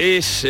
Es 0.00 0.46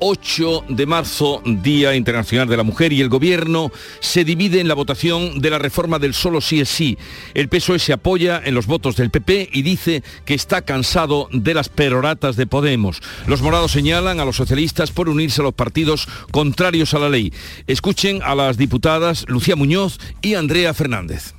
8 0.00 0.64
de 0.70 0.84
marzo, 0.84 1.40
Día 1.44 1.94
Internacional 1.94 2.48
de 2.48 2.56
la 2.56 2.64
Mujer, 2.64 2.92
y 2.92 3.00
el 3.00 3.08
Gobierno 3.08 3.70
se 4.00 4.24
divide 4.24 4.58
en 4.58 4.66
la 4.66 4.74
votación 4.74 5.40
de 5.40 5.50
la 5.50 5.60
reforma 5.60 6.00
del 6.00 6.14
solo 6.14 6.40
sí 6.40 6.58
es 6.58 6.68
sí. 6.68 6.98
El 7.32 7.48
PSOE 7.48 7.78
se 7.78 7.92
apoya 7.92 8.42
en 8.44 8.56
los 8.56 8.66
votos 8.66 8.96
del 8.96 9.10
PP 9.10 9.50
y 9.52 9.62
dice 9.62 10.02
que 10.24 10.34
está 10.34 10.62
cansado 10.62 11.28
de 11.30 11.54
las 11.54 11.68
peroratas 11.68 12.34
de 12.34 12.48
Podemos. 12.48 13.00
Los 13.28 13.40
morados 13.40 13.70
señalan 13.70 14.18
a 14.18 14.24
los 14.24 14.34
socialistas 14.34 14.90
por 14.90 15.08
unirse 15.08 15.42
a 15.42 15.44
los 15.44 15.54
partidos 15.54 16.08
contrarios 16.32 16.92
a 16.92 16.98
la 16.98 17.08
ley. 17.08 17.32
Escuchen 17.68 18.20
a 18.24 18.34
las 18.34 18.56
diputadas 18.56 19.26
Lucía 19.28 19.54
Muñoz 19.54 20.00
y 20.22 20.34
Andrea 20.34 20.74
Fernández. 20.74 21.34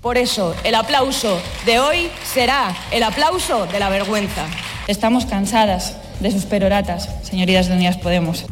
Por 0.00 0.16
eso, 0.16 0.56
el 0.64 0.74
aplauso 0.74 1.38
de 1.66 1.78
hoy 1.78 2.08
será 2.24 2.74
el 2.90 3.02
aplauso 3.02 3.66
de 3.66 3.78
la 3.78 3.90
vergüenza. 3.90 4.46
Estamos 4.88 5.26
cansadas 5.26 5.96
de 6.20 6.30
sus 6.30 6.44
peroratas, 6.44 7.08
señorías 7.22 7.68
de 7.68 7.74
Unidas 7.74 7.98
Podemos. 7.98 8.46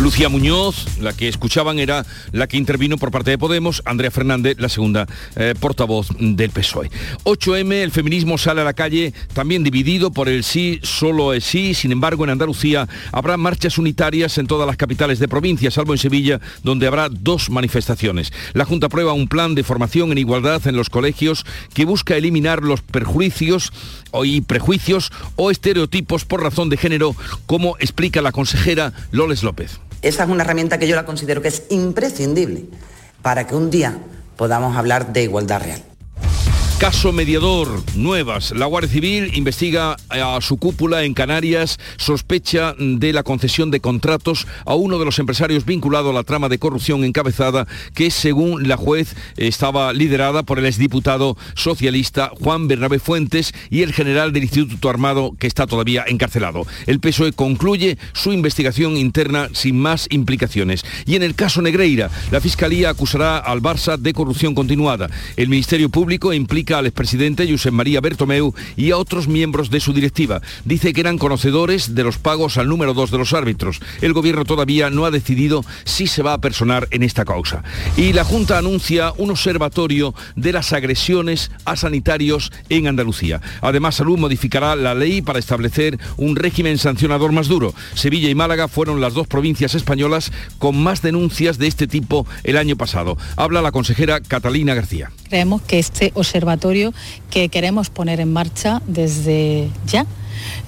Lucía 0.00 0.28
Muñoz, 0.28 0.98
la 1.00 1.12
que 1.12 1.28
escuchaban 1.28 1.78
era 1.78 2.04
la 2.32 2.46
que 2.46 2.56
intervino 2.56 2.98
por 2.98 3.10
parte 3.10 3.30
de 3.30 3.38
Podemos, 3.38 3.82
Andrea 3.84 4.10
Fernández, 4.10 4.56
la 4.58 4.68
segunda 4.68 5.06
eh, 5.36 5.54
portavoz 5.58 6.08
del 6.18 6.50
PSOE. 6.50 6.90
8M, 7.24 7.72
el 7.72 7.90
feminismo 7.90 8.36
sale 8.36 8.60
a 8.60 8.64
la 8.64 8.74
calle 8.74 9.14
también 9.32 9.62
dividido 9.62 10.10
por 10.10 10.28
el 10.28 10.44
sí, 10.44 10.80
solo 10.82 11.32
es 11.32 11.44
sí, 11.44 11.74
sin 11.74 11.92
embargo 11.92 12.24
en 12.24 12.30
Andalucía 12.30 12.88
habrá 13.12 13.36
marchas 13.36 13.78
unitarias 13.78 14.36
en 14.38 14.46
todas 14.46 14.66
las 14.66 14.76
capitales 14.76 15.18
de 15.18 15.28
provincia, 15.28 15.70
salvo 15.70 15.92
en 15.92 15.98
Sevilla, 15.98 16.40
donde 16.62 16.86
habrá 16.86 17.08
dos 17.08 17.48
manifestaciones. 17.48 18.32
La 18.52 18.64
Junta 18.64 18.86
aprueba 18.86 19.12
un 19.12 19.28
plan 19.28 19.54
de 19.54 19.64
formación 19.64 20.12
en 20.12 20.18
igualdad 20.18 20.66
en 20.66 20.76
los 20.76 20.90
colegios 20.90 21.46
que 21.72 21.84
busca 21.84 22.16
eliminar 22.16 22.62
los 22.62 22.82
perjuicios 22.82 23.72
y 24.24 24.40
prejuicios 24.42 25.12
o 25.36 25.50
estereotipos 25.50 26.24
por 26.24 26.42
razón 26.42 26.68
de 26.68 26.76
género, 26.76 27.16
como 27.46 27.76
explica 27.78 28.22
la 28.22 28.32
consejera 28.32 28.92
Loles 29.10 29.42
López. 29.42 29.80
Esa 30.04 30.24
es 30.24 30.28
una 30.28 30.44
herramienta 30.44 30.78
que 30.78 30.86
yo 30.86 30.96
la 30.96 31.06
considero 31.06 31.40
que 31.40 31.48
es 31.48 31.62
imprescindible 31.70 32.66
para 33.22 33.46
que 33.46 33.54
un 33.54 33.70
día 33.70 33.96
podamos 34.36 34.76
hablar 34.76 35.14
de 35.14 35.22
igualdad 35.22 35.62
real. 35.62 35.93
Caso 36.78 37.12
mediador, 37.12 37.82
nuevas. 37.94 38.50
La 38.50 38.66
Guardia 38.66 38.90
Civil 38.90 39.30
investiga 39.34 39.96
a 40.08 40.40
su 40.40 40.56
cúpula 40.56 41.04
en 41.04 41.14
Canarias, 41.14 41.78
sospecha 41.96 42.74
de 42.76 43.12
la 43.12 43.22
concesión 43.22 43.70
de 43.70 43.80
contratos 43.80 44.46
a 44.66 44.74
uno 44.74 44.98
de 44.98 45.04
los 45.04 45.18
empresarios 45.20 45.64
vinculado 45.64 46.10
a 46.10 46.12
la 46.12 46.24
trama 46.24 46.48
de 46.48 46.58
corrupción 46.58 47.04
encabezada 47.04 47.66
que 47.94 48.10
según 48.10 48.68
la 48.68 48.76
juez 48.76 49.14
estaba 49.36 49.92
liderada 49.92 50.42
por 50.42 50.58
el 50.58 50.66
exdiputado 50.66 51.36
socialista 51.54 52.32
Juan 52.42 52.66
Bernabé 52.66 52.98
Fuentes 52.98 53.54
y 53.70 53.82
el 53.82 53.92
general 53.92 54.32
del 54.32 54.42
Instituto 54.42 54.90
Armado 54.90 55.36
que 55.38 55.46
está 55.46 55.68
todavía 55.68 56.04
encarcelado. 56.06 56.66
El 56.86 56.98
PSOE 56.98 57.32
concluye 57.32 57.98
su 58.12 58.32
investigación 58.32 58.96
interna 58.96 59.48
sin 59.52 59.78
más 59.78 60.08
implicaciones. 60.10 60.84
Y 61.06 61.14
en 61.14 61.22
el 61.22 61.36
caso 61.36 61.62
Negreira, 61.62 62.10
la 62.32 62.40
Fiscalía 62.40 62.90
acusará 62.90 63.38
al 63.38 63.62
Barça 63.62 63.96
de 63.96 64.12
corrupción 64.12 64.54
continuada. 64.54 65.08
El 65.36 65.48
Ministerio 65.48 65.88
Público 65.88 66.32
implica 66.32 66.63
al 66.72 66.86
expresidente 66.86 67.46
Josep 67.50 67.72
María 67.72 68.00
Bertomeu 68.00 68.54
y 68.76 68.92
a 68.92 68.96
otros 68.96 69.28
miembros 69.28 69.68
de 69.68 69.80
su 69.80 69.92
directiva. 69.92 70.40
Dice 70.64 70.92
que 70.92 71.00
eran 71.00 71.18
conocedores 71.18 71.94
de 71.94 72.04
los 72.04 72.16
pagos 72.16 72.56
al 72.56 72.68
número 72.68 72.94
dos 72.94 73.10
de 73.10 73.18
los 73.18 73.34
árbitros. 73.34 73.80
El 74.00 74.14
gobierno 74.14 74.44
todavía 74.44 74.88
no 74.88 75.04
ha 75.04 75.10
decidido 75.10 75.64
si 75.84 76.06
se 76.06 76.22
va 76.22 76.32
a 76.32 76.40
personar 76.40 76.88
en 76.90 77.02
esta 77.02 77.24
causa. 77.24 77.62
Y 77.96 78.12
la 78.12 78.24
Junta 78.24 78.56
anuncia 78.56 79.12
un 79.18 79.30
observatorio 79.30 80.14
de 80.36 80.52
las 80.52 80.72
agresiones 80.72 81.50
a 81.64 81.76
sanitarios 81.76 82.52
en 82.68 82.86
Andalucía. 82.86 83.40
Además, 83.60 83.96
Salud 83.96 84.18
modificará 84.18 84.76
la 84.76 84.94
ley 84.94 85.22
para 85.22 85.38
establecer 85.38 85.98
un 86.16 86.36
régimen 86.36 86.78
sancionador 86.78 87.32
más 87.32 87.48
duro. 87.48 87.74
Sevilla 87.94 88.28
y 88.28 88.34
Málaga 88.34 88.68
fueron 88.68 89.00
las 89.00 89.14
dos 89.14 89.26
provincias 89.26 89.74
españolas 89.74 90.32
con 90.58 90.76
más 90.80 91.02
denuncias 91.02 91.58
de 91.58 91.66
este 91.66 91.86
tipo 91.86 92.26
el 92.44 92.56
año 92.56 92.76
pasado. 92.76 93.16
Habla 93.36 93.62
la 93.62 93.72
consejera 93.72 94.20
Catalina 94.20 94.74
García. 94.74 95.10
Creemos 95.28 95.62
que 95.62 95.78
este 95.78 96.12
observatorio 96.14 96.53
que 97.30 97.48
queremos 97.48 97.90
poner 97.90 98.20
en 98.20 98.32
marcha 98.32 98.82
desde 98.86 99.68
ya. 99.86 100.06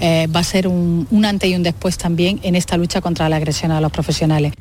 Eh, 0.00 0.28
va 0.34 0.40
a 0.40 0.44
ser 0.44 0.68
un, 0.68 1.06
un 1.10 1.24
antes 1.24 1.50
y 1.50 1.54
un 1.54 1.62
después 1.62 1.98
también 1.98 2.40
en 2.42 2.54
esta 2.54 2.76
lucha 2.76 3.00
contra 3.00 3.28
la 3.28 3.36
agresión 3.36 3.72
a 3.72 3.80
los 3.80 3.90
profesionales 3.90 4.52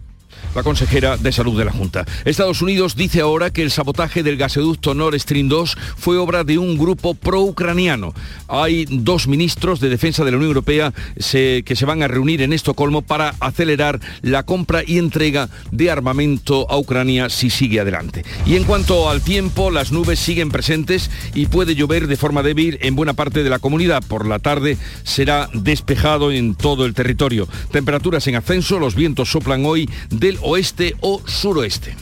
la 0.56 0.64
consejera 0.64 1.18
de 1.18 1.32
salud 1.32 1.58
de 1.58 1.66
la 1.66 1.72
Junta. 1.72 2.06
Estados 2.24 2.62
Unidos 2.62 2.96
dice 2.96 3.22
ahora 3.22 3.52
que 3.52 3.62
el 3.62 3.72
sabotaje 3.72 4.24
del 4.24 4.38
gasoducto 4.38 4.94
Nord 4.94 5.20
Stream 5.20 5.50
2 5.50 5.78
fue 5.98 6.18
obra 6.18 6.44
de 6.44 6.58
un 6.58 6.78
grupo 6.78 7.14
pro-ucraniano. 7.14 8.14
Hay 8.48 8.86
dos 8.90 9.28
ministros 9.28 9.80
de 9.80 9.90
defensa 9.90 10.24
de 10.24 10.32
la 10.32 10.38
Unión 10.38 10.50
Europea 10.50 10.94
que 11.16 11.76
se 11.76 11.86
van 11.86 12.04
a 12.04 12.08
reunir 12.08 12.42
en 12.42 12.54
Estocolmo 12.54 13.02
para 13.02 13.36
acelerar 13.40 14.00
la 14.22 14.44
compra 14.44 14.82
y 14.86 14.98
entrega 14.98 15.50
de 15.72 15.92
armamento 15.92 16.70
a 16.72 16.78
Ucrania 16.78 17.30
si 17.30 17.50
sigue 17.50 17.82
adelante. 17.82 18.24
Y 18.46 18.56
en 18.56 18.64
cuanto 18.64 19.10
al 19.10 19.22
tiempo, 19.22 19.72
las 19.72 19.92
nubes 19.92 20.20
siguen 20.20 20.50
presentes 20.50 21.10
y 21.34 21.48
puede 21.48 21.76
llover 21.76 22.08
de 22.08 22.16
forma 22.18 22.44
débil 22.44 22.78
en 22.82 22.96
buena 22.96 23.14
parte 23.14 23.44
de 23.44 23.50
la 23.50 23.60
comunidad. 23.60 24.04
Por 24.08 24.26
la 24.26 24.40
tarde 24.40 24.78
será 25.04 25.50
despejado 25.54 26.32
en 26.32 26.56
todo 26.56 26.86
el 26.86 26.94
territorio. 26.94 27.48
Temperaturas 27.72 28.26
en 28.28 28.36
ascenso, 28.36 28.80
los 28.80 28.96
vientos 28.96 29.30
soplan 29.30 29.66
hoy 29.66 29.90
del 30.10 30.38
oeste 30.46 30.96
o 31.02 31.22
suroeste. 31.26 31.96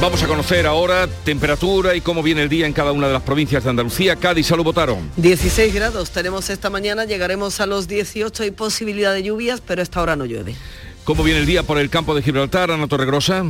Vamos 0.00 0.22
a 0.22 0.26
conocer 0.26 0.66
ahora 0.66 1.08
temperatura 1.24 1.94
y 1.94 2.02
cómo 2.02 2.22
viene 2.22 2.42
el 2.42 2.50
día 2.50 2.66
en 2.66 2.74
cada 2.74 2.92
una 2.92 3.06
de 3.06 3.14
las 3.14 3.22
provincias 3.22 3.64
de 3.64 3.70
Andalucía. 3.70 4.16
Cádiz, 4.16 4.46
salud 4.48 4.62
votaron. 4.64 5.10
16 5.16 5.72
grados 5.72 6.10
tenemos 6.10 6.50
esta 6.50 6.68
mañana, 6.68 7.06
llegaremos 7.06 7.58
a 7.60 7.66
los 7.66 7.88
18, 7.88 8.42
hay 8.42 8.50
posibilidad 8.50 9.14
de 9.14 9.22
lluvias, 9.22 9.62
pero 9.66 9.80
esta 9.80 10.02
hora 10.02 10.14
no 10.14 10.26
llueve. 10.26 10.54
¿Cómo 11.04 11.22
viene 11.22 11.40
el 11.40 11.46
día 11.46 11.62
por 11.62 11.78
el 11.78 11.88
campo 11.88 12.14
de 12.14 12.20
Gibraltar, 12.20 12.70
Ana 12.70 12.86
Torregrosa? 12.86 13.46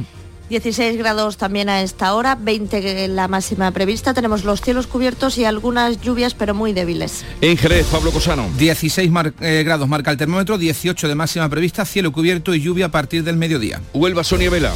16 0.50 0.99
grados 0.99 1.37
también 1.37 1.69
a 1.69 1.82
esta 1.82 2.15
hora, 2.15 2.34
20 2.34 3.09
la 3.09 3.28
máxima 3.28 3.71
prevista. 3.71 4.12
Tenemos 4.12 4.44
los 4.44 4.60
cielos 4.60 4.87
cubiertos 4.87 5.38
y 5.38 5.44
algunas 5.44 6.00
lluvias, 6.00 6.34
pero 6.34 6.55
muy 6.55 6.72
débiles. 6.72 7.25
En 7.41 7.56
Jerez, 7.56 7.87
Pablo 7.87 8.10
Cosano. 8.10 8.49
16 8.59 9.10
eh, 9.41 9.62
grados 9.65 9.88
marca 9.88 10.10
el 10.10 10.16
termómetro, 10.16 10.59
18 10.59 11.09
de 11.09 11.15
máxima 11.15 11.49
prevista, 11.49 11.84
cielo 11.84 12.12
cubierto 12.12 12.55
y 12.55 12.60
lluvia 12.60 12.87
a 12.87 12.91
partir 12.91 13.25
del 13.25 13.37
mediodía. 13.37 13.81
Huelva, 13.93 14.22
Sonia 14.22 14.50
Vela. 14.50 14.72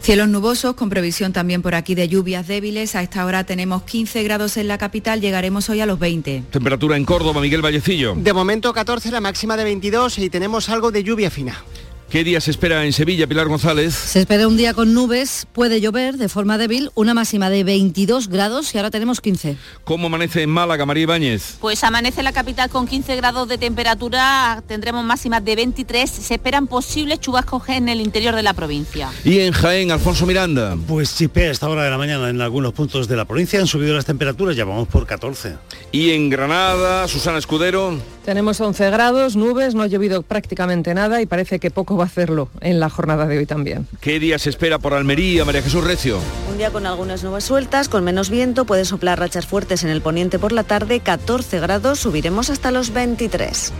Cielos 0.00 0.28
nubosos, 0.28 0.74
con 0.74 0.88
previsión 0.88 1.34
también 1.34 1.60
por 1.60 1.74
aquí 1.74 1.94
de 1.94 2.08
lluvias 2.08 2.46
débiles. 2.46 2.94
A 2.94 3.02
esta 3.02 3.26
hora 3.26 3.44
tenemos 3.44 3.82
15 3.82 4.22
grados 4.22 4.56
en 4.56 4.68
la 4.68 4.78
capital, 4.78 5.20
llegaremos 5.20 5.68
hoy 5.68 5.80
a 5.80 5.86
los 5.86 5.98
20. 5.98 6.44
Temperatura 6.50 6.96
en 6.96 7.04
Córdoba, 7.04 7.42
Miguel 7.42 7.62
Vallecillo. 7.62 8.14
De 8.14 8.32
momento 8.32 8.72
14, 8.72 9.10
la 9.10 9.20
máxima 9.20 9.56
de 9.58 9.64
22 9.64 10.18
y 10.18 10.30
tenemos 10.30 10.70
algo 10.70 10.90
de 10.90 11.02
lluvia 11.04 11.30
fina. 11.30 11.62
¿Qué 12.10 12.24
día 12.24 12.40
se 12.40 12.50
espera 12.50 12.86
en 12.86 12.94
Sevilla, 12.94 13.26
Pilar 13.26 13.48
González? 13.48 13.92
Se 13.92 14.20
espera 14.20 14.48
un 14.48 14.56
día 14.56 14.72
con 14.72 14.94
nubes, 14.94 15.46
puede 15.52 15.82
llover 15.82 16.16
de 16.16 16.30
forma 16.30 16.56
débil, 16.56 16.90
una 16.94 17.12
máxima 17.12 17.50
de 17.50 17.64
22 17.64 18.28
grados 18.28 18.74
y 18.74 18.78
ahora 18.78 18.90
tenemos 18.90 19.20
15. 19.20 19.58
¿Cómo 19.84 20.06
amanece 20.06 20.40
en 20.40 20.48
Málaga, 20.48 20.86
María 20.86 21.02
Ibáñez? 21.02 21.58
Pues 21.60 21.84
amanece 21.84 22.22
la 22.22 22.32
capital 22.32 22.70
con 22.70 22.86
15 22.86 23.14
grados 23.16 23.46
de 23.46 23.58
temperatura, 23.58 24.62
tendremos 24.66 25.04
máximas 25.04 25.44
de 25.44 25.54
23, 25.54 26.08
se 26.08 26.34
esperan 26.36 26.66
posibles 26.66 27.20
chubascos 27.20 27.68
en 27.68 27.90
el 27.90 28.00
interior 28.00 28.34
de 28.34 28.42
la 28.42 28.54
provincia. 28.54 29.10
¿Y 29.22 29.40
en 29.40 29.52
Jaén, 29.52 29.90
Alfonso 29.90 30.24
Miranda? 30.24 30.78
Pues 30.88 31.14
chipea 31.14 31.50
a 31.50 31.52
esta 31.52 31.68
hora 31.68 31.84
de 31.84 31.90
la 31.90 31.98
mañana 31.98 32.30
en 32.30 32.40
algunos 32.40 32.72
puntos 32.72 33.06
de 33.06 33.16
la 33.16 33.26
provincia, 33.26 33.60
han 33.60 33.66
subido 33.66 33.94
las 33.94 34.06
temperaturas, 34.06 34.56
ya 34.56 34.64
vamos 34.64 34.88
por 34.88 35.06
14. 35.06 35.56
¿Y 35.92 36.12
en 36.12 36.30
Granada, 36.30 37.06
Susana 37.06 37.36
Escudero? 37.36 37.98
Tenemos 38.24 38.60
11 38.60 38.90
grados, 38.90 39.36
nubes, 39.36 39.74
no 39.74 39.82
ha 39.82 39.86
llovido 39.86 40.22
prácticamente 40.22 40.94
nada 40.94 41.20
y 41.20 41.26
parece 41.26 41.58
que 41.58 41.70
poco 41.70 41.97
va 41.98 42.04
a 42.04 42.06
hacerlo 42.06 42.48
en 42.60 42.80
la 42.80 42.88
jornada 42.88 43.26
de 43.26 43.38
hoy 43.38 43.46
también. 43.46 43.86
¿Qué 44.00 44.18
día 44.18 44.38
se 44.38 44.50
espera 44.50 44.78
por 44.78 44.94
Almería, 44.94 45.44
María 45.44 45.62
Jesús 45.62 45.84
Recio? 45.84 46.18
Un 46.50 46.58
día 46.58 46.70
con 46.70 46.86
algunas 46.86 47.22
nubes 47.24 47.44
sueltas, 47.44 47.88
con 47.88 48.04
menos 48.04 48.30
viento, 48.30 48.64
puede 48.64 48.84
soplar 48.84 49.18
rachas 49.18 49.46
fuertes 49.46 49.84
en 49.84 49.90
el 49.90 50.00
poniente 50.00 50.38
por 50.38 50.52
la 50.52 50.64
tarde, 50.64 51.00
14 51.00 51.60
grados, 51.60 51.98
subiremos 51.98 52.50
hasta 52.50 52.70
los 52.70 52.92
23. 52.92 53.72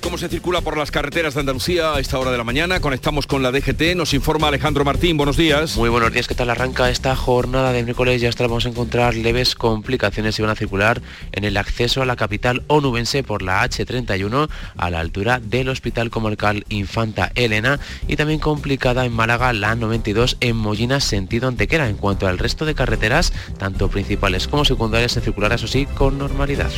Cómo 0.00 0.16
se 0.16 0.30
circula 0.30 0.62
por 0.62 0.78
las 0.78 0.90
carreteras 0.90 1.34
de 1.34 1.40
Andalucía 1.40 1.92
a 1.94 2.00
esta 2.00 2.18
hora 2.18 2.30
de 2.30 2.38
la 2.38 2.44
mañana. 2.44 2.80
Conectamos 2.80 3.26
con 3.26 3.42
la 3.42 3.52
DGT, 3.52 3.94
nos 3.94 4.14
informa 4.14 4.48
Alejandro 4.48 4.82
Martín. 4.82 5.18
Buenos 5.18 5.36
días. 5.36 5.76
Muy 5.76 5.90
buenos 5.90 6.10
días, 6.10 6.26
¿qué 6.26 6.34
tal 6.34 6.48
arranca 6.48 6.88
esta 6.88 7.14
jornada 7.14 7.70
de 7.70 7.82
miércoles? 7.82 8.22
Ya 8.22 8.30
hasta 8.30 8.44
vamos 8.44 8.64
a 8.64 8.70
encontrar 8.70 9.14
leves 9.14 9.54
complicaciones 9.54 10.38
y 10.38 10.42
van 10.42 10.52
a 10.52 10.54
circular 10.54 11.02
en 11.32 11.44
el 11.44 11.58
acceso 11.58 12.00
a 12.00 12.06
la 12.06 12.16
capital 12.16 12.62
onubense 12.66 13.22
por 13.22 13.42
la 13.42 13.62
H31 13.62 14.48
a 14.74 14.90
la 14.90 15.00
altura 15.00 15.38
del 15.38 15.68
Hospital 15.68 16.08
Comarcal 16.08 16.64
Infanta 16.70 17.30
Elena 17.34 17.78
y 18.08 18.16
también 18.16 18.40
complicada 18.40 19.04
en 19.04 19.12
Málaga 19.12 19.52
la 19.52 19.74
92 19.74 20.38
en 20.40 20.56
Mollina 20.56 21.00
sentido 21.00 21.46
Antequera. 21.46 21.90
En 21.90 21.98
cuanto 21.98 22.26
al 22.26 22.38
resto 22.38 22.64
de 22.64 22.74
carreteras, 22.74 23.34
tanto 23.58 23.90
principales 23.90 24.48
como 24.48 24.64
secundarias, 24.64 25.12
se 25.12 25.20
circulará 25.20 25.56
eso 25.56 25.66
sí 25.66 25.84
con 25.84 26.16
normalidad. 26.16 26.70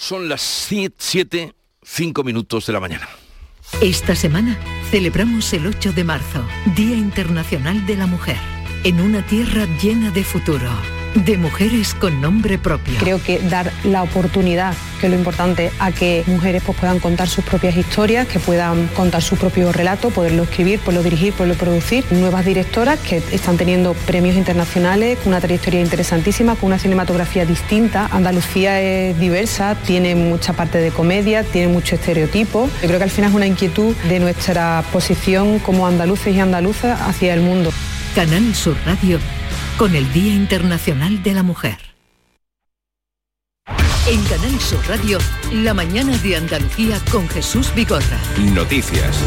Son 0.00 0.30
las 0.30 0.40
7, 0.40 1.52
5 1.82 2.24
minutos 2.24 2.66
de 2.66 2.72
la 2.72 2.80
mañana. 2.80 3.06
Esta 3.82 4.16
semana 4.16 4.58
celebramos 4.90 5.52
el 5.52 5.66
8 5.66 5.92
de 5.92 6.04
marzo, 6.04 6.42
Día 6.74 6.96
Internacional 6.96 7.84
de 7.84 7.96
la 7.96 8.06
Mujer, 8.06 8.38
en 8.82 8.98
una 8.98 9.24
tierra 9.26 9.66
llena 9.78 10.10
de 10.10 10.24
futuro 10.24 10.70
de 11.14 11.36
mujeres 11.36 11.94
con 11.94 12.20
nombre 12.20 12.58
propio. 12.58 12.94
Creo 12.98 13.22
que 13.22 13.38
dar 13.38 13.72
la 13.84 14.02
oportunidad, 14.02 14.74
que 15.00 15.06
es 15.06 15.12
lo 15.12 15.18
importante, 15.18 15.72
a 15.78 15.92
que 15.92 16.22
mujeres 16.26 16.62
pues, 16.64 16.78
puedan 16.78 17.00
contar 17.00 17.28
sus 17.28 17.44
propias 17.44 17.76
historias, 17.76 18.26
que 18.26 18.38
puedan 18.38 18.86
contar 18.88 19.22
su 19.22 19.36
propio 19.36 19.72
relato, 19.72 20.10
poderlo 20.10 20.44
escribir, 20.44 20.78
poderlo 20.80 21.02
dirigir, 21.02 21.32
poderlo 21.32 21.56
producir. 21.56 22.04
Nuevas 22.12 22.44
directoras 22.44 22.98
que 23.00 23.22
están 23.32 23.56
teniendo 23.56 23.94
premios 23.94 24.36
internacionales, 24.36 25.18
con 25.18 25.28
una 25.28 25.40
trayectoria 25.40 25.80
interesantísima, 25.80 26.54
con 26.54 26.68
una 26.68 26.78
cinematografía 26.78 27.44
distinta. 27.44 28.06
Andalucía 28.06 28.80
es 28.80 29.18
diversa, 29.18 29.76
tiene 29.86 30.14
mucha 30.14 30.52
parte 30.52 30.78
de 30.78 30.90
comedia, 30.90 31.44
tiene 31.44 31.68
mucho 31.68 31.96
estereotipo. 31.96 32.68
Yo 32.82 32.88
creo 32.88 32.98
que 32.98 33.04
al 33.04 33.10
final 33.10 33.30
es 33.30 33.36
una 33.36 33.46
inquietud 33.46 33.94
de 34.08 34.20
nuestra 34.20 34.84
posición 34.92 35.58
como 35.58 35.86
andaluces 35.86 36.34
y 36.34 36.40
andaluzas 36.40 37.00
hacia 37.00 37.34
el 37.34 37.40
mundo. 37.40 37.72
Canal 38.14 38.54
Sur 38.54 38.76
Radio 38.84 39.18
con 39.80 39.96
el 39.96 40.12
Día 40.12 40.34
Internacional 40.34 41.22
de 41.22 41.32
la 41.32 41.42
Mujer. 41.42 41.78
En 44.06 44.22
Canal 44.24 44.60
Sur 44.60 44.86
Radio, 44.86 45.16
la 45.54 45.72
mañana 45.72 46.18
de 46.18 46.36
Andalucía 46.36 47.00
con 47.10 47.26
Jesús 47.30 47.74
Bigorra. 47.74 48.20
Noticias. 48.52 49.24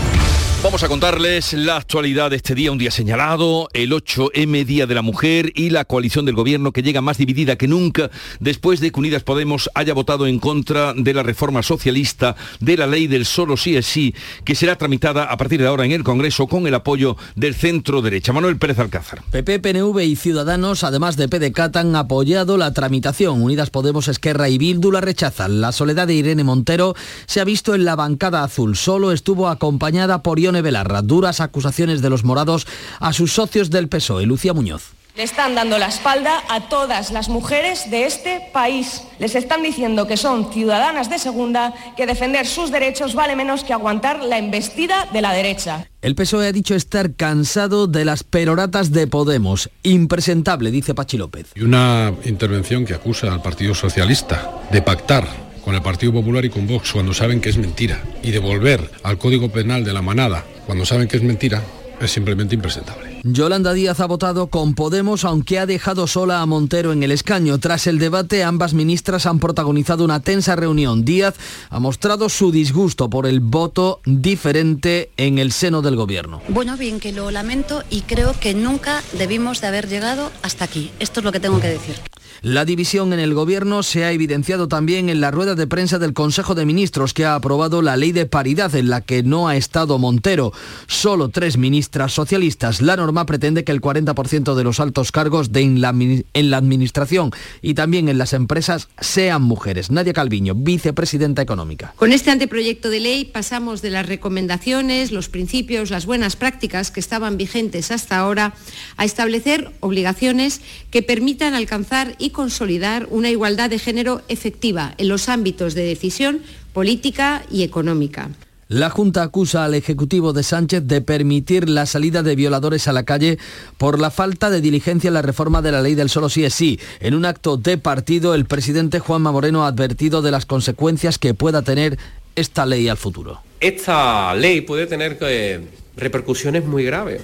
Vamos 0.63 0.81
a 0.81 0.87
contarles 0.87 1.51
la 1.51 1.75
actualidad 1.75 2.29
de 2.29 2.37
este 2.37 2.55
día, 2.55 2.71
un 2.71 2.77
día 2.77 2.89
señalado, 2.89 3.67
el 3.73 3.91
8M 3.91 4.63
Día 4.63 4.87
de 4.87 4.95
la 4.95 5.01
Mujer 5.01 5.51
y 5.55 5.71
la 5.71 5.83
coalición 5.83 6.23
del 6.23 6.35
gobierno 6.35 6.71
que 6.71 6.81
llega 6.81 7.01
más 7.01 7.17
dividida 7.17 7.57
que 7.57 7.67
nunca 7.67 8.09
después 8.39 8.79
de 8.79 8.89
que 8.89 8.99
Unidas 9.01 9.23
Podemos 9.23 9.69
haya 9.75 9.93
votado 9.93 10.25
en 10.25 10.39
contra 10.39 10.93
de 10.93 11.13
la 11.13 11.21
reforma 11.21 11.63
socialista 11.63 12.37
de 12.61 12.77
la 12.77 12.87
ley 12.87 13.07
del 13.07 13.25
solo 13.25 13.57
sí 13.57 13.75
es 13.75 13.85
sí, 13.85 14.15
que 14.45 14.55
será 14.55 14.77
tramitada 14.77 15.25
a 15.25 15.35
partir 15.35 15.59
de 15.59 15.67
ahora 15.67 15.83
en 15.83 15.91
el 15.91 16.05
Congreso 16.05 16.47
con 16.47 16.65
el 16.65 16.75
apoyo 16.75 17.17
del 17.35 17.55
centro 17.55 18.01
derecha. 18.01 18.31
Manuel 18.31 18.57
Pérez 18.57 18.79
Alcázar. 18.79 19.21
PP, 19.31 19.59
PNV 19.59 19.99
y 19.99 20.15
Ciudadanos, 20.15 20.85
además 20.85 21.17
de 21.17 21.27
PDCAT, 21.27 21.75
han 21.75 21.93
apoyado 21.97 22.55
la 22.55 22.71
tramitación. 22.71 23.41
Unidas 23.41 23.69
Podemos, 23.69 24.07
Esquerra 24.07 24.47
y 24.47 24.57
Bildu 24.57 24.91
rechazan. 24.91 25.59
La 25.59 25.73
soledad 25.73 26.07
de 26.07 26.13
Irene 26.13 26.45
Montero 26.45 26.95
se 27.25 27.41
ha 27.41 27.43
visto 27.43 27.75
en 27.75 27.83
la 27.83 27.97
bancada 27.97 28.45
azul. 28.45 28.77
Solo 28.77 29.11
estuvo 29.11 29.49
acompañada 29.49 30.23
por 30.23 30.39
Ione 30.53 30.61
Belarra. 30.61 31.01
Duras 31.01 31.41
acusaciones 31.41 32.01
de 32.01 32.09
los 32.09 32.23
morados 32.23 32.67
a 32.99 33.11
sus 33.11 33.33
socios 33.33 33.71
del 33.71 33.89
PSOE. 33.89 34.25
Lucía 34.25 34.53
Muñoz. 34.53 34.91
Le 35.15 35.21
están 35.21 35.53
dando 35.53 35.77
la 35.77 35.87
espalda 35.87 36.41
a 36.49 36.69
todas 36.69 37.11
las 37.11 37.29
mujeres 37.29 37.91
de 37.91 38.05
este 38.05 38.49
país. 38.51 39.03
Les 39.19 39.35
están 39.35 39.61
diciendo 39.61 40.07
que 40.07 40.17
son 40.17 40.51
ciudadanas 40.51 41.07
de 41.07 41.19
segunda, 41.19 41.73
que 41.95 42.07
defender 42.07 42.47
sus 42.47 42.71
derechos 42.71 43.13
vale 43.13 43.35
menos 43.35 43.63
que 43.63 43.73
aguantar 43.73 44.23
la 44.23 44.39
embestida 44.39 45.07
de 45.13 45.21
la 45.21 45.31
derecha. 45.31 45.87
El 46.01 46.15
PSOE 46.15 46.47
ha 46.47 46.51
dicho 46.51 46.73
estar 46.73 47.13
cansado 47.13 47.85
de 47.85 48.05
las 48.05 48.23
peroratas 48.23 48.91
de 48.91 49.05
Podemos. 49.05 49.69
Impresentable, 49.83 50.71
dice 50.71 50.95
Pachi 50.95 51.17
López. 51.17 51.51
Y 51.53 51.61
una 51.61 52.11
intervención 52.25 52.83
que 52.83 52.95
acusa 52.95 53.31
al 53.31 53.43
Partido 53.43 53.75
Socialista 53.75 54.51
de 54.71 54.81
pactar 54.81 55.42
con 55.63 55.75
el 55.75 55.81
Partido 55.81 56.13
Popular 56.13 56.45
y 56.45 56.49
con 56.49 56.67
Vox 56.67 56.91
cuando 56.91 57.13
saben 57.13 57.41
que 57.41 57.49
es 57.49 57.57
mentira 57.57 58.03
y 58.21 58.31
de 58.31 58.39
volver 58.39 58.89
al 59.03 59.17
Código 59.17 59.49
Penal 59.49 59.83
de 59.83 59.93
la 59.93 60.01
manada 60.01 60.43
cuando 60.65 60.85
saben 60.85 61.07
que 61.07 61.17
es 61.17 61.23
mentira 61.23 61.61
es 61.99 62.11
simplemente 62.11 62.55
impresentable. 62.55 63.19
Yolanda 63.23 63.73
Díaz 63.73 63.99
ha 64.01 64.05
votado 64.05 64.47
con 64.47 64.73
Podemos, 64.75 65.23
aunque 65.23 65.59
ha 65.59 65.65
dejado 65.65 66.07
sola 66.07 66.41
a 66.41 66.45
Montero 66.45 66.91
en 66.91 67.03
el 67.03 67.11
escaño. 67.11 67.57
Tras 67.59 67.87
el 67.87 67.99
debate, 67.99 68.43
ambas 68.43 68.73
ministras 68.73 69.25
han 69.25 69.39
protagonizado 69.39 70.03
una 70.03 70.19
tensa 70.19 70.55
reunión. 70.55 71.05
Díaz 71.05 71.35
ha 71.69 71.79
mostrado 71.79 72.27
su 72.27 72.51
disgusto 72.51 73.09
por 73.09 73.25
el 73.25 73.39
voto 73.39 74.01
diferente 74.05 75.11
en 75.15 75.39
el 75.39 75.51
seno 75.51 75.81
del 75.81 75.95
gobierno. 75.95 76.41
Bueno, 76.49 76.75
bien 76.75 76.99
que 76.99 77.13
lo 77.13 77.31
lamento 77.31 77.83
y 77.89 78.01
creo 78.01 78.33
que 78.37 78.53
nunca 78.53 79.01
debimos 79.17 79.61
de 79.61 79.67
haber 79.67 79.87
llegado 79.87 80.31
hasta 80.41 80.65
aquí. 80.65 80.91
Esto 80.99 81.21
es 81.21 81.23
lo 81.23 81.31
que 81.31 81.39
tengo 81.39 81.61
que 81.61 81.67
decir. 81.67 81.95
La 82.41 82.65
división 82.65 83.13
en 83.13 83.19
el 83.19 83.33
gobierno 83.33 83.83
se 83.83 84.03
ha 84.03 84.11
evidenciado 84.11 84.67
también 84.67 85.09
en 85.09 85.21
la 85.21 85.31
rueda 85.31 85.55
de 85.55 85.67
prensa 85.67 85.99
del 85.99 86.13
Consejo 86.13 86.55
de 86.55 86.65
Ministros 86.65 87.13
que 87.13 87.25
ha 87.25 87.35
aprobado 87.35 87.81
la 87.81 87.97
ley 87.97 88.11
de 88.11 88.25
paridad 88.25 88.75
en 88.75 88.89
la 88.89 89.01
que 89.01 89.23
no 89.23 89.47
ha 89.47 89.55
estado 89.55 89.97
Montero. 89.97 90.51
Solo 90.87 91.29
tres 91.29 91.57
ministras 91.57 92.13
socialistas. 92.13 92.81
La 92.81 92.97
norma 92.97 93.25
pretende 93.25 93.63
que 93.63 93.71
el 93.71 93.81
40% 93.81 94.55
de 94.55 94.63
los 94.63 94.79
altos 94.79 95.11
cargos 95.11 95.49
en 95.53 95.81
la 95.81 96.57
administración 96.57 97.31
y 97.61 97.73
también 97.73 98.09
en 98.09 98.17
las 98.17 98.33
empresas 98.33 98.89
sean 98.99 99.41
mujeres. 99.41 99.91
Nadia 99.91 100.13
Calviño, 100.13 100.53
vicepresidenta 100.55 101.41
económica. 101.41 101.93
Con 101.95 102.11
este 102.11 102.31
anteproyecto 102.31 102.89
de 102.89 102.99
ley 102.99 103.25
pasamos 103.25 103.81
de 103.81 103.89
las 103.89 104.05
recomendaciones, 104.05 105.11
los 105.11 105.29
principios, 105.29 105.89
las 105.89 106.05
buenas 106.05 106.35
prácticas 106.35 106.91
que 106.91 106.99
estaban 106.99 107.37
vigentes 107.37 107.91
hasta 107.91 108.17
ahora 108.17 108.53
a 108.97 109.05
establecer 109.05 109.71
obligaciones 109.79 110.61
que 110.91 111.01
permitan 111.01 111.53
alcanzar 111.53 112.12
y 112.17 112.31
consolidar 112.31 113.07
una 113.09 113.29
igualdad 113.29 113.69
de 113.69 113.79
género 113.79 114.21
efectiva 114.27 114.93
en 114.97 115.07
los 115.07 115.29
ámbitos 115.29 115.73
de 115.73 115.83
decisión 115.83 116.41
política 116.73 117.43
y 117.51 117.63
económica. 117.63 118.29
La 118.69 118.89
Junta 118.89 119.21
acusa 119.21 119.65
al 119.65 119.75
Ejecutivo 119.75 120.33
de 120.33 120.41
Sánchez 120.41 120.83
de 120.87 121.01
permitir 121.01 121.69
la 121.69 121.85
salida 121.85 122.23
de 122.23 122.35
violadores 122.35 122.87
a 122.87 122.93
la 122.93 123.03
calle 123.03 123.37
por 123.77 123.99
la 123.99 124.09
falta 124.09 124.49
de 124.49 124.61
diligencia 124.61 125.09
en 125.09 125.13
la 125.13 125.21
reforma 125.21 125.61
de 125.61 125.71
la 125.71 125.81
ley 125.81 125.93
del 125.93 126.09
solo 126.09 126.27
sí 126.27 126.43
es 126.43 126.55
sí. 126.55 126.79
En 126.99 127.13
un 127.13 127.25
acto 127.25 127.57
de 127.57 127.77
partido, 127.77 128.33
el 128.33 128.45
presidente 128.45 128.99
Juanma 128.99 129.31
Moreno 129.31 129.63
ha 129.63 129.67
advertido 129.67 130.21
de 130.21 130.31
las 130.31 130.47
consecuencias 130.47 131.19
que 131.19 131.35
pueda 131.35 131.61
tener 131.61 131.99
esta 132.35 132.65
ley 132.65 132.87
al 132.87 132.97
futuro. 132.97 133.41
Esta 133.59 134.33
ley 134.33 134.61
puede 134.61 134.87
tener 134.87 135.17
eh, 135.21 135.61
repercusiones 135.95 136.65
muy 136.65 136.83
graves, 136.83 137.21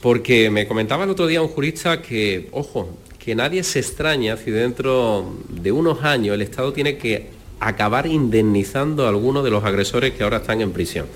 porque 0.00 0.50
me 0.50 0.66
comentaba 0.66 1.04
el 1.04 1.10
otro 1.10 1.26
día 1.26 1.42
un 1.42 1.48
jurista 1.48 2.00
que, 2.00 2.48
ojo, 2.52 2.96
que 3.26 3.34
nadie 3.34 3.64
se 3.64 3.80
extraña 3.80 4.36
si 4.36 4.52
dentro 4.52 5.34
de 5.48 5.72
unos 5.72 6.04
años 6.04 6.36
el 6.36 6.42
Estado 6.42 6.72
tiene 6.72 6.96
que 6.96 7.30
acabar 7.58 8.06
indemnizando 8.06 9.04
a 9.04 9.08
algunos 9.08 9.42
de 9.42 9.50
los 9.50 9.64
agresores 9.64 10.12
que 10.14 10.22
ahora 10.22 10.36
están 10.36 10.60
en 10.60 10.70
prisión. 10.70 11.06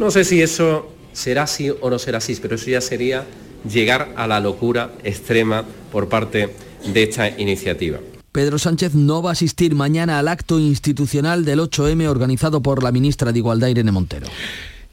No 0.00 0.10
sé 0.10 0.24
si 0.24 0.42
eso 0.42 0.90
será 1.12 1.44
así 1.44 1.70
o 1.70 1.88
no 1.88 2.00
será 2.00 2.18
así, 2.18 2.36
pero 2.42 2.56
eso 2.56 2.68
ya 2.68 2.80
sería 2.80 3.26
llegar 3.62 4.12
a 4.16 4.26
la 4.26 4.40
locura 4.40 4.90
extrema 5.04 5.64
por 5.92 6.08
parte 6.08 6.52
de 6.92 7.02
esta 7.04 7.28
iniciativa. 7.28 8.00
Pedro 8.32 8.58
Sánchez 8.58 8.96
no 8.96 9.22
va 9.22 9.30
a 9.30 9.34
asistir 9.34 9.76
mañana 9.76 10.18
al 10.18 10.26
acto 10.26 10.58
institucional 10.58 11.44
del 11.44 11.60
8M 11.60 12.08
organizado 12.08 12.60
por 12.60 12.82
la 12.82 12.90
ministra 12.90 13.30
de 13.30 13.38
Igualdad 13.38 13.68
Irene 13.68 13.92
Montero. 13.92 14.26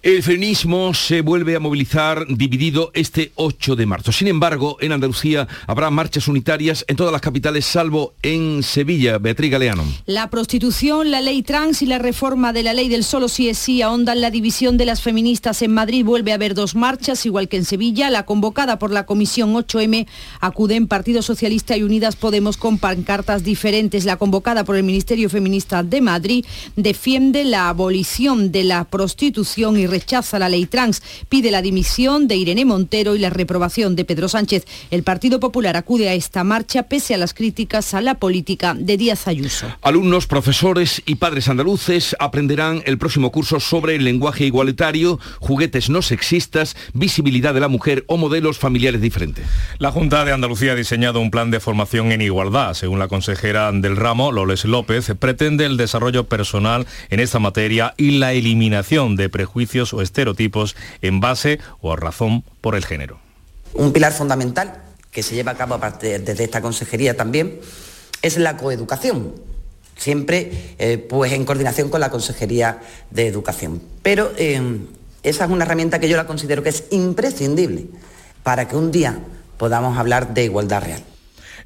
El 0.01 0.23
feminismo 0.23 0.93
se 0.93 1.19
vuelve 1.19 1.57
a 1.57 1.59
movilizar 1.59 2.25
dividido 2.25 2.89
este 2.93 3.33
8 3.35 3.75
de 3.75 3.85
marzo. 3.85 4.13
Sin 4.13 4.29
embargo, 4.29 4.77
en 4.79 4.93
Andalucía 4.93 5.45
habrá 5.67 5.89
marchas 5.89 6.29
unitarias 6.29 6.85
en 6.87 6.95
todas 6.95 7.11
las 7.11 7.19
capitales, 7.19 7.65
salvo 7.65 8.13
en 8.23 8.63
Sevilla. 8.63 9.17
Beatriz 9.17 9.51
Galeano. 9.51 9.83
La 10.05 10.29
prostitución, 10.29 11.11
la 11.11 11.19
ley 11.19 11.43
trans 11.43 11.81
y 11.81 11.85
la 11.85 11.97
reforma 11.97 12.53
de 12.53 12.63
la 12.63 12.73
ley 12.73 12.87
del 12.87 13.03
solo 13.03 13.27
sí 13.27 13.49
es 13.49 13.57
sí 13.57 13.81
ahondan 13.81 14.21
la 14.21 14.31
división 14.31 14.77
de 14.77 14.85
las 14.85 15.01
feministas. 15.01 15.61
En 15.63 15.73
Madrid 15.73 16.05
vuelve 16.05 16.31
a 16.31 16.35
haber 16.35 16.53
dos 16.53 16.75
marchas, 16.75 17.25
igual 17.25 17.49
que 17.49 17.57
en 17.57 17.65
Sevilla. 17.65 18.09
La 18.09 18.23
convocada 18.23 18.79
por 18.79 18.91
la 18.91 19.05
Comisión 19.05 19.53
8M 19.53 20.07
acuden 20.39 20.87
Partido 20.87 21.21
Socialista 21.21 21.75
y 21.75 21.83
Unidas 21.83 22.15
Podemos 22.15 22.55
con 22.55 22.77
pancartas 22.77 23.43
diferentes. 23.43 24.05
La 24.05 24.15
convocada 24.15 24.63
por 24.63 24.77
el 24.77 24.83
Ministerio 24.83 25.29
Feminista 25.29 25.83
de 25.83 25.99
Madrid 25.99 26.45
defiende 26.77 27.43
la 27.43 27.67
abolición 27.67 28.53
de 28.53 28.63
la 28.63 28.85
prostitución 28.85 29.77
y 29.77 29.88
rechaza 29.89 30.39
la 30.39 30.49
ley 30.49 30.65
trans. 30.65 31.01
Pide 31.27 31.51
la 31.51 31.61
dimisión 31.61 32.27
de 32.27 32.35
Irene 32.35 32.65
Montero 32.65 33.15
y 33.15 33.19
la 33.19 33.29
reprobación 33.29 33.95
de 33.95 34.05
Pedro 34.05 34.29
Sánchez. 34.29 34.65
El 34.91 35.03
Partido 35.03 35.39
Popular 35.39 35.75
acude 35.77 36.09
a 36.09 36.13
esta 36.13 36.43
marcha 36.43 36.83
pese 36.83 37.13
a 37.13 37.17
las 37.17 37.33
críticas 37.33 37.93
a 37.93 38.01
la 38.01 38.15
política 38.15 38.73
de 38.73 38.97
Díaz 38.97 39.27
Ayuso. 39.27 39.67
Alumnos, 39.81 40.27
profesores 40.27 41.01
y 41.05 41.15
padres 41.15 41.47
andaluces 41.47 42.15
aprenderán 42.19 42.83
el 42.85 42.97
próximo 42.97 43.31
curso 43.31 43.59
sobre 43.59 43.95
el 43.95 44.03
lenguaje 44.03 44.45
igualitario, 44.45 45.19
juguetes 45.39 45.89
no 45.89 46.01
sexistas, 46.01 46.75
visibilidad 46.93 47.53
de 47.53 47.59
la 47.59 47.67
mujer 47.67 48.03
o 48.07 48.17
modelos 48.17 48.59
familiares 48.59 49.01
diferentes. 49.01 49.45
La 49.77 49.91
Junta 49.91 50.25
de 50.25 50.31
Andalucía 50.31 50.73
ha 50.73 50.75
diseñado 50.75 51.19
un 51.19 51.31
plan 51.31 51.51
de 51.51 51.59
formación 51.59 52.11
en 52.11 52.21
igualdad. 52.21 52.73
Según 52.73 52.99
la 52.99 53.07
consejera 53.07 53.71
del 53.71 53.95
ramo, 53.95 54.31
Loles 54.31 54.65
López, 54.65 55.11
pretende 55.19 55.65
el 55.65 55.77
desarrollo 55.77 56.27
personal 56.27 56.85
en 57.09 57.19
esta 57.19 57.39
materia 57.39 57.93
y 57.97 58.11
la 58.11 58.33
eliminación 58.33 59.15
de 59.15 59.29
prejuicios 59.29 59.78
o 59.93 60.01
estereotipos 60.01 60.75
en 61.01 61.19
base 61.19 61.59
o 61.81 61.95
razón 61.95 62.43
por 62.61 62.75
el 62.75 62.85
género. 62.85 63.19
Un 63.73 63.93
pilar 63.93 64.13
fundamental 64.13 64.83
que 65.11 65.23
se 65.23 65.35
lleva 65.35 65.51
a 65.51 65.55
cabo 65.55 65.79
desde 66.01 66.43
esta 66.43 66.61
consejería 66.61 67.15
también 67.15 67.59
es 68.21 68.37
la 68.37 68.57
coeducación, 68.57 69.33
siempre 69.95 70.75
eh, 70.77 70.97
pues 70.97 71.31
en 71.33 71.45
coordinación 71.45 71.89
con 71.89 72.01
la 72.01 72.09
Consejería 72.09 72.81
de 73.11 73.27
Educación. 73.27 73.81
Pero 74.01 74.31
eh, 74.37 74.61
esa 75.23 75.45
es 75.45 75.51
una 75.51 75.65
herramienta 75.65 75.99
que 75.99 76.09
yo 76.09 76.17
la 76.17 76.27
considero 76.27 76.63
que 76.63 76.69
es 76.69 76.85
imprescindible 76.91 77.87
para 78.43 78.67
que 78.67 78.75
un 78.75 78.91
día 78.91 79.19
podamos 79.57 79.97
hablar 79.97 80.33
de 80.33 80.45
igualdad 80.45 80.83
real. 80.83 81.03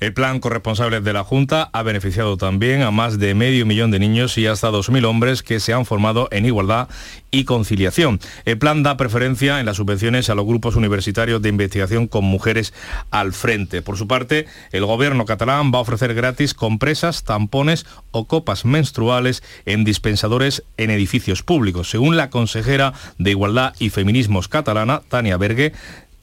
El 0.04 0.14
plan 0.14 0.42
corresponsable 0.42 1.00
de 1.00 1.14
la 1.14 1.24
Junta 1.24 1.70
ha 1.72 1.82
beneficiado 1.82 2.36
también 2.36 2.82
a 2.82 2.92
más 2.92 3.20
de 3.20 3.34
medio 3.36 3.66
millón 3.66 3.90
de 3.90 4.00
niños 4.00 4.38
y 4.38 4.48
hasta 4.48 4.70
2.000 4.70 5.06
hombres 5.06 5.44
que 5.44 5.62
se 5.62 5.72
han 5.72 5.86
formado 5.86 6.28
en 6.32 6.46
igualdad 6.46 6.90
y 7.32 7.46
conciliación. 7.46 8.20
El 8.44 8.58
plan 8.58 8.84
da 8.84 8.98
preferencia 8.98 9.62
en 9.62 9.66
las 9.66 9.78
subvenciones 9.78 10.30
a 10.30 10.36
los 10.36 10.46
grupos 10.46 10.76
universitarios 10.76 11.42
de 11.42 11.48
investigación 11.48 12.08
con 12.08 12.26
mujeres 12.26 12.74
al 13.12 13.32
frente. 13.32 13.82
Por 13.82 13.98
su 13.98 14.06
parte, 14.06 14.46
el 14.74 14.86
gobierno 14.86 15.24
catalán 15.24 15.72
va 15.74 15.78
a 15.78 15.84
ofrecer 15.84 16.14
gratis 16.14 16.54
compresas, 16.54 17.24
tampones 17.24 17.86
o 18.12 18.28
copas 18.28 18.66
menstruales 18.66 19.42
en 19.66 19.86
dispensadores 19.86 20.66
en 20.76 20.90
edificios 20.90 21.44
públicos. 21.44 21.90
Según 21.90 22.18
la 22.18 22.30
consejera 22.30 22.92
de 23.20 23.32
Igualdad 23.32 23.74
y 23.80 23.90
Feminismos 23.90 24.50
catalana, 24.50 25.02
Tania 25.08 25.38
Bergue, 25.38 25.72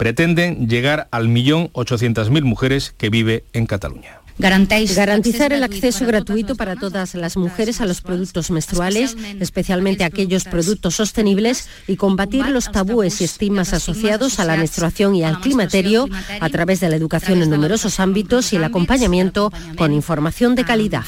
pretenden 0.01 0.67
llegar 0.67 1.09
al 1.11 1.29
millón 1.29 1.69
ochocientas 1.75 2.31
mil 2.31 2.43
mujeres 2.43 2.95
que 2.97 3.11
vive 3.11 3.45
en 3.53 3.67
Cataluña. 3.67 4.19
Garantizar 4.39 5.53
el 5.53 5.63
acceso 5.63 6.07
gratuito 6.07 6.57
para 6.57 6.75
todas 6.75 7.15
las 7.15 7.37
mujeres 7.37 7.83
a 7.83 7.85
los 7.85 8.01
productos 8.01 8.51
menstruales, 8.51 9.15
especialmente 9.41 10.03
aquellos 10.03 10.45
productos 10.45 10.95
sostenibles, 10.95 11.69
y 11.87 11.97
combatir 11.97 12.47
los 12.47 12.73
tabúes 12.73 13.21
y 13.21 13.25
estigmas 13.25 13.75
asociados 13.75 14.41
a 14.41 14.47
la 14.47 14.57
menstruación 14.57 15.15
y 15.15 15.23
al 15.23 15.39
climaterio 15.41 16.09
a 16.41 16.49
través 16.49 16.81
de 16.81 16.89
la 16.89 16.97
educación 16.97 17.43
en 17.43 17.51
numerosos 17.51 18.01
ámbitos 18.01 18.55
y 18.55 18.57
el 18.57 18.65
acompañamiento 18.65 19.53
con 19.77 19.93
información 19.93 20.55
de 20.55 20.65
calidad. 20.65 21.05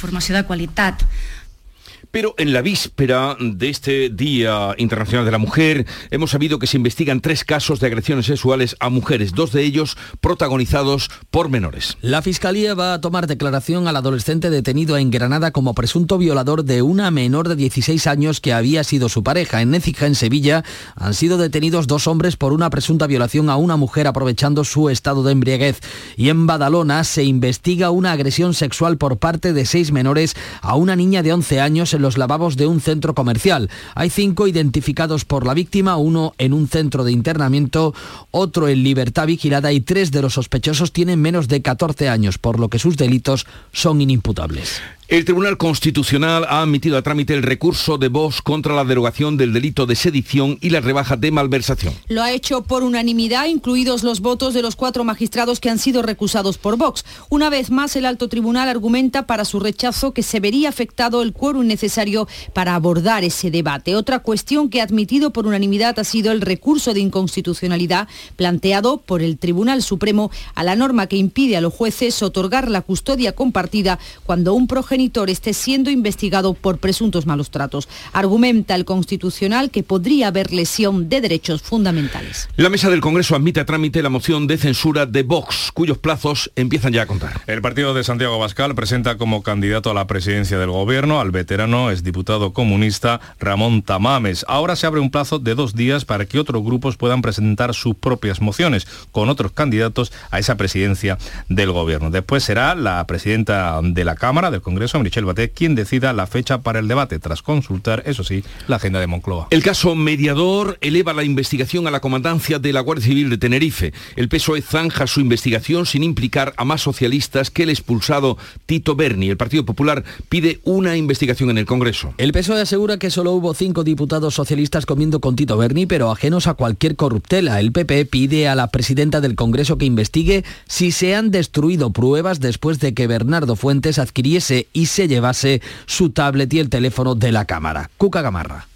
Pero 2.12 2.34
en 2.36 2.52
la 2.52 2.60
víspera 2.60 3.38
de 3.40 3.70
este 3.70 4.10
Día 4.10 4.74
Internacional 4.76 5.24
de 5.24 5.32
la 5.32 5.38
Mujer 5.38 5.86
hemos 6.10 6.30
sabido 6.32 6.58
que 6.58 6.66
se 6.66 6.76
investigan 6.76 7.22
tres 7.22 7.42
casos 7.42 7.80
de 7.80 7.86
agresiones 7.86 8.26
sexuales 8.26 8.76
a 8.80 8.90
mujeres, 8.90 9.32
dos 9.32 9.50
de 9.50 9.62
ellos 9.62 9.96
protagonizados 10.20 11.10
por 11.30 11.48
menores. 11.48 11.96
La 12.02 12.20
Fiscalía 12.20 12.74
va 12.74 12.92
a 12.92 13.00
tomar 13.00 13.26
declaración 13.26 13.88
al 13.88 13.96
adolescente 13.96 14.50
detenido 14.50 14.98
en 14.98 15.10
Granada 15.10 15.52
como 15.52 15.72
presunto 15.72 16.18
violador 16.18 16.64
de 16.64 16.82
una 16.82 17.10
menor 17.10 17.48
de 17.48 17.56
16 17.56 18.06
años 18.06 18.42
que 18.42 18.52
había 18.52 18.84
sido 18.84 19.08
su 19.08 19.22
pareja. 19.22 19.62
En 19.62 19.70
Nécija, 19.70 20.04
en 20.06 20.14
Sevilla, 20.14 20.64
han 20.96 21.14
sido 21.14 21.38
detenidos 21.38 21.86
dos 21.86 22.06
hombres 22.06 22.36
por 22.36 22.52
una 22.52 22.68
presunta 22.68 23.06
violación 23.06 23.48
a 23.48 23.56
una 23.56 23.78
mujer 23.78 24.06
aprovechando 24.06 24.64
su 24.64 24.90
estado 24.90 25.22
de 25.22 25.32
embriaguez. 25.32 25.80
Y 26.18 26.28
en 26.28 26.46
Badalona 26.46 27.04
se 27.04 27.24
investiga 27.24 27.88
una 27.88 28.12
agresión 28.12 28.52
sexual 28.52 28.98
por 28.98 29.16
parte 29.16 29.54
de 29.54 29.64
seis 29.64 29.92
menores 29.92 30.36
a 30.60 30.76
una 30.76 30.94
niña 30.94 31.22
de 31.22 31.32
11 31.32 31.60
años 31.62 31.94
en 31.94 32.01
los 32.02 32.18
lavabos 32.18 32.56
de 32.56 32.66
un 32.66 32.80
centro 32.80 33.14
comercial. 33.14 33.70
Hay 33.94 34.10
cinco 34.10 34.46
identificados 34.46 35.24
por 35.24 35.46
la 35.46 35.54
víctima, 35.54 35.96
uno 35.96 36.34
en 36.38 36.52
un 36.52 36.68
centro 36.68 37.04
de 37.04 37.12
internamiento, 37.12 37.94
otro 38.30 38.68
en 38.68 38.82
libertad 38.82 39.26
vigilada 39.26 39.72
y 39.72 39.80
tres 39.80 40.10
de 40.10 40.22
los 40.22 40.34
sospechosos 40.34 40.92
tienen 40.92 41.20
menos 41.20 41.48
de 41.48 41.62
14 41.62 42.08
años, 42.08 42.38
por 42.38 42.60
lo 42.60 42.68
que 42.68 42.78
sus 42.78 42.96
delitos 42.96 43.46
son 43.72 44.00
inimputables. 44.00 44.82
El 45.12 45.26
Tribunal 45.26 45.58
Constitucional 45.58 46.46
ha 46.48 46.62
admitido 46.62 46.96
a 46.96 47.02
trámite 47.02 47.34
el 47.34 47.42
recurso 47.42 47.98
de 47.98 48.08
Vox 48.08 48.40
contra 48.40 48.74
la 48.74 48.82
derogación 48.82 49.36
del 49.36 49.52
delito 49.52 49.84
de 49.84 49.94
sedición 49.94 50.56
y 50.62 50.70
la 50.70 50.80
rebaja 50.80 51.18
de 51.18 51.30
malversación. 51.30 51.92
Lo 52.08 52.22
ha 52.22 52.32
hecho 52.32 52.62
por 52.62 52.82
unanimidad, 52.82 53.44
incluidos 53.44 54.04
los 54.04 54.20
votos 54.20 54.54
de 54.54 54.62
los 54.62 54.74
cuatro 54.74 55.04
magistrados 55.04 55.60
que 55.60 55.68
han 55.68 55.78
sido 55.78 56.00
recusados 56.00 56.56
por 56.56 56.78
Vox. 56.78 57.04
Una 57.28 57.50
vez 57.50 57.70
más, 57.70 57.94
el 57.94 58.06
alto 58.06 58.30
tribunal 58.30 58.70
argumenta 58.70 59.26
para 59.26 59.44
su 59.44 59.60
rechazo 59.60 60.14
que 60.14 60.22
se 60.22 60.40
vería 60.40 60.70
afectado 60.70 61.20
el 61.20 61.34
quórum 61.34 61.66
necesario 61.66 62.26
para 62.54 62.74
abordar 62.74 63.22
ese 63.22 63.50
debate. 63.50 63.96
Otra 63.96 64.20
cuestión 64.20 64.70
que 64.70 64.80
ha 64.80 64.84
admitido 64.84 65.30
por 65.30 65.46
unanimidad 65.46 65.98
ha 65.98 66.04
sido 66.04 66.32
el 66.32 66.40
recurso 66.40 66.94
de 66.94 67.00
inconstitucionalidad 67.00 68.08
planteado 68.36 68.96
por 68.96 69.20
el 69.20 69.36
Tribunal 69.36 69.82
Supremo 69.82 70.30
a 70.54 70.64
la 70.64 70.74
norma 70.74 71.06
que 71.06 71.18
impide 71.18 71.58
a 71.58 71.60
los 71.60 71.74
jueces 71.74 72.22
otorgar 72.22 72.70
la 72.70 72.80
custodia 72.80 73.32
compartida 73.32 73.98
cuando 74.24 74.54
un 74.54 74.66
progenitor 74.66 75.01
esté 75.28 75.52
siendo 75.52 75.90
investigado 75.90 76.54
por 76.54 76.78
presuntos 76.78 77.26
malos 77.26 77.50
tratos. 77.50 77.88
Argumenta 78.12 78.74
el 78.74 78.84
Constitucional 78.84 79.70
que 79.70 79.82
podría 79.82 80.28
haber 80.28 80.52
lesión 80.52 81.08
de 81.08 81.20
derechos 81.20 81.62
fundamentales. 81.62 82.48
La 82.56 82.68
mesa 82.68 82.90
del 82.90 83.00
Congreso 83.00 83.34
admite 83.34 83.60
a 83.60 83.66
trámite 83.66 84.02
la 84.02 84.10
moción 84.10 84.46
de 84.46 84.58
censura 84.58 85.06
de 85.06 85.22
Vox, 85.22 85.70
cuyos 85.72 85.98
plazos 85.98 86.50
empiezan 86.56 86.92
ya 86.92 87.02
a 87.02 87.06
contar. 87.06 87.40
El 87.46 87.62
partido 87.62 87.94
de 87.94 88.04
Santiago 88.04 88.38
Bascal 88.38 88.74
presenta 88.74 89.16
como 89.16 89.42
candidato 89.42 89.90
a 89.90 89.94
la 89.94 90.06
presidencia 90.06 90.58
del 90.58 90.70
gobierno 90.70 91.20
al 91.20 91.30
veterano 91.30 91.90
exdiputado 91.90 92.52
comunista 92.52 93.20
Ramón 93.40 93.82
Tamames. 93.82 94.44
Ahora 94.48 94.76
se 94.76 94.86
abre 94.86 95.00
un 95.00 95.10
plazo 95.10 95.38
de 95.38 95.54
dos 95.54 95.74
días 95.74 96.04
para 96.04 96.26
que 96.26 96.38
otros 96.38 96.62
grupos 96.62 96.96
puedan 96.96 97.22
presentar 97.22 97.74
sus 97.74 97.94
propias 97.94 98.40
mociones 98.40 98.86
con 99.10 99.28
otros 99.28 99.52
candidatos 99.52 100.12
a 100.30 100.38
esa 100.38 100.56
presidencia 100.56 101.18
del 101.48 101.72
gobierno. 101.72 102.10
Después 102.10 102.44
será 102.44 102.74
la 102.74 103.06
presidenta 103.06 103.80
de 103.82 104.04
la 104.04 104.16
Cámara 104.16 104.50
del 104.50 104.60
Congreso 104.60 104.81
Michelle 105.02 105.26
Batet, 105.26 105.52
quien 105.54 105.74
decida 105.74 106.12
la 106.12 106.26
fecha 106.26 106.62
para 106.62 106.78
el 106.78 106.88
debate, 106.88 107.18
tras 107.18 107.42
consultar, 107.42 108.02
eso 108.06 108.24
sí, 108.24 108.44
la 108.68 108.76
agenda 108.76 109.00
de 109.00 109.06
Moncloa. 109.06 109.48
El 109.50 109.62
caso 109.62 109.94
mediador 109.94 110.78
eleva 110.80 111.12
la 111.12 111.24
investigación 111.24 111.86
a 111.86 111.90
la 111.90 112.00
comandancia 112.00 112.58
de 112.58 112.72
la 112.72 112.80
Guardia 112.80 113.06
Civil 113.06 113.30
de 113.30 113.38
Tenerife. 113.38 113.92
El 114.16 114.28
PSOE 114.28 114.62
zanja 114.62 115.06
su 115.06 115.20
investigación 115.20 115.86
sin 115.86 116.02
implicar 116.02 116.54
a 116.56 116.64
más 116.64 116.82
socialistas 116.82 117.50
que 117.50 117.64
el 117.64 117.70
expulsado 117.70 118.38
Tito 118.66 118.96
Berni. 118.96 119.30
El 119.30 119.36
Partido 119.36 119.64
Popular 119.64 120.04
pide 120.28 120.60
una 120.64 120.96
investigación 120.96 121.50
en 121.50 121.58
el 121.58 121.66
Congreso. 121.66 122.14
El 122.18 122.32
PSOE 122.32 122.60
asegura 122.60 122.98
que 122.98 123.10
solo 123.10 123.32
hubo 123.32 123.54
cinco 123.54 123.84
diputados 123.84 124.34
socialistas 124.34 124.86
comiendo 124.86 125.20
con 125.20 125.36
Tito 125.36 125.56
Berni, 125.56 125.86
pero 125.86 126.10
ajenos 126.10 126.46
a 126.46 126.54
cualquier 126.54 126.96
corruptela. 126.96 127.60
El 127.60 127.72
PP 127.72 128.06
pide 128.06 128.48
a 128.48 128.54
la 128.54 128.68
presidenta 128.68 129.20
del 129.20 129.34
Congreso 129.34 129.78
que 129.78 129.86
investigue 129.86 130.44
si 130.66 130.92
se 130.92 131.14
han 131.14 131.30
destruido 131.30 131.90
pruebas 131.90 132.40
después 132.40 132.78
de 132.80 132.94
que 132.94 133.06
Bernardo 133.06 133.56
Fuentes 133.56 133.98
adquiriese 133.98 134.66
y 134.72 134.86
se 134.86 135.08
llevase 135.08 135.60
su 135.86 136.10
tablet 136.10 136.52
y 136.52 136.58
el 136.58 136.70
teléfono 136.70 137.14
de 137.14 137.32
la 137.32 137.44
Cámara. 137.44 137.90
Cuca 137.96 138.22
Gamarra. 138.22 138.66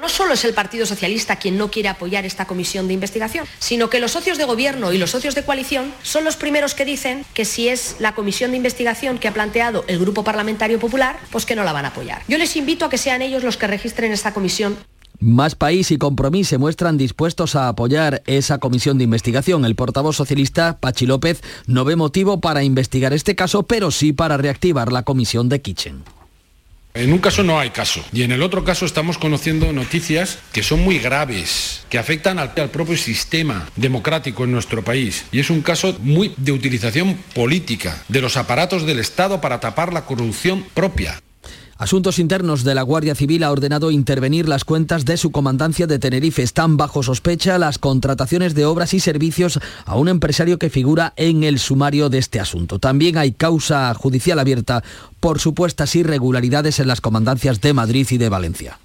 No 0.00 0.10
solo 0.10 0.34
es 0.34 0.44
el 0.44 0.52
Partido 0.52 0.84
Socialista 0.84 1.36
quien 1.36 1.56
no 1.56 1.70
quiere 1.70 1.88
apoyar 1.88 2.26
esta 2.26 2.44
comisión 2.44 2.86
de 2.86 2.92
investigación, 2.92 3.46
sino 3.58 3.88
que 3.88 3.98
los 3.98 4.12
socios 4.12 4.36
de 4.36 4.44
gobierno 4.44 4.92
y 4.92 4.98
los 4.98 5.10
socios 5.10 5.34
de 5.34 5.42
coalición 5.42 5.92
son 6.02 6.22
los 6.22 6.36
primeros 6.36 6.74
que 6.74 6.84
dicen 6.84 7.24
que 7.32 7.46
si 7.46 7.68
es 7.68 7.96
la 7.98 8.14
comisión 8.14 8.50
de 8.50 8.58
investigación 8.58 9.18
que 9.18 9.26
ha 9.26 9.32
planteado 9.32 9.86
el 9.88 9.98
Grupo 9.98 10.22
Parlamentario 10.22 10.78
Popular, 10.78 11.18
pues 11.30 11.46
que 11.46 11.56
no 11.56 11.64
la 11.64 11.72
van 11.72 11.86
a 11.86 11.88
apoyar. 11.88 12.22
Yo 12.28 12.36
les 12.36 12.56
invito 12.56 12.84
a 12.84 12.90
que 12.90 12.98
sean 12.98 13.22
ellos 13.22 13.42
los 13.42 13.56
que 13.56 13.66
registren 13.66 14.12
esta 14.12 14.34
comisión 14.34 14.76
más 15.20 15.54
País 15.54 15.90
y 15.90 15.98
Compromís 15.98 16.48
se 16.48 16.58
muestran 16.58 16.98
dispuestos 16.98 17.56
a 17.56 17.68
apoyar 17.68 18.22
esa 18.26 18.58
comisión 18.58 18.98
de 18.98 19.04
investigación. 19.04 19.64
El 19.64 19.74
portavoz 19.74 20.16
socialista, 20.16 20.78
Pachi 20.80 21.06
López, 21.06 21.42
no 21.66 21.84
ve 21.84 21.96
motivo 21.96 22.40
para 22.40 22.64
investigar 22.64 23.12
este 23.12 23.34
caso, 23.34 23.64
pero 23.64 23.90
sí 23.90 24.12
para 24.12 24.36
reactivar 24.36 24.92
la 24.92 25.02
comisión 25.02 25.48
de 25.48 25.62
Kitchen. 25.62 26.04
En 26.96 27.12
un 27.12 27.18
caso 27.18 27.42
no 27.42 27.60
hay 27.60 27.70
caso 27.70 28.02
y 28.10 28.22
en 28.22 28.32
el 28.32 28.42
otro 28.42 28.64
caso 28.64 28.86
estamos 28.86 29.18
conociendo 29.18 29.70
noticias 29.70 30.38
que 30.50 30.62
son 30.62 30.80
muy 30.80 30.98
graves, 30.98 31.84
que 31.90 31.98
afectan 31.98 32.38
al, 32.38 32.52
al, 32.56 32.70
propio 32.70 32.96
sistema 32.96 33.68
democrático 33.76 34.44
en 34.44 34.52
nuestro 34.52 34.82
país. 34.82 35.26
Y 35.30 35.40
es 35.40 35.50
un 35.50 35.60
caso 35.60 35.94
muy 36.00 36.32
de 36.38 36.52
utilización 36.52 37.18
política 37.34 38.02
de 38.08 38.22
los 38.22 38.38
aparatos 38.38 38.86
del 38.86 38.98
Estado 38.98 39.42
para 39.42 39.60
tapar 39.60 39.92
la 39.92 40.06
corrupción 40.06 40.64
propia. 40.72 41.20
Asuntos 41.78 42.18
Internos 42.18 42.64
de 42.64 42.74
la 42.74 42.80
Guardia 42.80 43.14
Civil 43.14 43.44
ha 43.44 43.50
ordenado 43.50 43.90
intervenir 43.90 44.48
las 44.48 44.64
cuentas 44.64 45.04
de 45.04 45.18
su 45.18 45.30
comandancia 45.30 45.86
de 45.86 45.98
Tenerife. 45.98 46.42
Están 46.42 46.78
bajo 46.78 47.02
sospecha 47.02 47.58
las 47.58 47.78
contrataciones 47.78 48.54
de 48.54 48.64
obras 48.64 48.94
y 48.94 49.00
servicios 49.00 49.60
a 49.84 49.96
un 49.96 50.08
empresario 50.08 50.58
que 50.58 50.70
figura 50.70 51.12
en 51.16 51.44
el 51.44 51.58
sumario 51.58 52.08
de 52.08 52.16
este 52.16 52.40
asunto. 52.40 52.78
También 52.78 53.18
hay 53.18 53.32
causa 53.32 53.92
judicial 53.92 54.38
abierta 54.38 54.82
por 55.20 55.38
supuestas 55.38 55.94
irregularidades 55.96 56.80
en 56.80 56.88
las 56.88 57.02
comandancias 57.02 57.60
de 57.60 57.74
Madrid 57.74 58.06
y 58.10 58.16
de 58.16 58.30
Valencia. 58.30 58.78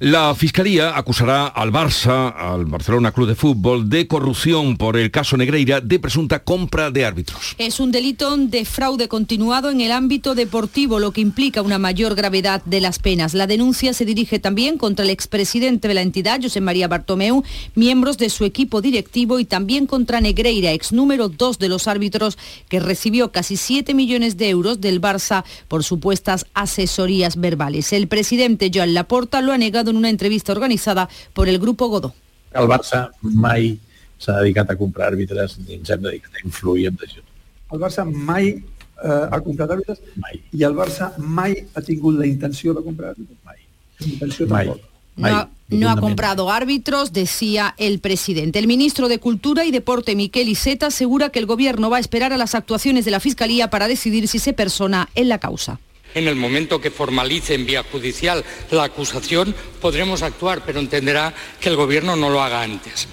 La 0.00 0.34
Fiscalía 0.34 0.96
acusará 0.96 1.46
al 1.46 1.70
Barça, 1.70 2.34
al 2.36 2.64
Barcelona 2.66 3.12
Club 3.12 3.28
de 3.28 3.36
Fútbol, 3.36 3.88
de 3.88 4.08
corrupción 4.08 4.76
por 4.76 4.96
el 4.96 5.12
caso 5.12 5.36
Negreira 5.36 5.80
de 5.80 6.00
presunta 6.00 6.42
compra 6.42 6.90
de 6.90 7.04
árbitros. 7.04 7.54
Es 7.58 7.78
un 7.78 7.92
delito 7.92 8.36
de 8.36 8.64
fraude 8.64 9.06
continuado 9.06 9.70
en 9.70 9.80
el 9.80 9.92
ámbito 9.92 10.34
deportivo, 10.34 10.98
lo 10.98 11.12
que 11.12 11.20
implica 11.20 11.62
una 11.62 11.78
mayor 11.78 12.16
gravedad 12.16 12.60
de 12.64 12.80
las 12.80 12.98
penas. 12.98 13.34
La 13.34 13.46
denuncia 13.46 13.92
se 13.94 14.04
dirige 14.04 14.40
también 14.40 14.78
contra 14.78 15.04
el 15.04 15.10
expresidente 15.10 15.86
de 15.86 15.94
la 15.94 16.02
entidad, 16.02 16.40
José 16.42 16.60
María 16.60 16.88
Bartomeu, 16.88 17.44
miembros 17.76 18.18
de 18.18 18.30
su 18.30 18.44
equipo 18.44 18.80
directivo 18.80 19.38
y 19.38 19.44
también 19.44 19.86
contra 19.86 20.20
Negreira, 20.20 20.72
ex 20.72 20.92
número 20.92 21.28
dos 21.28 21.60
de 21.60 21.68
los 21.68 21.86
árbitros, 21.86 22.36
que 22.68 22.80
recibió 22.80 23.30
casi 23.30 23.56
7 23.56 23.94
millones 23.94 24.36
de 24.36 24.48
euros 24.48 24.80
del 24.80 25.00
Barça 25.00 25.44
por 25.68 25.84
supuestas 25.84 26.46
asesorías 26.54 27.36
verbales. 27.36 27.92
El 27.92 28.08
presidente 28.08 28.72
Joan 28.74 28.94
Laporta 28.94 29.40
lo 29.40 29.52
ha 29.52 29.58
negado 29.58 29.83
en 29.90 29.96
una 29.96 30.10
entrevista 30.10 30.52
organizada 30.52 31.08
por 31.32 31.48
el 31.48 31.58
Grupo 31.58 31.88
Godó. 31.88 32.14
El 32.52 32.68
Barça 32.70 33.08
mai 33.20 33.74
s'ha 34.18 34.38
dedicat 34.40 34.70
a 34.70 34.76
comprar 34.78 35.10
àrbitres 35.12 35.58
ni 35.64 35.80
ens 35.80 35.90
hem 35.90 36.02
dedicat 36.02 36.38
a 36.38 36.46
influir 36.46 36.88
en 36.88 36.96
decisions. 36.96 37.28
El 37.72 37.82
Barça 37.82 38.04
mai 38.06 38.50
eh, 38.54 39.26
ha 39.30 39.40
comprat 39.40 39.74
àrbitres 39.74 40.00
mai. 40.16 40.40
i 40.52 40.64
el 40.64 40.74
Barça 40.78 41.12
mai 41.18 41.56
ha 41.74 41.82
tingut 41.82 42.18
la 42.18 42.26
intenció 42.26 42.74
de 42.74 42.82
comprar 42.82 43.14
àrbitres. 43.14 43.38
Mai. 43.44 43.62
La 44.00 44.06
intenció 44.06 44.46
Mai. 44.46 44.66
tampoc. 44.66 44.90
No 45.16 45.28
ha, 45.28 45.48
no 45.68 45.90
ha 45.90 45.96
comprado 45.96 46.50
árbitros, 46.50 47.12
decía 47.12 47.74
el 47.78 48.00
presidente. 48.00 48.58
El 48.58 48.66
ministro 48.66 49.08
de 49.08 49.20
Cultura 49.20 49.64
y 49.64 49.70
Deporte, 49.70 50.16
Miquel 50.16 50.48
Iceta, 50.48 50.86
asegura 50.86 51.30
que 51.30 51.38
el 51.38 51.46
gobierno 51.46 51.88
va 51.88 51.98
a 51.98 52.00
esperar 52.00 52.32
a 52.32 52.36
las 52.36 52.56
actuaciones 52.56 53.04
de 53.04 53.12
la 53.12 53.20
Fiscalía 53.20 53.70
para 53.70 53.86
decidir 53.86 54.26
si 54.26 54.40
se 54.40 54.52
persona 54.52 55.08
en 55.14 55.28
la 55.28 55.38
causa. 55.38 55.78
En 56.14 56.28
el 56.28 56.36
momento 56.36 56.80
que 56.80 56.90
formalice 56.90 57.54
en 57.54 57.66
vía 57.66 57.84
judicial 57.90 58.44
la 58.70 58.84
acusación, 58.84 59.54
podremos 59.80 60.22
actuar, 60.22 60.62
pero 60.64 60.80
entenderá 60.80 61.34
que 61.60 61.68
el 61.68 61.76
Gobierno 61.76 62.16
no 62.16 62.30
lo 62.30 62.42
haga 62.42 62.62
antes. 62.62 63.08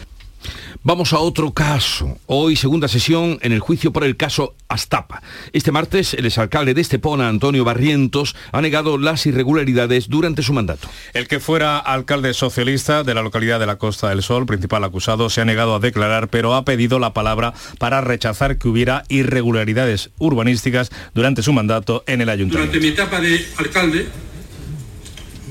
Vamos 0.84 1.14
a 1.14 1.20
otro 1.20 1.54
caso. 1.54 2.18
Hoy 2.26 2.56
segunda 2.56 2.88
sesión 2.88 3.38
en 3.44 3.52
el 3.52 3.60
juicio 3.60 3.94
por 3.94 4.04
el 4.04 4.18
caso 4.18 4.56
Astapa. 4.68 5.22
Este 5.54 5.72
martes 5.72 6.16
el 6.16 6.26
exalcalde 6.26 6.74
de 6.74 6.82
Estepona, 6.82 7.30
Antonio 7.30 7.64
Barrientos, 7.64 8.36
ha 8.52 8.62
negado 8.62 8.98
las 8.98 9.28
irregularidades 9.28 10.10
durante 10.10 10.42
su 10.42 10.54
mandato. 10.54 10.90
El 11.14 11.28
que 11.28 11.40
fuera 11.40 11.78
alcalde 11.78 12.34
socialista 12.34 13.04
de 13.04 13.14
la 13.14 13.22
localidad 13.22 13.60
de 13.60 13.68
la 13.68 13.78
Costa 13.78 14.10
del 14.10 14.24
Sol, 14.24 14.48
principal 14.48 14.84
acusado, 14.84 15.30
se 15.30 15.42
ha 15.42 15.46
negado 15.46 15.76
a 15.76 15.80
declarar, 15.80 16.30
pero 16.30 16.56
ha 16.56 16.66
pedido 16.66 16.98
la 16.98 17.14
palabra 17.14 17.54
para 17.78 18.02
rechazar 18.02 18.58
que 18.58 18.68
hubiera 18.68 19.04
irregularidades 19.08 20.10
urbanísticas 20.18 20.90
durante 21.14 21.44
su 21.44 21.54
mandato 21.54 22.04
en 22.08 22.22
el 22.22 22.30
ayuntamiento. 22.30 22.72
Durante 22.72 22.80
mi 22.80 22.92
etapa 22.92 23.22
de 23.22 23.46
alcalde 23.58 24.08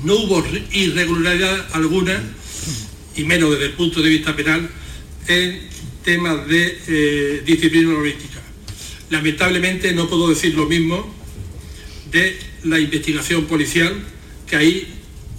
no 0.03 0.13
hubo 0.13 0.43
irregularidad 0.73 1.67
alguna, 1.71 2.21
y 3.15 3.23
menos 3.23 3.51
desde 3.51 3.67
el 3.67 3.73
punto 3.73 4.01
de 4.01 4.09
vista 4.09 4.35
penal, 4.35 4.69
en 5.27 5.59
temas 6.03 6.47
de 6.47 6.79
eh, 6.87 7.43
disciplina 7.45 7.89
urbanística. 7.89 8.41
Lamentablemente 9.09 9.93
no 9.93 10.07
puedo 10.07 10.29
decir 10.29 10.55
lo 10.55 10.65
mismo 10.65 11.13
de 12.11 12.37
la 12.63 12.79
investigación 12.79 13.45
policial, 13.45 13.93
que 14.47 14.55
ahí 14.55 14.87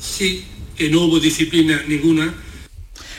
sí 0.00 0.44
que 0.76 0.88
no 0.88 1.02
hubo 1.02 1.20
disciplina 1.20 1.82
ninguna, 1.86 2.34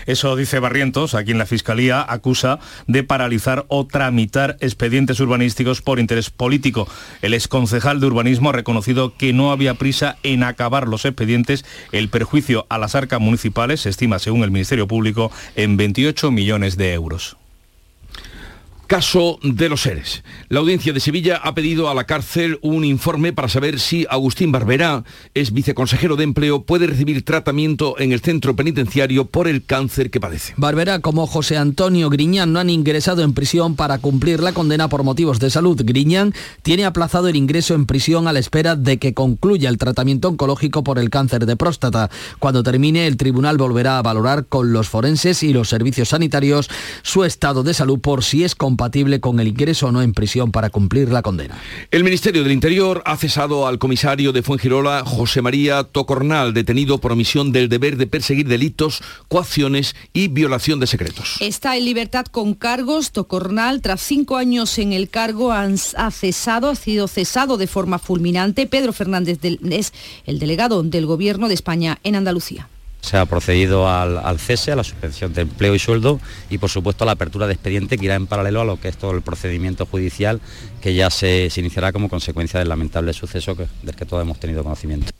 Eso 0.06 0.36
dice 0.36 0.60
Barrientos, 0.60 1.16
a 1.16 1.24
quien 1.24 1.38
la 1.38 1.46
Fiscalía 1.46 2.06
acusa 2.08 2.60
de 2.88 3.04
paralizar 3.04 3.66
o 3.68 3.86
tramitar 3.88 4.58
expedientes 4.60 5.20
urbanísticos 5.20 5.82
por 5.82 6.00
interés 6.00 6.30
político. 6.30 6.88
El 7.22 7.34
exconcejal 7.34 8.00
de 8.00 8.08
urbanismo 8.08 8.50
ha 8.50 8.54
reconocido 8.54 9.16
que 9.18 9.34
no 9.34 9.52
había 9.52 9.76
prisa 9.76 10.18
en 10.24 10.44
acabar 10.44 10.88
los 10.88 11.06
expedientes. 11.06 11.66
El 11.92 12.10
perjuicio 12.10 12.66
a 12.70 12.78
las 12.78 12.96
arcas 12.96 13.20
municipales 13.20 13.82
se 13.82 13.90
estima, 13.90 14.20
según 14.20 14.44
el 14.44 14.52
Ministerio 14.52 14.88
Público, 14.88 15.32
en 15.56 15.78
28 15.78 16.32
millones 16.32 16.78
de 16.78 16.94
euros. 16.94 17.38
Caso 18.94 19.40
de 19.42 19.70
los 19.70 19.82
seres. 19.82 20.24
La 20.50 20.60
audiencia 20.60 20.94
de 20.94 21.00
Sevilla 21.00 21.38
ha 21.38 21.56
pedido 21.56 21.90
a 21.90 21.96
la 21.96 22.04
cárcel 22.04 22.60
un 22.62 22.86
informe 22.86 23.34
para 23.34 23.50
saber 23.50 23.80
si 23.80 24.06
Agustín 24.08 24.52
Barberá, 24.52 25.04
es 25.34 25.52
viceconsejero 25.52 26.16
de 26.16 26.26
empleo, 26.26 26.62
puede 26.62 26.86
recibir 26.86 27.26
tratamiento 27.26 28.00
en 28.00 28.12
el 28.12 28.20
centro 28.20 28.56
penitenciario 28.56 29.26
por 29.26 29.48
el 29.48 29.66
cáncer 29.66 30.12
que 30.12 30.20
padece. 30.20 30.54
Barberá 30.58 31.00
como 31.00 31.26
José 31.26 31.58
Antonio 31.58 32.12
Griñán 32.12 32.54
no 32.54 32.60
han 32.60 32.70
ingresado 32.70 33.24
en 33.24 33.34
prisión 33.34 33.76
para 33.76 33.98
cumplir 33.98 34.42
la 34.42 34.54
condena 34.54 34.88
por 34.90 35.02
motivos 35.02 35.40
de 35.40 35.50
salud. 35.50 35.82
Griñán 35.84 36.32
tiene 36.62 36.86
aplazado 36.86 37.28
el 37.30 37.36
ingreso 37.36 37.74
en 37.74 37.88
prisión 37.88 38.28
a 38.28 38.32
la 38.32 38.38
espera 38.38 38.76
de 38.76 39.00
que 39.00 39.16
concluya 39.16 39.70
el 39.70 39.80
tratamiento 39.80 40.28
oncológico 40.28 40.84
por 40.84 41.00
el 41.00 41.10
cáncer 41.10 41.48
de 41.48 41.56
próstata. 41.56 42.12
Cuando 42.38 42.62
termine, 42.62 43.08
el 43.08 43.18
tribunal 43.18 43.58
volverá 43.58 43.98
a 43.98 44.04
valorar 44.04 44.46
con 44.46 44.72
los 44.72 44.88
forenses 44.88 45.42
y 45.42 45.52
los 45.52 45.68
servicios 45.68 46.10
sanitarios 46.10 46.70
su 47.02 47.24
estado 47.24 47.64
de 47.64 47.74
salud 47.74 48.00
por 48.00 48.24
si 48.24 48.44
es 48.44 48.54
compatible 48.84 49.22
con 49.22 49.40
el 49.40 49.48
ingreso 49.48 49.88
o 49.88 49.92
no 49.94 50.02
en 50.02 50.12
prisión 50.14 50.52
para 50.52 50.70
cumplir 50.70 51.10
la 51.10 51.22
condena. 51.22 51.56
El 51.90 52.04
Ministerio 52.04 52.44
del 52.44 52.52
Interior 52.52 53.02
ha 53.06 53.16
cesado 53.16 53.66
al 53.66 53.80
comisario 53.80 54.34
de 54.34 54.42
Fuengirola, 54.44 55.04
José 55.06 55.42
María 55.42 55.86
Tocornal, 55.86 56.54
detenido 56.54 56.98
por 56.98 57.14
omisión 57.14 57.54
del 57.54 57.70
deber 57.70 57.96
de 57.96 58.08
perseguir 58.08 58.46
delitos, 58.48 59.02
coacciones 59.30 59.96
y 60.12 60.28
violación 60.28 60.82
de 60.82 60.88
secretos. 60.88 61.38
Está 61.40 61.78
en 61.78 61.86
libertad 61.86 62.26
con 62.26 62.56
cargos. 62.56 63.12
Tocornal, 63.14 63.82
tras 63.82 64.02
cinco 64.02 64.36
años 64.36 64.78
en 64.78 64.92
el 64.92 65.08
cargo, 65.10 65.54
han- 65.54 65.78
ha 65.96 66.12
cesado, 66.12 66.68
ha 66.70 66.76
sido 66.76 67.08
cesado 67.08 67.56
de 67.56 67.68
forma 67.68 68.00
fulminante. 68.00 68.68
Pedro 68.68 68.92
Fernández 68.92 69.40
del- 69.40 69.60
es 69.72 69.94
el 70.26 70.40
delegado 70.40 70.84
del 70.84 71.06
Gobierno 71.06 71.48
de 71.48 71.54
España 71.54 72.00
en 72.04 72.18
Andalucía. 72.18 72.68
Se 73.04 73.18
ha 73.18 73.26
procedido 73.26 73.90
al, 73.90 74.18
al 74.18 74.40
cese, 74.40 74.72
a 74.72 74.78
la 74.78 74.84
suspensión 74.86 75.34
de 75.34 75.42
empleo 75.42 75.76
y 75.76 75.80
sueldo 75.80 76.22
y 76.50 76.58
por 76.58 76.70
supuesto 76.70 77.04
a 77.04 77.06
la 77.06 77.12
apertura 77.12 77.48
de 77.48 77.54
expediente 77.54 77.98
que 77.98 78.06
irá 78.06 78.16
en 78.16 78.28
paralelo 78.28 78.62
a 78.62 78.66
lo 78.66 78.80
que 78.80 78.88
es 78.88 78.96
todo 78.98 79.12
el 79.12 79.22
procedimiento 79.22 79.86
judicial 79.86 80.40
que 80.82 80.94
ya 80.96 81.10
se, 81.10 81.50
se 81.50 81.60
iniciará 81.60 81.92
como 81.92 82.08
consecuencia 82.08 82.60
del 82.60 82.70
lamentable 82.70 83.12
suceso 83.12 83.58
que- 83.58 83.68
del 83.84 83.96
que 83.96 84.06
todos 84.06 84.24
hemos 84.24 84.40
tenido 84.40 84.64
conocimiento. 84.64 85.12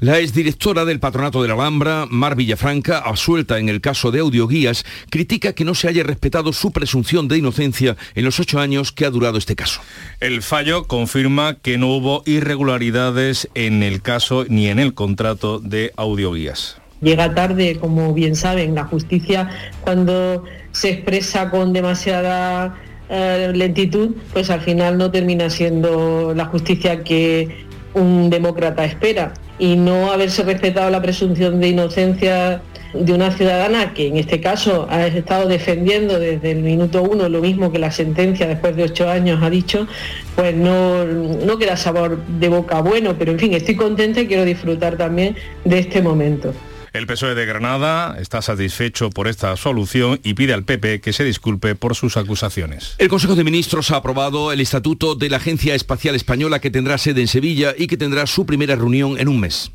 La 0.00 0.18
exdirectora 0.18 0.86
del 0.86 0.98
Patronato 0.98 1.42
de 1.42 1.48
la 1.48 1.54
Alhambra, 1.54 2.06
Mar 2.08 2.36
Villafranca, 2.36 2.98
absuelta 3.00 3.58
en 3.58 3.68
el 3.68 3.82
caso 3.82 4.10
de 4.10 4.20
audioguías, 4.20 4.84
critica 5.10 5.52
que 5.52 5.64
no 5.66 5.74
se 5.74 5.88
haya 5.88 6.04
respetado 6.04 6.54
su 6.54 6.72
presunción 6.72 7.28
de 7.28 7.36
inocencia 7.36 7.96
en 8.14 8.24
los 8.24 8.40
ocho 8.40 8.60
años 8.60 8.92
que 8.92 9.04
ha 9.04 9.10
durado 9.10 9.36
este 9.36 9.56
caso. 9.56 9.82
El 10.20 10.40
fallo 10.42 10.84
confirma 10.86 11.54
que 11.60 11.76
no 11.76 11.88
hubo 11.88 12.22
irregularidades 12.24 13.48
en 13.54 13.82
el 13.82 14.00
caso 14.00 14.46
ni 14.48 14.68
en 14.68 14.78
el 14.78 14.94
contrato 14.94 15.58
de 15.60 15.92
audioguías. 15.96 16.76
Llega 17.00 17.34
tarde, 17.34 17.76
como 17.78 18.14
bien 18.14 18.36
saben, 18.36 18.74
la 18.74 18.84
justicia 18.84 19.50
cuando 19.82 20.44
se 20.72 20.90
expresa 20.90 21.50
con 21.50 21.72
demasiada 21.72 22.76
eh, 23.08 23.52
lentitud, 23.54 24.16
pues 24.32 24.50
al 24.50 24.60
final 24.62 24.98
no 24.98 25.10
termina 25.10 25.50
siendo 25.50 26.32
la 26.34 26.46
justicia 26.46 27.04
que 27.04 27.66
un 27.94 28.30
demócrata 28.30 28.84
espera. 28.84 29.34
Y 29.58 29.76
no 29.76 30.10
haberse 30.10 30.42
respetado 30.42 30.90
la 30.90 31.00
presunción 31.00 31.60
de 31.60 31.68
inocencia 31.68 32.62
de 32.92 33.12
una 33.12 33.30
ciudadana 33.30 33.92
que 33.94 34.08
en 34.08 34.16
este 34.16 34.40
caso 34.40 34.86
ha 34.90 35.06
estado 35.06 35.48
defendiendo 35.48 36.18
desde 36.18 36.52
el 36.52 36.62
minuto 36.62 37.02
uno 37.02 37.28
lo 37.28 37.40
mismo 37.40 37.70
que 37.70 37.78
la 37.78 37.90
sentencia 37.90 38.46
después 38.46 38.76
de 38.76 38.84
ocho 38.84 39.08
años 39.08 39.42
ha 39.42 39.50
dicho, 39.50 39.86
pues 40.34 40.54
no, 40.54 41.04
no 41.04 41.58
queda 41.58 41.76
sabor 41.76 42.24
de 42.26 42.48
boca 42.48 42.80
bueno, 42.80 43.16
pero 43.18 43.32
en 43.32 43.38
fin, 43.38 43.54
estoy 43.54 43.76
contenta 43.76 44.20
y 44.20 44.26
quiero 44.26 44.44
disfrutar 44.44 44.96
también 44.96 45.36
de 45.64 45.78
este 45.78 46.00
momento. 46.00 46.52
El 46.96 47.06
PSOE 47.06 47.34
de 47.34 47.44
Granada 47.44 48.16
está 48.18 48.40
satisfecho 48.40 49.10
por 49.10 49.28
esta 49.28 49.54
solución 49.58 50.18
y 50.24 50.32
pide 50.32 50.54
al 50.54 50.64
PP 50.64 51.02
que 51.02 51.12
se 51.12 51.24
disculpe 51.24 51.74
por 51.74 51.94
sus 51.94 52.16
acusaciones. 52.16 52.94
El 52.96 53.08
Consejo 53.08 53.34
de 53.34 53.44
Ministros 53.44 53.90
ha 53.90 53.96
aprobado 53.96 54.50
el 54.50 54.62
estatuto 54.62 55.14
de 55.14 55.28
la 55.28 55.36
Agencia 55.36 55.74
Espacial 55.74 56.14
Española 56.14 56.58
que 56.58 56.70
tendrá 56.70 56.96
sede 56.96 57.20
en 57.20 57.28
Sevilla 57.28 57.74
y 57.76 57.86
que 57.86 57.98
tendrá 57.98 58.26
su 58.26 58.46
primera 58.46 58.76
reunión 58.76 59.20
en 59.20 59.28
un 59.28 59.40
mes. 59.40 59.72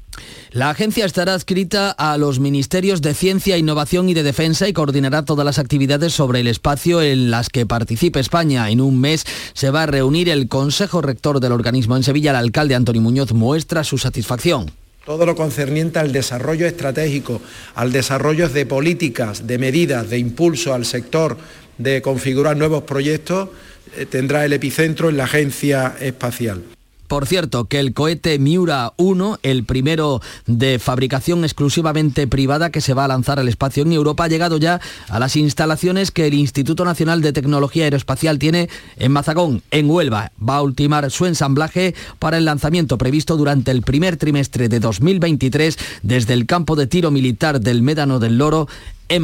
La 0.49 0.71
agencia 0.71 1.05
estará 1.05 1.36
adscrita 1.36 1.91
a 1.91 2.17
los 2.17 2.39
Ministerios 2.39 3.03
de 3.03 3.13
Ciencia, 3.13 3.60
Innovación 3.60 4.10
y 4.10 4.15
de 4.15 4.23
Defensa 4.23 4.67
y 4.67 4.73
coordinará 4.73 5.23
todas 5.23 5.45
las 5.45 5.60
actividades 5.60 6.13
sobre 6.13 6.39
el 6.39 6.47
espacio 6.47 7.03
en 7.03 7.29
las 7.29 7.49
que 7.49 7.67
participe 7.67 8.19
España. 8.19 8.71
En 8.71 8.81
un 8.81 8.99
mes 8.99 9.25
se 9.53 9.69
va 9.69 9.84
a 9.84 9.86
reunir 9.86 10.27
el 10.27 10.47
Consejo 10.47 11.03
Rector 11.03 11.39
del 11.39 11.51
organismo 11.51 11.95
en 11.95 12.03
Sevilla. 12.03 12.31
El 12.31 12.38
alcalde 12.38 12.73
Antonio 12.73 13.03
Muñoz 13.03 13.31
muestra 13.31 13.84
su 13.84 13.99
satisfacción. 13.99 14.71
Todo 15.06 15.26
lo 15.26 15.36
concerniente 15.36 16.00
al 16.00 16.12
desarrollo 16.12 16.68
estratégico, 16.68 17.42
al 17.76 17.92
desarrollo 17.92 18.50
de 18.50 18.66
políticas, 18.66 19.48
de 19.48 19.58
medidas, 19.58 20.10
de 20.10 20.20
impulso 20.20 20.74
al 20.74 20.86
sector, 20.86 21.38
de 21.78 22.02
configurar 22.02 22.56
nuevos 22.56 22.84
proyectos, 22.84 23.50
eh, 23.98 24.06
tendrá 24.06 24.46
el 24.46 24.54
epicentro 24.54 25.10
en 25.10 25.18
la 25.18 25.24
Agencia 25.24 25.96
Espacial. 26.00 26.64
Por 27.12 27.28
cierto, 27.28 27.65
que 27.65 27.82
el 27.82 27.93
cohete 27.93 28.39
Miura 28.39 28.93
1, 28.95 29.39
el 29.43 29.65
primero 29.65 30.21
de 30.47 30.80
fabricación 30.80 31.43
exclusivamente 31.43 32.26
privada 32.26 32.69
que 32.69 32.80
se 32.80 32.93
va 32.93 33.04
a 33.04 33.10
lanzar 33.10 33.38
al 33.38 33.50
espacio 33.50 33.84
en 33.84 33.91
Europa, 33.91 34.24
ha 34.24 34.28
llegado 34.30 34.56
ya 34.56 34.80
a 35.10 35.19
las 35.19 35.36
instalaciones 35.36 36.10
que 36.12 36.28
el 36.28 36.34
Instituto 36.34 36.86
Nacional 36.86 37.21
de 37.21 37.34
Tecnología 37.34 37.84
Aeroespacial 37.84 38.39
tiene 38.39 38.69
en 38.95 39.12
Mazagón, 39.12 39.62
en 39.71 39.89
Huelva. 39.89 40.32
Va 40.41 40.56
a 40.56 40.62
ultimar 40.62 41.12
su 41.12 41.26
ensamblaje 41.26 41.95
para 42.17 42.38
el 42.38 42.45
lanzamiento 42.45 42.97
previsto 42.97 43.36
durante 43.36 43.71
el 43.71 43.82
primer 43.82 44.15
trimestre 44.15 44.69
de 44.69 44.80
2023 44.80 45.78
desde 46.04 46.34
el 46.34 46.45
campo 46.45 46.78
de 46.78 46.88
tiro 46.88 47.12
militar 47.12 47.60
del 47.60 47.82
Médano 47.82 48.19
del 48.19 48.38
Loro 48.38 48.69
en. 49.15 49.21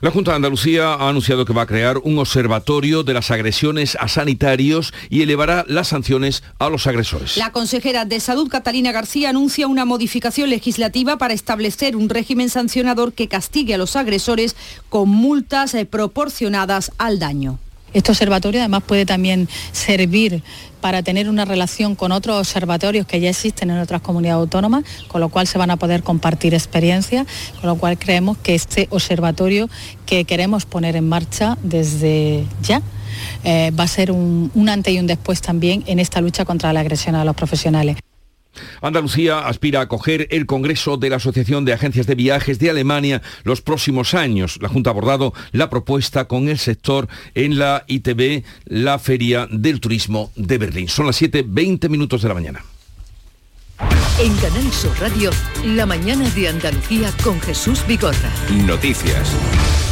La 0.00 0.10
Junta 0.10 0.32
de 0.32 0.36
Andalucía 0.36 0.94
ha 0.94 1.08
anunciado 1.08 1.44
que 1.44 1.52
va 1.52 1.62
a 1.62 1.66
crear 1.66 1.98
un 1.98 2.18
observatorio 2.18 3.02
de 3.02 3.14
las 3.14 3.30
agresiones 3.30 3.96
a 4.00 4.08
sanitarios 4.08 4.92
y 5.10 5.22
elevará 5.22 5.64
las 5.68 5.88
sanciones 5.88 6.42
a 6.58 6.68
los 6.68 6.86
agresores. 6.86 7.36
La 7.36 7.50
consejera 7.50 8.04
de 8.04 8.20
Salud, 8.20 8.48
Catalina 8.48 8.92
García, 8.92 9.30
anuncia 9.30 9.66
una 9.66 9.84
modificación 9.84 10.50
legislativa 10.50 11.18
para 11.18 11.34
establecer 11.34 11.96
un 11.96 12.08
régimen 12.08 12.50
sancionador 12.50 13.12
que 13.12 13.28
castigue 13.28 13.74
a 13.74 13.78
los 13.78 13.96
agresores 13.96 14.56
con 14.88 15.08
multas 15.08 15.74
eh, 15.74 15.86
proporcionadas 15.86 16.92
al 16.98 17.18
daño. 17.18 17.58
Este 17.94 18.10
observatorio 18.10 18.60
además 18.60 18.82
puede 18.84 19.06
también 19.06 19.48
servir 19.72 20.42
para 20.80 21.02
tener 21.02 21.28
una 21.28 21.44
relación 21.44 21.94
con 21.94 22.12
otros 22.12 22.38
observatorios 22.38 23.06
que 23.06 23.20
ya 23.20 23.30
existen 23.30 23.70
en 23.70 23.78
otras 23.78 24.00
comunidades 24.00 24.40
autónomas, 24.40 24.84
con 25.08 25.20
lo 25.20 25.28
cual 25.28 25.46
se 25.46 25.58
van 25.58 25.70
a 25.70 25.76
poder 25.76 26.02
compartir 26.02 26.54
experiencias, 26.54 27.26
con 27.60 27.68
lo 27.68 27.76
cual 27.76 27.98
creemos 27.98 28.36
que 28.38 28.54
este 28.54 28.88
observatorio 28.90 29.70
que 30.06 30.24
queremos 30.24 30.66
poner 30.66 30.96
en 30.96 31.08
marcha 31.08 31.56
desde 31.62 32.44
ya 32.62 32.82
eh, 33.44 33.70
va 33.78 33.84
a 33.84 33.88
ser 33.88 34.10
un, 34.10 34.50
un 34.54 34.68
antes 34.68 34.92
y 34.92 34.98
un 34.98 35.06
después 35.06 35.40
también 35.40 35.84
en 35.86 35.98
esta 35.98 36.20
lucha 36.20 36.44
contra 36.44 36.72
la 36.72 36.80
agresión 36.80 37.14
a 37.14 37.24
los 37.24 37.36
profesionales. 37.36 37.96
Andalucía 38.80 39.46
aspira 39.46 39.80
a 39.80 39.84
acoger 39.84 40.28
el 40.30 40.46
Congreso 40.46 40.96
de 40.96 41.10
la 41.10 41.16
Asociación 41.16 41.64
de 41.64 41.72
Agencias 41.72 42.06
de 42.06 42.14
Viajes 42.14 42.58
de 42.58 42.70
Alemania 42.70 43.22
los 43.44 43.60
próximos 43.60 44.14
años. 44.14 44.58
La 44.60 44.68
Junta 44.68 44.90
ha 44.90 44.92
abordado 44.92 45.32
la 45.52 45.70
propuesta 45.70 46.26
con 46.26 46.48
el 46.48 46.58
sector 46.58 47.08
en 47.34 47.58
la 47.58 47.84
ITB, 47.86 48.44
la 48.66 48.98
Feria 48.98 49.48
del 49.50 49.80
Turismo 49.80 50.30
de 50.36 50.58
Berlín. 50.58 50.88
Son 50.88 51.06
las 51.06 51.20
7.20 51.20 51.88
minutos 51.88 52.22
de 52.22 52.28
la 52.28 52.34
mañana. 52.34 52.64
En 54.20 54.34
Canal 54.36 54.72
Sur 54.72 54.92
Radio, 55.00 55.30
la 55.64 55.86
mañana 55.86 56.28
de 56.30 56.48
Andalucía 56.48 57.10
con 57.24 57.40
Jesús 57.40 57.84
Vigorra. 57.86 58.30
Noticias. 58.66 59.91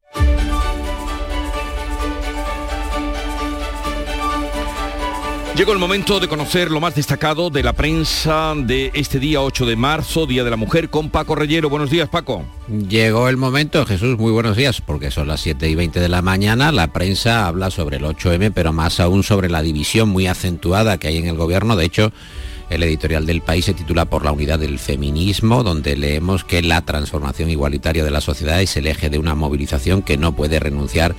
Llegó 5.55 5.73
el 5.73 5.79
momento 5.79 6.21
de 6.21 6.29
conocer 6.29 6.71
lo 6.71 6.79
más 6.79 6.95
destacado 6.95 7.49
de 7.49 7.61
la 7.61 7.73
prensa 7.73 8.53
de 8.55 8.89
este 8.93 9.19
día 9.19 9.41
8 9.41 9.65
de 9.65 9.75
marzo, 9.75 10.25
Día 10.25 10.45
de 10.45 10.49
la 10.49 10.55
Mujer, 10.55 10.89
con 10.89 11.09
Paco 11.09 11.35
Reyero. 11.35 11.69
Buenos 11.69 11.89
días, 11.89 12.07
Paco. 12.07 12.45
Llegó 12.69 13.27
el 13.27 13.35
momento, 13.35 13.85
Jesús, 13.85 14.17
muy 14.17 14.31
buenos 14.31 14.55
días, 14.55 14.79
porque 14.79 15.11
son 15.11 15.27
las 15.27 15.41
7 15.41 15.69
y 15.69 15.75
20 15.75 15.99
de 15.99 16.07
la 16.07 16.21
mañana. 16.21 16.71
La 16.71 16.93
prensa 16.93 17.47
habla 17.47 17.69
sobre 17.69 17.97
el 17.97 18.05
8M, 18.05 18.53
pero 18.55 18.71
más 18.71 19.01
aún 19.01 19.23
sobre 19.23 19.49
la 19.49 19.61
división 19.61 20.07
muy 20.07 20.25
acentuada 20.25 20.97
que 20.97 21.09
hay 21.09 21.17
en 21.17 21.27
el 21.27 21.35
gobierno. 21.35 21.75
De 21.75 21.85
hecho, 21.85 22.13
el 22.69 22.81
editorial 22.83 23.25
del 23.25 23.41
país 23.41 23.65
se 23.65 23.73
titula 23.73 24.05
Por 24.05 24.23
la 24.23 24.31
unidad 24.31 24.57
del 24.57 24.79
feminismo, 24.79 25.63
donde 25.63 25.97
leemos 25.97 26.45
que 26.45 26.61
la 26.61 26.81
transformación 26.85 27.49
igualitaria 27.49 28.05
de 28.05 28.11
la 28.11 28.21
sociedad 28.21 28.61
es 28.61 28.77
el 28.77 28.87
eje 28.87 29.09
de 29.09 29.19
una 29.19 29.35
movilización 29.35 30.01
que 30.01 30.15
no 30.15 30.33
puede 30.33 30.61
renunciar 30.61 31.13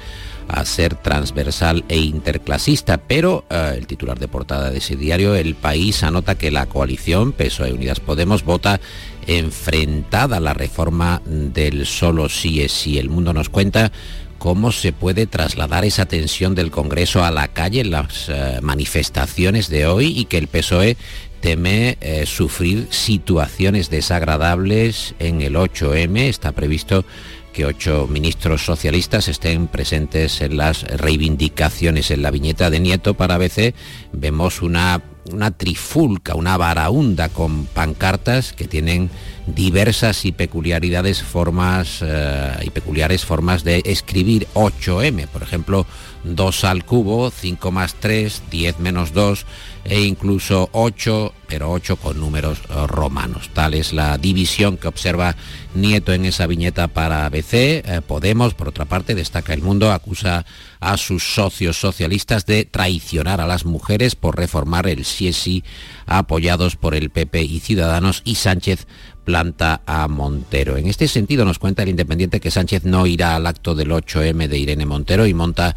ser 0.65 0.95
transversal 0.95 1.85
e 1.89 1.99
interclasista, 1.99 2.99
pero 2.99 3.45
eh, 3.51 3.75
el 3.77 3.87
titular 3.87 4.19
de 4.19 4.29
portada 4.29 4.71
de 4.71 4.79
ese 4.79 4.97
diario, 4.97 5.35
El 5.35 5.55
País, 5.55 6.03
anota 6.03 6.37
que 6.37 6.51
la 6.51 6.67
coalición 6.67 7.33
PSOE 7.33 7.73
Unidas 7.73 8.01
Podemos 8.01 8.45
vota 8.45 8.81
enfrentada 9.27 10.39
a 10.39 10.41
la 10.41 10.55
reforma 10.55 11.23
del 11.25 11.87
solo 11.87 12.29
sí 12.29 12.63
es 12.63 12.73
sí. 12.73 12.99
El 12.99 13.09
mundo 13.09 13.33
nos 13.33 13.49
cuenta 13.49 13.93
cómo 14.39 14.73
se 14.73 14.93
puede 14.93 15.27
trasladar 15.27 15.85
esa 15.85 16.07
tensión 16.07 16.55
del 16.55 16.71
Congreso 16.71 17.25
a 17.25 17.31
la 17.31 17.49
calle 17.49 17.81
en 17.81 17.93
las 17.93 18.29
eh, 18.29 18.59
manifestaciones 18.61 19.69
de 19.69 19.87
hoy 19.87 20.19
y 20.19 20.25
que 20.25 20.39
el 20.39 20.49
PSOE 20.49 20.97
teme 21.41 21.99
eh, 22.01 22.25
sufrir 22.27 22.89
situaciones 22.91 23.91
desagradables 23.91 25.15
en 25.19 25.43
el 25.43 25.55
8M. 25.55 26.19
Está 26.29 26.53
previsto 26.53 27.05
que 27.53 27.67
ocho 27.67 28.07
ministros 28.11 28.65
socialistas 28.65 29.29
estén 29.29 29.69
presentes 29.69 30.41
en 30.41 30.57
las 30.57 30.83
reivindicaciones. 30.83 32.11
En 32.11 32.23
la 32.23 32.31
viñeta 32.31 32.71
de 32.71 32.81
Nieto 32.81 33.15
para 33.15 33.35
ABC 33.37 33.75
vemos 34.13 34.63
una, 34.63 35.03
una 35.31 35.51
trifulca, 35.51 36.35
una 36.35 36.57
varaunda 36.57 37.29
con 37.29 37.67
pancartas 37.67 38.53
que 38.53 38.67
tienen 38.67 39.11
diversas 39.47 40.25
y 40.25 40.33
peculiaridades 40.33 41.23
formas 41.23 42.01
eh, 42.03 42.53
y 42.63 42.71
peculiares 42.71 43.25
formas 43.25 43.65
de 43.65 43.83
escribir 43.85 44.47
8M, 44.55 45.27
por 45.29 45.43
ejemplo, 45.43 45.87
2 46.25 46.65
al 46.65 46.85
cubo, 46.85 47.31
5 47.31 47.71
más 47.71 47.95
3, 47.95 48.43
10 48.51 48.79
menos 48.79 49.13
2 49.13 49.45
e 49.85 50.03
incluso 50.03 50.69
8, 50.73 51.35
pero 51.49 51.71
8 51.71 51.97
con 51.97 52.21
números 52.21 52.61
eh, 52.69 52.87
romanos. 52.87 53.51
Tal 53.53 53.75
es 53.75 53.93
la 53.93 54.19
división 54.19 54.77
que 54.77 54.89
observa 54.89 55.37
Nieto 55.75 56.13
en 56.13 56.27
esa 56.27 56.47
viñeta 56.47 56.89
para 56.89 57.27
ABC. 57.27 57.53
Eh, 57.53 58.01
Podemos, 58.07 58.55
por 58.55 58.69
otra 58.69 58.85
parte, 58.85 59.15
destaca 59.15 59.55
el 59.55 59.63
mundo, 59.63 59.91
acusa 59.93 60.45
a 60.81 60.97
sus 60.97 61.35
socios 61.35 61.79
socialistas 61.79 62.47
de 62.47 62.65
traicionar 62.65 63.41
a 63.41 63.47
las 63.47 63.65
mujeres 63.65 64.15
por 64.15 64.37
reformar 64.37 64.87
el 64.87 65.05
sí 65.05 65.63
apoyados 66.07 66.77
por 66.77 66.95
el 66.95 67.11
PP 67.11 67.43
y 67.43 67.61
Ciudadanos 67.61 68.23
y 68.25 68.35
Sánchez 68.35 68.87
planta 69.25 69.83
a 69.87 70.09
Montero. 70.09 70.77
En 70.77 70.87
este 70.87 71.09
sentido 71.09 71.45
nos 71.45 71.59
cuenta 71.59 71.83
el 71.83 71.89
Independiente 71.89 72.41
que 72.41 72.51
Sánchez 72.51 72.85
no 72.85 73.07
irá 73.07 73.37
al 73.37 73.47
acto 73.47 73.75
del 73.75 73.91
8M 73.91 74.49
de 74.49 74.59
Irene 74.59 74.87
Montero 74.87 75.27
y 75.27 75.35
monta 75.35 75.75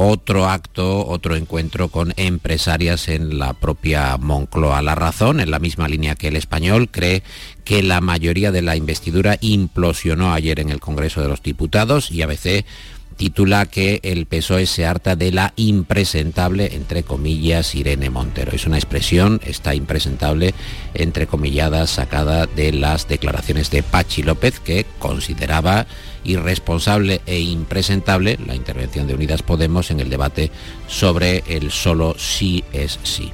otro 0.00 0.48
acto, 0.48 1.04
otro 1.08 1.34
encuentro 1.34 1.88
con 1.88 2.14
empresarias 2.16 3.08
en 3.08 3.40
la 3.40 3.52
propia 3.54 4.16
Moncloa. 4.16 4.80
La 4.80 4.94
razón, 4.94 5.40
en 5.40 5.50
la 5.50 5.58
misma 5.58 5.88
línea 5.88 6.14
que 6.14 6.28
el 6.28 6.36
español, 6.36 6.88
cree 6.88 7.24
que 7.64 7.82
la 7.82 8.00
mayoría 8.00 8.52
de 8.52 8.62
la 8.62 8.76
investidura 8.76 9.38
implosionó 9.40 10.32
ayer 10.32 10.60
en 10.60 10.70
el 10.70 10.78
Congreso 10.78 11.20
de 11.20 11.28
los 11.28 11.42
Diputados 11.42 12.12
y 12.12 12.22
a 12.22 12.26
veces 12.26 12.64
titula 13.18 13.66
que 13.66 14.00
el 14.04 14.26
PSOE 14.26 14.64
se 14.64 14.86
harta 14.86 15.16
de 15.16 15.32
la 15.32 15.52
impresentable, 15.56 16.74
entre 16.74 17.02
comillas, 17.02 17.74
Irene 17.74 18.08
Montero. 18.08 18.52
Es 18.52 18.64
una 18.66 18.78
expresión, 18.78 19.40
está 19.44 19.74
impresentable, 19.74 20.54
entre 20.94 21.26
comilladas, 21.26 21.90
sacada 21.90 22.46
de 22.46 22.72
las 22.72 23.08
declaraciones 23.08 23.70
de 23.70 23.82
Pachi 23.82 24.22
López, 24.22 24.60
que 24.60 24.86
consideraba 25.00 25.86
irresponsable 26.24 27.20
e 27.26 27.40
impresentable 27.40 28.38
la 28.46 28.54
intervención 28.54 29.06
de 29.06 29.14
Unidas 29.14 29.42
Podemos 29.42 29.90
en 29.90 29.98
el 30.00 30.10
debate 30.10 30.50
sobre 30.86 31.42
el 31.48 31.72
solo 31.72 32.14
sí 32.16 32.64
es 32.72 33.00
sí. 33.02 33.32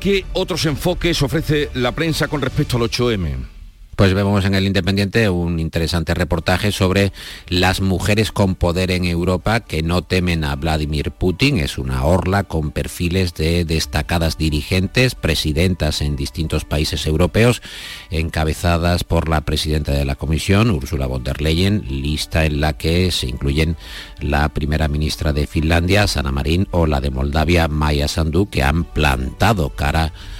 ¿Qué 0.00 0.24
otros 0.32 0.64
enfoques 0.64 1.20
ofrece 1.22 1.70
la 1.74 1.92
prensa 1.92 2.26
con 2.28 2.40
respecto 2.40 2.78
al 2.78 2.84
8M? 2.84 3.53
Pues 3.96 4.12
vemos 4.12 4.44
en 4.44 4.54
el 4.54 4.66
Independiente 4.66 5.28
un 5.28 5.60
interesante 5.60 6.14
reportaje 6.14 6.72
sobre 6.72 7.12
las 7.48 7.80
mujeres 7.80 8.32
con 8.32 8.56
poder 8.56 8.90
en 8.90 9.04
Europa 9.04 9.60
que 9.60 9.82
no 9.82 10.02
temen 10.02 10.42
a 10.42 10.56
Vladimir 10.56 11.12
Putin. 11.12 11.58
Es 11.58 11.78
una 11.78 12.04
orla 12.04 12.42
con 12.42 12.72
perfiles 12.72 13.34
de 13.34 13.64
destacadas 13.64 14.36
dirigentes, 14.36 15.14
presidentas 15.14 16.00
en 16.00 16.16
distintos 16.16 16.64
países 16.64 17.06
europeos, 17.06 17.62
encabezadas 18.10 19.04
por 19.04 19.28
la 19.28 19.42
presidenta 19.42 19.92
de 19.92 20.04
la 20.04 20.16
Comisión, 20.16 20.70
Ursula 20.70 21.06
von 21.06 21.22
der 21.22 21.40
Leyen, 21.40 21.84
lista 21.88 22.44
en 22.46 22.60
la 22.60 22.72
que 22.72 23.12
se 23.12 23.28
incluyen 23.28 23.76
la 24.20 24.48
primera 24.48 24.88
ministra 24.88 25.32
de 25.32 25.46
Finlandia, 25.46 26.08
Sanna 26.08 26.32
Marin, 26.32 26.66
o 26.72 26.86
la 26.86 27.00
de 27.00 27.10
Moldavia, 27.10 27.68
Maya 27.68 28.08
Sandu, 28.08 28.48
que 28.50 28.64
han 28.64 28.82
plantado 28.82 29.70
cara 29.70 30.04
a 30.06 30.33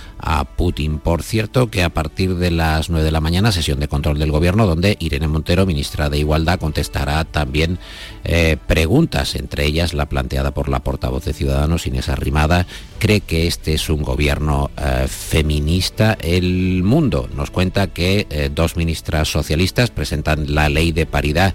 Putin. 0.56 0.98
Por 0.98 1.22
cierto, 1.22 1.70
que 1.70 1.82
a 1.82 1.90
partir 1.90 2.36
de 2.36 2.50
las 2.50 2.88
9 2.88 3.04
de 3.04 3.10
la 3.10 3.20
mañana, 3.20 3.52
sesión 3.52 3.78
de 3.78 3.88
control 3.88 4.18
del 4.18 4.30
gobierno, 4.30 4.66
donde 4.66 4.96
Irene 4.98 5.28
Montero, 5.28 5.66
ministra 5.66 6.08
de 6.08 6.18
Igualdad, 6.18 6.58
contestará 6.58 7.24
también 7.24 7.78
eh, 8.24 8.56
preguntas, 8.66 9.34
entre 9.34 9.66
ellas 9.66 9.92
la 9.92 10.08
planteada 10.08 10.52
por 10.52 10.68
la 10.68 10.80
portavoz 10.80 11.24
de 11.24 11.34
Ciudadanos, 11.34 11.86
Inés 11.86 12.08
Arrimada, 12.08 12.66
cree 12.98 13.20
que 13.20 13.46
este 13.46 13.74
es 13.74 13.90
un 13.90 14.02
gobierno 14.02 14.70
eh, 14.76 15.06
feminista. 15.08 16.16
El 16.20 16.82
mundo 16.82 17.28
nos 17.36 17.50
cuenta 17.50 17.88
que 17.88 18.26
eh, 18.30 18.50
dos 18.54 18.76
ministras 18.76 19.28
socialistas 19.28 19.90
presentan 19.90 20.54
la 20.54 20.68
ley 20.68 20.92
de 20.92 21.06
paridad 21.06 21.54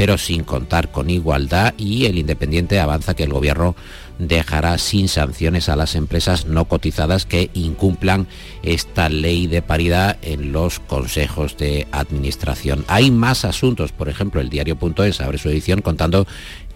pero 0.00 0.16
sin 0.16 0.44
contar 0.44 0.90
con 0.90 1.10
igualdad 1.10 1.74
y 1.76 2.06
el 2.06 2.16
Independiente 2.16 2.80
avanza 2.80 3.12
que 3.12 3.24
el 3.24 3.34
gobierno 3.34 3.76
dejará 4.20 4.76
sin 4.78 5.08
sanciones 5.08 5.68
a 5.68 5.76
las 5.76 5.94
empresas 5.94 6.46
no 6.46 6.66
cotizadas 6.66 7.24
que 7.26 7.50
incumplan 7.54 8.26
esta 8.62 9.08
ley 9.08 9.46
de 9.46 9.62
paridad 9.62 10.18
en 10.22 10.52
los 10.52 10.78
consejos 10.78 11.56
de 11.56 11.86
administración. 11.90 12.84
Hay 12.86 13.10
más 13.10 13.44
asuntos, 13.44 13.92
por 13.92 14.08
ejemplo, 14.08 14.40
el 14.40 14.50
diario.es 14.50 15.20
abre 15.20 15.38
su 15.38 15.48
edición 15.48 15.80
contando 15.80 16.26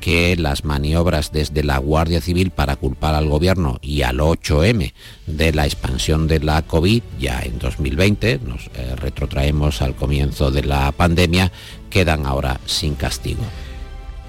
que 0.01 0.37
las 0.37 0.65
maniobras 0.65 1.33
desde 1.33 1.63
la 1.63 1.79
Guardia 1.79 2.21
Civil 2.21 2.51
para 2.51 2.77
culpar 2.77 3.15
al 3.15 3.29
gobierno 3.29 3.79
y 3.81 4.03
al 4.03 4.19
8M 4.19 4.93
de 5.27 5.53
la 5.53 5.65
expansión 5.65 6.27
de 6.27 6.41
la 6.41 6.63
COVID 6.63 7.03
ya 7.19 7.41
en 7.41 7.59
2020, 7.59 8.41
nos 8.45 8.67
eh, 8.75 8.97
retrotraemos 8.97 9.81
al 9.83 9.95
comienzo 9.95 10.51
de 10.51 10.65
la 10.65 10.93
pandemia, 10.93 11.53
quedan 11.89 12.27
ahora 12.27 12.61
sin 12.67 12.95
castigo. 12.95 13.43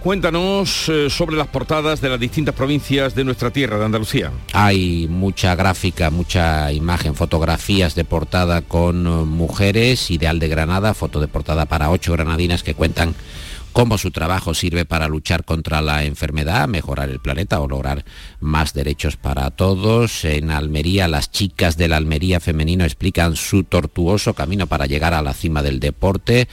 Cuéntanos 0.05 0.87
eh, 0.87 1.09
sobre 1.09 1.35
las 1.35 1.47
portadas 1.47 1.99
de 1.99 2.09
las 2.09 2.19
distintas 2.19 2.53
provincias 2.53 3.15
de 3.15 3.23
nuestra 3.23 3.49
tierra, 3.49 3.79
de 3.79 3.85
Andalucía. 3.85 4.31
Hay 4.53 5.07
mucha 5.09 5.55
gráfica, 5.55 6.11
mucha 6.11 6.71
imagen, 6.71 7.15
fotografías 7.15 7.95
de 7.95 8.05
portada 8.05 8.61
con 8.61 9.07
eh, 9.07 9.09
mujeres, 9.09 10.11
Ideal 10.11 10.37
de 10.37 10.47
Granada, 10.47 10.93
foto 10.93 11.19
de 11.19 11.27
portada 11.27 11.65
para 11.65 11.89
ocho 11.89 12.13
granadinas 12.13 12.61
que 12.61 12.75
cuentan 12.75 13.15
cómo 13.73 13.97
su 13.97 14.11
trabajo 14.11 14.53
sirve 14.53 14.85
para 14.85 15.07
luchar 15.07 15.43
contra 15.43 15.81
la 15.81 16.03
enfermedad, 16.03 16.67
mejorar 16.67 17.09
el 17.09 17.19
planeta 17.19 17.59
o 17.59 17.67
lograr 17.67 18.05
más 18.39 18.75
derechos 18.75 19.17
para 19.17 19.49
todos. 19.49 20.23
En 20.23 20.51
Almería, 20.51 21.07
las 21.07 21.31
chicas 21.31 21.77
del 21.77 21.93
Almería 21.93 22.39
femenino 22.39 22.85
explican 22.85 23.35
su 23.35 23.63
tortuoso 23.63 24.35
camino 24.35 24.67
para 24.67 24.85
llegar 24.85 25.15
a 25.15 25.23
la 25.23 25.33
cima 25.33 25.63
del 25.63 25.79
deporte. 25.79 26.47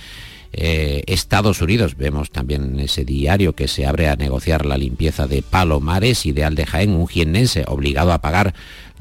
Eh, 0.55 1.03
Estados 1.07 1.63
Unidos. 1.63 1.97
Vemos 1.97 2.31
también 2.31 2.75
en 2.75 2.81
ese 2.81 3.07
diario 3.07 3.55
que 3.55 3.69
se 3.69 3.87
abre 3.87 4.09
a 4.09 4.17
negociar 4.17 4.67
la 4.67 4.77
limpieza 4.77 5.27
de 5.27 5.41
Palomares, 5.41 6.27
ideal 6.27 6.55
de 6.55 6.67
Jaén, 6.67 6.91
un 6.91 7.09
jiennense 7.09 7.65
obligado 7.67 8.13
a 8.13 8.21
pagar 8.21 8.55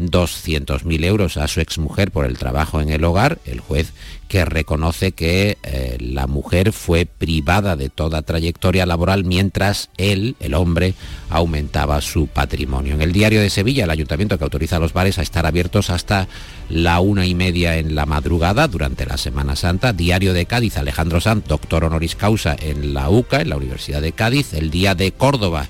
200.000 0.09 1.05
euros 1.05 1.37
a 1.37 1.47
su 1.47 1.61
exmujer 1.61 2.11
por 2.11 2.25
el 2.25 2.37
trabajo 2.37 2.81
en 2.81 2.89
el 2.89 3.03
hogar. 3.03 3.39
El 3.45 3.59
juez 3.59 3.93
que 4.27 4.45
reconoce 4.45 5.11
que 5.11 5.57
eh, 5.61 5.97
la 5.99 6.25
mujer 6.25 6.71
fue 6.71 7.05
privada 7.05 7.75
de 7.75 7.89
toda 7.89 8.21
trayectoria 8.21 8.85
laboral 8.85 9.25
mientras 9.25 9.89
él, 9.97 10.37
el 10.39 10.53
hombre, 10.53 10.93
aumentaba 11.29 11.99
su 11.99 12.27
patrimonio. 12.27 12.93
En 12.93 13.01
el 13.01 13.11
diario 13.11 13.41
de 13.41 13.49
Sevilla, 13.49 13.83
el 13.83 13.89
ayuntamiento 13.89 14.37
que 14.37 14.45
autoriza 14.45 14.77
a 14.77 14.79
los 14.79 14.93
bares 14.93 15.19
a 15.19 15.21
estar 15.21 15.45
abiertos 15.45 15.89
hasta 15.89 16.29
la 16.69 17.01
una 17.01 17.25
y 17.25 17.35
media 17.35 17.77
en 17.77 17.93
la 17.93 18.05
madrugada 18.05 18.69
durante 18.69 19.05
la 19.05 19.17
Semana 19.17 19.57
Santa. 19.57 19.91
Diario 19.91 20.33
de 20.33 20.45
Cádiz, 20.45 20.77
Alejandro 20.77 21.19
Sanz, 21.19 21.45
doctor 21.45 21.83
honoris 21.83 22.15
causa 22.15 22.55
en 22.57 22.93
la 22.93 23.09
UCA, 23.09 23.41
en 23.41 23.49
la 23.49 23.57
Universidad 23.57 24.01
de 24.01 24.13
Cádiz. 24.13 24.53
El 24.53 24.71
día 24.71 24.95
de 24.95 25.11
Córdoba, 25.11 25.67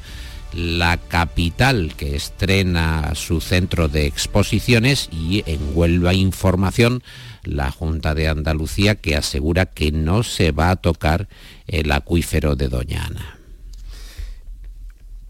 la 0.53 0.97
capital 0.97 1.93
que 1.95 2.15
estrena 2.15 3.15
su 3.15 3.41
centro 3.41 3.87
de 3.87 4.05
exposiciones 4.05 5.09
y 5.11 5.43
en 5.45 5.59
Huelva 5.73 6.13
Información 6.13 7.03
la 7.43 7.71
Junta 7.71 8.13
de 8.13 8.27
Andalucía 8.27 8.95
que 8.95 9.15
asegura 9.15 9.65
que 9.65 9.91
no 9.91 10.23
se 10.23 10.51
va 10.51 10.71
a 10.71 10.75
tocar 10.75 11.27
el 11.67 11.91
acuífero 11.91 12.55
de 12.55 12.67
Doña 12.69 13.05
Ana. 13.05 13.37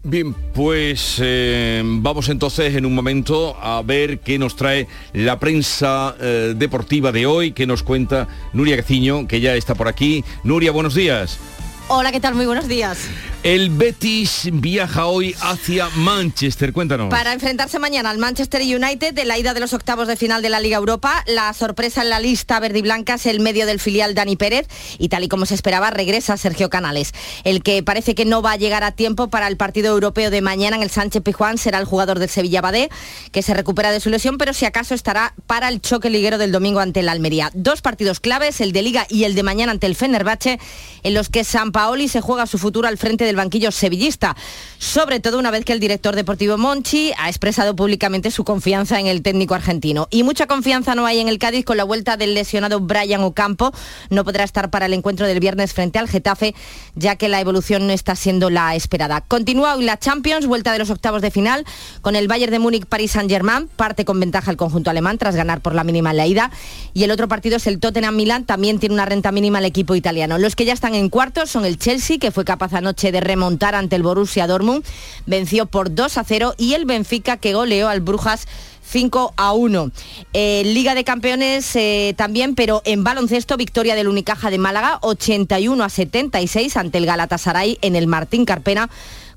Bien, 0.04 0.34
pues 0.34 1.18
eh, 1.22 1.80
vamos 1.84 2.28
entonces 2.28 2.74
en 2.74 2.84
un 2.86 2.94
momento 2.94 3.56
a 3.60 3.82
ver 3.82 4.18
qué 4.18 4.36
nos 4.36 4.56
trae 4.56 4.88
la 5.12 5.38
prensa 5.38 6.16
eh, 6.20 6.54
deportiva 6.56 7.12
de 7.12 7.24
hoy, 7.24 7.52
que 7.52 7.68
nos 7.68 7.84
cuenta 7.84 8.26
Nuria 8.52 8.74
Gaciño, 8.74 9.28
que 9.28 9.40
ya 9.40 9.54
está 9.54 9.76
por 9.76 9.86
aquí. 9.86 10.24
Nuria, 10.42 10.72
buenos 10.72 10.96
días. 10.96 11.38
Hola, 11.88 12.12
¿qué 12.12 12.20
tal? 12.20 12.34
Muy 12.34 12.46
buenos 12.46 12.68
días. 12.68 12.98
El 13.42 13.70
Betis 13.70 14.48
viaja 14.52 15.06
hoy 15.06 15.34
hacia 15.40 15.88
Manchester, 15.96 16.72
cuéntanos. 16.72 17.10
Para 17.10 17.32
enfrentarse 17.32 17.80
mañana 17.80 18.10
al 18.10 18.18
Manchester 18.18 18.62
United 18.62 19.12
de 19.12 19.24
la 19.24 19.36
ida 19.36 19.52
de 19.52 19.58
los 19.58 19.72
octavos 19.72 20.06
de 20.06 20.14
final 20.16 20.42
de 20.42 20.48
la 20.48 20.60
Liga 20.60 20.76
Europa, 20.76 21.24
la 21.26 21.52
sorpresa 21.52 22.02
en 22.02 22.10
la 22.10 22.20
lista 22.20 22.60
verde 22.60 22.78
y 22.78 22.82
blanca 22.82 23.14
es 23.14 23.26
el 23.26 23.40
medio 23.40 23.66
del 23.66 23.80
filial 23.80 24.14
Dani 24.14 24.36
Pérez 24.36 24.68
y 24.96 25.08
tal 25.08 25.24
y 25.24 25.28
como 25.28 25.44
se 25.44 25.56
esperaba 25.56 25.90
regresa 25.90 26.36
Sergio 26.36 26.70
Canales. 26.70 27.14
El 27.42 27.64
que 27.64 27.82
parece 27.82 28.14
que 28.14 28.24
no 28.24 28.42
va 28.42 28.52
a 28.52 28.56
llegar 28.56 28.84
a 28.84 28.92
tiempo 28.92 29.28
para 29.28 29.48
el 29.48 29.56
partido 29.56 29.92
europeo 29.92 30.30
de 30.30 30.40
mañana 30.40 30.76
en 30.76 30.82
el 30.82 30.90
Sánchez 30.90 31.22
Pijuán 31.24 31.58
será 31.58 31.80
el 31.80 31.84
jugador 31.84 32.20
del 32.20 32.28
Sevilla 32.28 32.60
Badé, 32.60 32.90
que 33.32 33.42
se 33.42 33.54
recupera 33.54 33.90
de 33.90 33.98
su 33.98 34.08
lesión, 34.08 34.38
pero 34.38 34.52
si 34.52 34.66
acaso 34.66 34.94
estará 34.94 35.34
para 35.48 35.66
el 35.66 35.80
choque 35.80 36.10
liguero 36.10 36.38
del 36.38 36.52
domingo 36.52 36.78
ante 36.78 37.00
el 37.00 37.08
Almería. 37.08 37.50
Dos 37.54 37.82
partidos 37.82 38.20
claves, 38.20 38.60
el 38.60 38.70
de 38.70 38.82
Liga 38.82 39.04
y 39.08 39.24
el 39.24 39.34
de 39.34 39.42
mañana 39.42 39.72
ante 39.72 39.88
el 39.88 39.96
Fenerbahce, 39.96 40.60
en 41.02 41.14
los 41.14 41.28
que 41.28 41.42
San 41.42 41.71
Paoli 41.72 42.08
se 42.08 42.20
juega 42.20 42.46
su 42.46 42.58
futuro 42.58 42.86
al 42.86 42.98
frente 42.98 43.24
del 43.24 43.36
banquillo 43.36 43.72
sevillista, 43.72 44.36
sobre 44.78 45.20
todo 45.20 45.38
una 45.38 45.50
vez 45.50 45.64
que 45.64 45.72
el 45.72 45.80
director 45.80 46.14
deportivo 46.14 46.58
Monchi 46.58 47.12
ha 47.18 47.28
expresado 47.28 47.74
públicamente 47.74 48.30
su 48.30 48.44
confianza 48.44 49.00
en 49.00 49.06
el 49.06 49.22
técnico 49.22 49.54
argentino. 49.54 50.08
Y 50.10 50.22
mucha 50.22 50.46
confianza 50.46 50.94
no 50.94 51.06
hay 51.06 51.20
en 51.20 51.28
el 51.28 51.38
Cádiz 51.38 51.64
con 51.64 51.76
la 51.76 51.84
vuelta 51.84 52.16
del 52.16 52.34
lesionado 52.34 52.80
Brian 52.80 53.22
Ocampo. 53.22 53.72
No 54.10 54.24
podrá 54.24 54.44
estar 54.44 54.70
para 54.70 54.86
el 54.86 54.92
encuentro 54.92 55.26
del 55.26 55.40
viernes 55.40 55.72
frente 55.72 55.98
al 55.98 56.08
Getafe, 56.08 56.54
ya 56.94 57.16
que 57.16 57.28
la 57.28 57.40
evolución 57.40 57.86
no 57.86 57.92
está 57.92 58.14
siendo 58.14 58.50
la 58.50 58.74
esperada. 58.74 59.22
Continúa 59.22 59.74
hoy 59.74 59.84
la 59.84 59.98
Champions, 59.98 60.46
vuelta 60.46 60.72
de 60.72 60.78
los 60.78 60.90
octavos 60.90 61.22
de 61.22 61.30
final, 61.30 61.64
con 62.02 62.16
el 62.16 62.28
Bayern 62.28 62.52
de 62.52 62.58
Múnich 62.58 62.86
París 62.86 63.12
Saint-Germain, 63.12 63.68
parte 63.68 64.04
con 64.04 64.20
ventaja 64.20 64.50
el 64.50 64.56
conjunto 64.56 64.90
alemán 64.90 65.18
tras 65.18 65.34
ganar 65.34 65.60
por 65.60 65.74
la 65.74 65.84
mínima 65.84 66.10
en 66.10 66.16
la 66.18 66.26
ida. 66.26 66.50
Y 66.92 67.04
el 67.04 67.10
otro 67.10 67.28
partido 67.28 67.56
es 67.56 67.66
el 67.66 67.80
Tottenham 67.80 68.14
Milan, 68.14 68.44
también 68.44 68.78
tiene 68.78 68.94
una 68.94 69.06
renta 69.06 69.32
mínima 69.32 69.58
el 69.58 69.64
equipo 69.64 69.94
italiano. 69.94 70.38
Los 70.38 70.54
que 70.56 70.64
ya 70.64 70.72
están 70.72 70.94
en 70.94 71.08
cuartos 71.08 71.50
son 71.50 71.61
el 71.64 71.78
Chelsea 71.78 72.18
que 72.18 72.30
fue 72.30 72.44
capaz 72.44 72.72
anoche 72.74 73.12
de 73.12 73.20
remontar 73.20 73.74
ante 73.74 73.96
el 73.96 74.02
Borussia 74.02 74.46
Dortmund, 74.46 74.84
venció 75.26 75.66
por 75.66 75.94
2 75.94 76.18
a 76.18 76.24
0 76.24 76.54
y 76.58 76.74
el 76.74 76.84
Benfica 76.84 77.36
que 77.36 77.54
goleó 77.54 77.88
al 77.88 78.00
Brujas 78.00 78.46
5 78.92 79.34
a 79.36 79.52
1. 79.52 79.90
Eh, 80.34 80.62
Liga 80.66 80.94
de 80.94 81.04
Campeones 81.04 81.74
eh, 81.76 82.14
también, 82.16 82.54
pero 82.54 82.82
en 82.84 83.04
baloncesto, 83.04 83.56
victoria 83.56 83.94
del 83.94 84.08
Unicaja 84.08 84.50
de 84.50 84.58
Málaga, 84.58 84.98
81 85.00 85.82
a 85.82 85.88
76 85.88 86.76
ante 86.76 86.98
el 86.98 87.06
Galatasaray 87.06 87.78
en 87.80 87.96
el 87.96 88.06
Martín 88.06 88.44
Carpena 88.44 88.90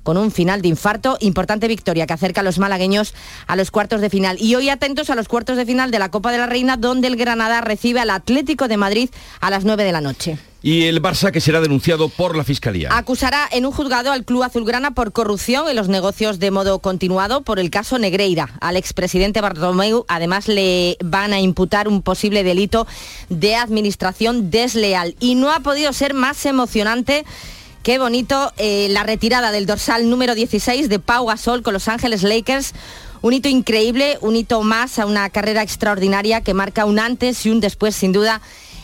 con 0.06 0.16
un 0.18 0.30
final 0.30 0.62
de 0.62 0.68
infarto. 0.68 1.16
Importante 1.20 1.66
victoria 1.66 2.06
que 2.06 2.12
acerca 2.12 2.42
a 2.42 2.44
los 2.44 2.58
malagueños 2.58 3.12
a 3.48 3.56
los 3.56 3.72
cuartos 3.72 4.00
de 4.00 4.08
final. 4.08 4.36
Y 4.40 4.54
hoy 4.54 4.68
atentos 4.68 5.10
a 5.10 5.16
los 5.16 5.26
cuartos 5.26 5.56
de 5.56 5.66
final 5.66 5.90
de 5.90 5.98
la 5.98 6.10
Copa 6.10 6.30
de 6.30 6.38
la 6.38 6.46
Reina, 6.46 6.76
donde 6.76 7.08
el 7.08 7.16
Granada 7.16 7.60
recibe 7.60 7.98
al 8.00 8.10
Atlético 8.10 8.68
de 8.68 8.76
Madrid 8.76 9.10
a 9.40 9.50
las 9.50 9.64
9 9.64 9.82
de 9.82 9.92
la 9.92 10.00
noche. 10.00 10.38
Y 10.66 10.86
el 10.86 11.00
Barça 11.00 11.30
que 11.30 11.40
será 11.40 11.60
denunciado 11.60 12.08
por 12.08 12.36
la 12.36 12.42
Fiscalía. 12.42 12.88
Acusará 12.90 13.48
en 13.52 13.66
un 13.66 13.70
juzgado 13.70 14.10
al 14.10 14.24
Club 14.24 14.42
Azulgrana 14.42 14.90
por 14.94 15.12
corrupción 15.12 15.68
en 15.68 15.76
los 15.76 15.86
negocios 15.86 16.40
de 16.40 16.50
modo 16.50 16.80
continuado 16.80 17.42
por 17.42 17.60
el 17.60 17.70
caso 17.70 18.00
Negreira. 18.00 18.48
Al 18.60 18.76
expresidente 18.76 19.40
Bartomeu 19.40 20.04
además 20.08 20.48
le 20.48 20.96
van 21.04 21.32
a 21.32 21.38
imputar 21.38 21.86
un 21.86 22.02
posible 22.02 22.42
delito 22.42 22.84
de 23.28 23.54
administración 23.54 24.50
desleal. 24.50 25.14
Y 25.20 25.36
no 25.36 25.52
ha 25.52 25.60
podido 25.60 25.92
ser 25.92 26.14
más 26.14 26.44
emocionante 26.46 27.24
Qué 27.84 28.00
bonito 28.00 28.52
eh, 28.56 28.88
la 28.90 29.04
retirada 29.04 29.52
del 29.52 29.64
dorsal 29.64 30.10
número 30.10 30.34
16 30.34 30.88
de 30.88 30.98
Pau 30.98 31.26
Gasol 31.26 31.62
con 31.62 31.72
Los 31.72 31.86
Ángeles 31.86 32.24
Lakers. 32.24 32.72
Un 33.22 33.34
hito 33.34 33.48
increíble, 33.48 34.18
un 34.22 34.34
hito 34.34 34.60
más 34.62 34.98
a 34.98 35.06
una 35.06 35.30
carrera 35.30 35.62
extraordinaria 35.62 36.40
que 36.40 36.52
marca 36.52 36.84
un 36.84 36.98
antes 36.98 37.46
y 37.46 37.50
un 37.50 37.60
después, 37.60 37.94
sin 37.94 38.10
duda, 38.10 38.40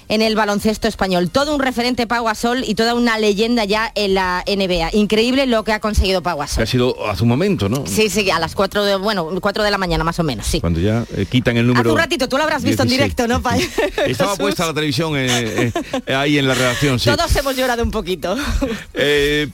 en 0.09 0.23
el 0.23 0.35
baloncesto 0.35 0.89
español. 0.89 1.31
Todo 1.31 1.55
un 1.55 1.61
referente 1.61 2.07
Pau 2.07 2.25
Gasol 2.25 2.65
y 2.67 2.75
toda 2.75 2.95
una 2.95 3.19
leyenda 3.19 3.65
ya 3.65 3.91
en 3.95 4.15
la 4.15 4.45
NBA. 4.47 4.91
Increíble 4.93 5.47
lo 5.47 5.65
que 5.65 5.73
ha 5.73 5.81
conseguido 5.81 6.23
Pau 6.23 6.39
Gasol. 6.39 6.65
ha 6.65 6.67
sido 6.67 7.09
hace 7.09 7.23
un 7.23 7.29
momento, 7.29 7.69
¿no? 7.69 7.85
Sí, 7.87 8.09
sí, 8.09 8.31
a 8.31 8.39
las 8.39 8.55
4 8.55 8.85
de, 8.85 8.97
bueno, 8.97 9.29
4 9.41 9.63
de 9.63 9.71
la 9.71 9.79
mañana 9.79 10.05
más 10.05 10.19
o 10.19 10.23
menos, 10.23 10.47
sí. 10.47 10.61
Cuando 10.61 10.81
ya 10.81 11.05
eh, 11.17 11.27
quitan 11.31 11.57
el 11.57 11.67
número... 11.67 11.91
Hace 11.91 11.93
un 11.93 11.99
ratito, 11.99 12.29
tú 12.29 12.37
lo 12.37 12.45
habrás 12.45 12.63
visto 12.63 12.83
en 12.83 12.89
directo, 12.89 13.27
¿no, 13.29 13.43
Estaba 14.07 14.37
puesta 14.37 14.67
la 14.67 14.75
televisión 14.75 15.15
eh, 15.17 15.73
eh, 16.07 16.15
ahí 16.15 16.39
en 16.39 16.49
la 16.49 16.55
redacción, 16.55 16.99
sí. 16.99 17.11
Todos 17.11 17.35
hemos 17.37 17.57
llorado 17.57 17.83
un 17.83 17.91
poquito. 17.91 18.37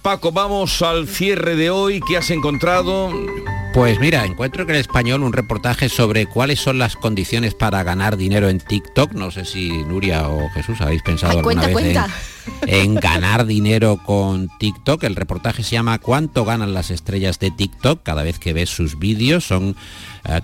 Paco, 0.03 0.33
vamos 0.33 0.83
al 0.83 1.09
cierre 1.09 1.57
de 1.57 1.71
hoy. 1.71 2.01
¿Qué 2.07 2.17
has 2.17 2.31
encontrado? 2.31 3.11
Pues 3.75 4.01
mira, 4.01 4.25
encuentro 4.25 4.63
en 4.65 4.71
el 4.71 4.77
español 4.77 5.23
un 5.23 5.33
reportaje 5.33 5.89
sobre 5.89 6.27
cuáles 6.27 6.59
son 6.59 6.79
las 6.79 6.97
condiciones 6.97 7.55
para 7.55 7.83
ganar 7.83 8.17
dinero 8.17 8.49
en 8.49 8.59
TikTok. 8.59 9.13
No 9.13 9.31
sé 9.31 9.45
si 9.45 9.71
Nuria 9.85 10.29
o 10.29 10.49
Jesús 10.51 10.81
habéis 10.81 11.03
pensado 11.03 11.39
alguna 11.39 11.71
cuenta, 11.71 12.07
vez 12.07 12.09
cuenta. 12.09 12.09
en 12.67 12.95
ganar 12.95 13.47
dinero 13.47 14.01
con 14.05 14.49
TikTok. 14.59 15.05
El 15.05 15.17
reportaje 15.17 15.63
se 15.63 15.73
llama 15.73 15.99
¿Cuánto 15.99 16.45
ganan 16.45 16.75
las 16.75 16.91
estrellas 16.91 17.39
de 17.39 17.51
TikTok? 17.51 18.03
Cada 18.03 18.23
vez 18.23 18.39
que 18.39 18.53
ves 18.53 18.71
sus 18.71 18.99
vídeos 18.99 19.45
son 19.45 19.77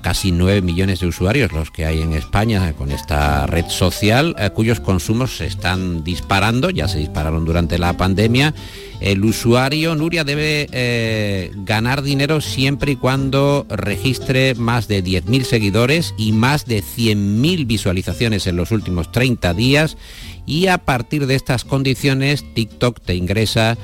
casi 0.01 0.33
9 0.33 0.63
millones 0.63 1.01
de 1.01 1.07
usuarios 1.07 1.53
los 1.53 1.71
que 1.71 1.85
hay 1.85 2.01
en 2.01 2.13
España 2.13 2.73
con 2.73 2.91
esta 2.91 3.47
red 3.47 3.67
social, 3.69 4.35
eh, 4.39 4.51
cuyos 4.51 4.81
consumos 4.81 5.37
se 5.37 5.47
están 5.47 6.05
disparando, 6.05 6.71
ya 6.71 6.89
se 6.89 6.99
dispararon 6.99 7.45
durante 7.45 7.79
la 7.79 7.97
pandemia. 7.97 8.55
El 9.01 9.25
usuario, 9.25 9.95
Nuria, 9.95 10.25
debe 10.25 10.69
eh, 10.73 11.51
ganar 11.57 12.03
dinero 12.03 12.41
siempre 12.41 12.93
y 12.93 12.97
cuando 12.97 13.67
registre 13.69 14.55
más 14.55 14.89
de 14.89 15.05
10.000 15.05 15.43
seguidores 15.43 16.15
y 16.17 16.33
más 16.33 16.65
de 16.65 16.83
100.000 16.83 17.67
visualizaciones 17.67 18.47
en 18.47 18.57
los 18.57 18.71
últimos 18.71 19.13
30 19.13 19.53
días 19.53 19.97
y 20.47 20.67
a 20.67 20.79
partir 20.79 21.27
de 21.27 21.35
estas 21.35 21.65
condiciones 21.65 22.45
TikTok 22.55 23.01
te 23.01 23.15
ingresa 23.15 23.77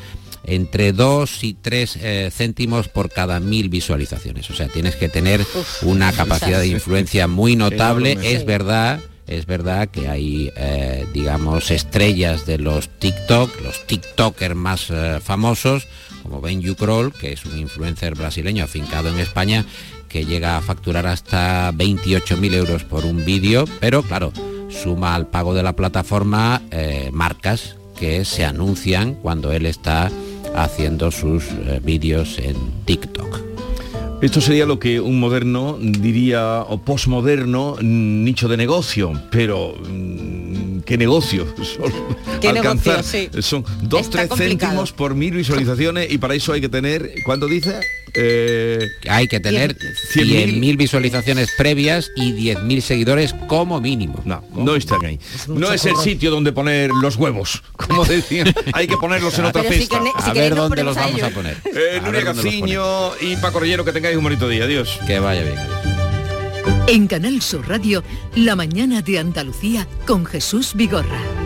entre 0.44 0.92
2 0.92 1.44
y 1.44 1.54
3 1.54 1.98
eh, 2.00 2.30
céntimos 2.32 2.88
por 2.88 3.10
cada 3.10 3.40
mil 3.40 3.68
visualizaciones. 3.68 4.50
O 4.50 4.54
sea, 4.54 4.68
tienes 4.68 4.96
que 4.96 5.08
tener 5.08 5.44
una 5.82 6.12
capacidad 6.12 6.60
de 6.60 6.68
influencia 6.68 7.26
muy 7.26 7.56
notable. 7.56 8.18
Es 8.22 8.44
verdad 8.44 9.00
es 9.26 9.46
verdad 9.46 9.88
que 9.88 10.08
hay, 10.08 10.50
eh, 10.56 11.06
digamos, 11.14 11.70
estrellas 11.70 12.46
de 12.46 12.58
los 12.58 12.88
TikTok, 12.88 13.60
los 13.62 13.86
TikTokers 13.86 14.56
más 14.56 14.90
eh, 14.90 15.20
famosos, 15.22 15.86
como 16.24 16.40
Ben 16.40 16.60
Kroll, 16.74 17.12
que 17.12 17.32
es 17.32 17.44
un 17.44 17.56
influencer 17.56 18.16
brasileño 18.16 18.64
afincado 18.64 19.08
en 19.08 19.20
España, 19.20 19.64
que 20.08 20.24
llega 20.24 20.56
a 20.56 20.60
facturar 20.60 21.06
hasta 21.06 21.70
28.000 21.70 22.54
euros 22.54 22.82
por 22.82 23.04
un 23.04 23.24
vídeo, 23.24 23.66
pero 23.78 24.02
claro, 24.02 24.32
suma 24.68 25.14
al 25.14 25.28
pago 25.28 25.54
de 25.54 25.62
la 25.62 25.76
plataforma 25.76 26.60
marcas 27.12 27.76
que 28.00 28.24
se 28.24 28.46
anuncian 28.46 29.14
cuando 29.14 29.52
él 29.52 29.66
está 29.66 30.10
haciendo 30.56 31.10
sus 31.10 31.44
eh, 31.44 31.80
vídeos 31.84 32.38
en 32.38 32.56
TikTok. 32.86 33.42
Esto 34.22 34.40
sería 34.40 34.64
lo 34.64 34.78
que 34.78 35.00
un 35.00 35.20
moderno 35.20 35.78
diría, 35.78 36.62
o 36.62 36.78
posmoderno, 36.78 37.76
nicho 37.80 38.48
de 38.48 38.56
negocio, 38.56 39.12
pero 39.30 39.74
mm, 39.78 40.80
¿qué 40.80 40.96
negocio? 40.96 41.46
alcanzar, 42.48 43.04
Son 43.04 43.64
dos, 43.82 44.08
tres 44.08 44.30
céntimos 44.34 44.92
por 44.92 45.14
mil 45.14 45.34
visualizaciones 45.34 46.10
y 46.10 46.16
para 46.16 46.34
eso 46.34 46.54
hay 46.54 46.62
que 46.62 46.70
tener, 46.70 47.12
¿cuánto 47.24 47.46
dice? 47.46 47.80
Eh, 48.14 48.88
hay 49.08 49.28
que 49.28 49.40
tener 49.40 49.76
100.000 49.76 50.76
visualizaciones 50.76 51.50
previas 51.56 52.10
y 52.16 52.32
10.000 52.32 52.80
seguidores 52.80 53.34
como 53.46 53.80
mínimo. 53.80 54.20
No, 54.24 54.44
no 54.54 54.76
están 54.76 55.04
ahí. 55.04 55.18
no 55.48 55.72
es 55.72 55.84
el 55.84 55.96
sitio 55.96 56.30
donde 56.30 56.52
poner 56.52 56.90
los 56.90 57.16
huevos, 57.16 57.62
como 57.76 58.04
decían. 58.04 58.52
hay 58.72 58.86
que 58.86 58.96
ponerlos 58.96 59.38
en 59.38 59.46
otra 59.46 59.62
fiesta. 59.64 60.00
a 60.16 60.32
ver 60.32 60.54
dónde 60.54 60.82
los 60.82 60.96
vamos 60.96 61.22
a 61.22 61.30
poner. 61.30 61.56
Eh, 61.64 62.00
Nuria 62.04 62.22
Gaciño 62.22 63.16
y 63.20 63.36
Paco 63.36 63.60
Rellero, 63.60 63.84
que 63.84 63.92
tengáis 63.92 64.16
un 64.16 64.24
bonito 64.24 64.48
día. 64.48 64.64
Adiós. 64.64 64.98
Que 65.06 65.18
vaya 65.20 65.42
bien. 65.42 65.56
En 66.86 67.06
Canal 67.06 67.40
Sur 67.40 67.68
Radio, 67.68 68.02
La 68.34 68.56
mañana 68.56 69.00
de 69.02 69.18
Andalucía 69.18 69.86
con 70.06 70.26
Jesús 70.26 70.72
Vigorra. 70.74 71.39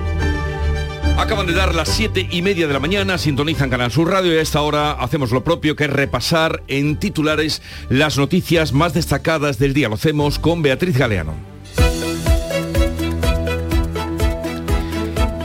Acaban 1.24 1.46
de 1.46 1.54
dar 1.54 1.74
las 1.74 1.88
siete 1.88 2.28
y 2.30 2.42
media 2.42 2.66
de 2.66 2.74
la 2.74 2.80
mañana, 2.80 3.16
sintonizan 3.16 3.70
Canal 3.70 3.90
Sur 3.90 4.10
Radio 4.10 4.34
y 4.34 4.36
a 4.36 4.42
esta 4.42 4.60
hora 4.60 4.92
hacemos 4.92 5.30
lo 5.30 5.42
propio 5.42 5.74
que 5.74 5.84
es 5.84 5.90
repasar 5.90 6.62
en 6.68 6.98
titulares 6.98 7.62
las 7.88 8.18
noticias 8.18 8.74
más 8.74 8.92
destacadas 8.92 9.58
del 9.58 9.72
día. 9.72 9.88
Lo 9.88 9.94
hacemos 9.94 10.38
con 10.38 10.60
Beatriz 10.60 10.98
Galeano. 10.98 11.53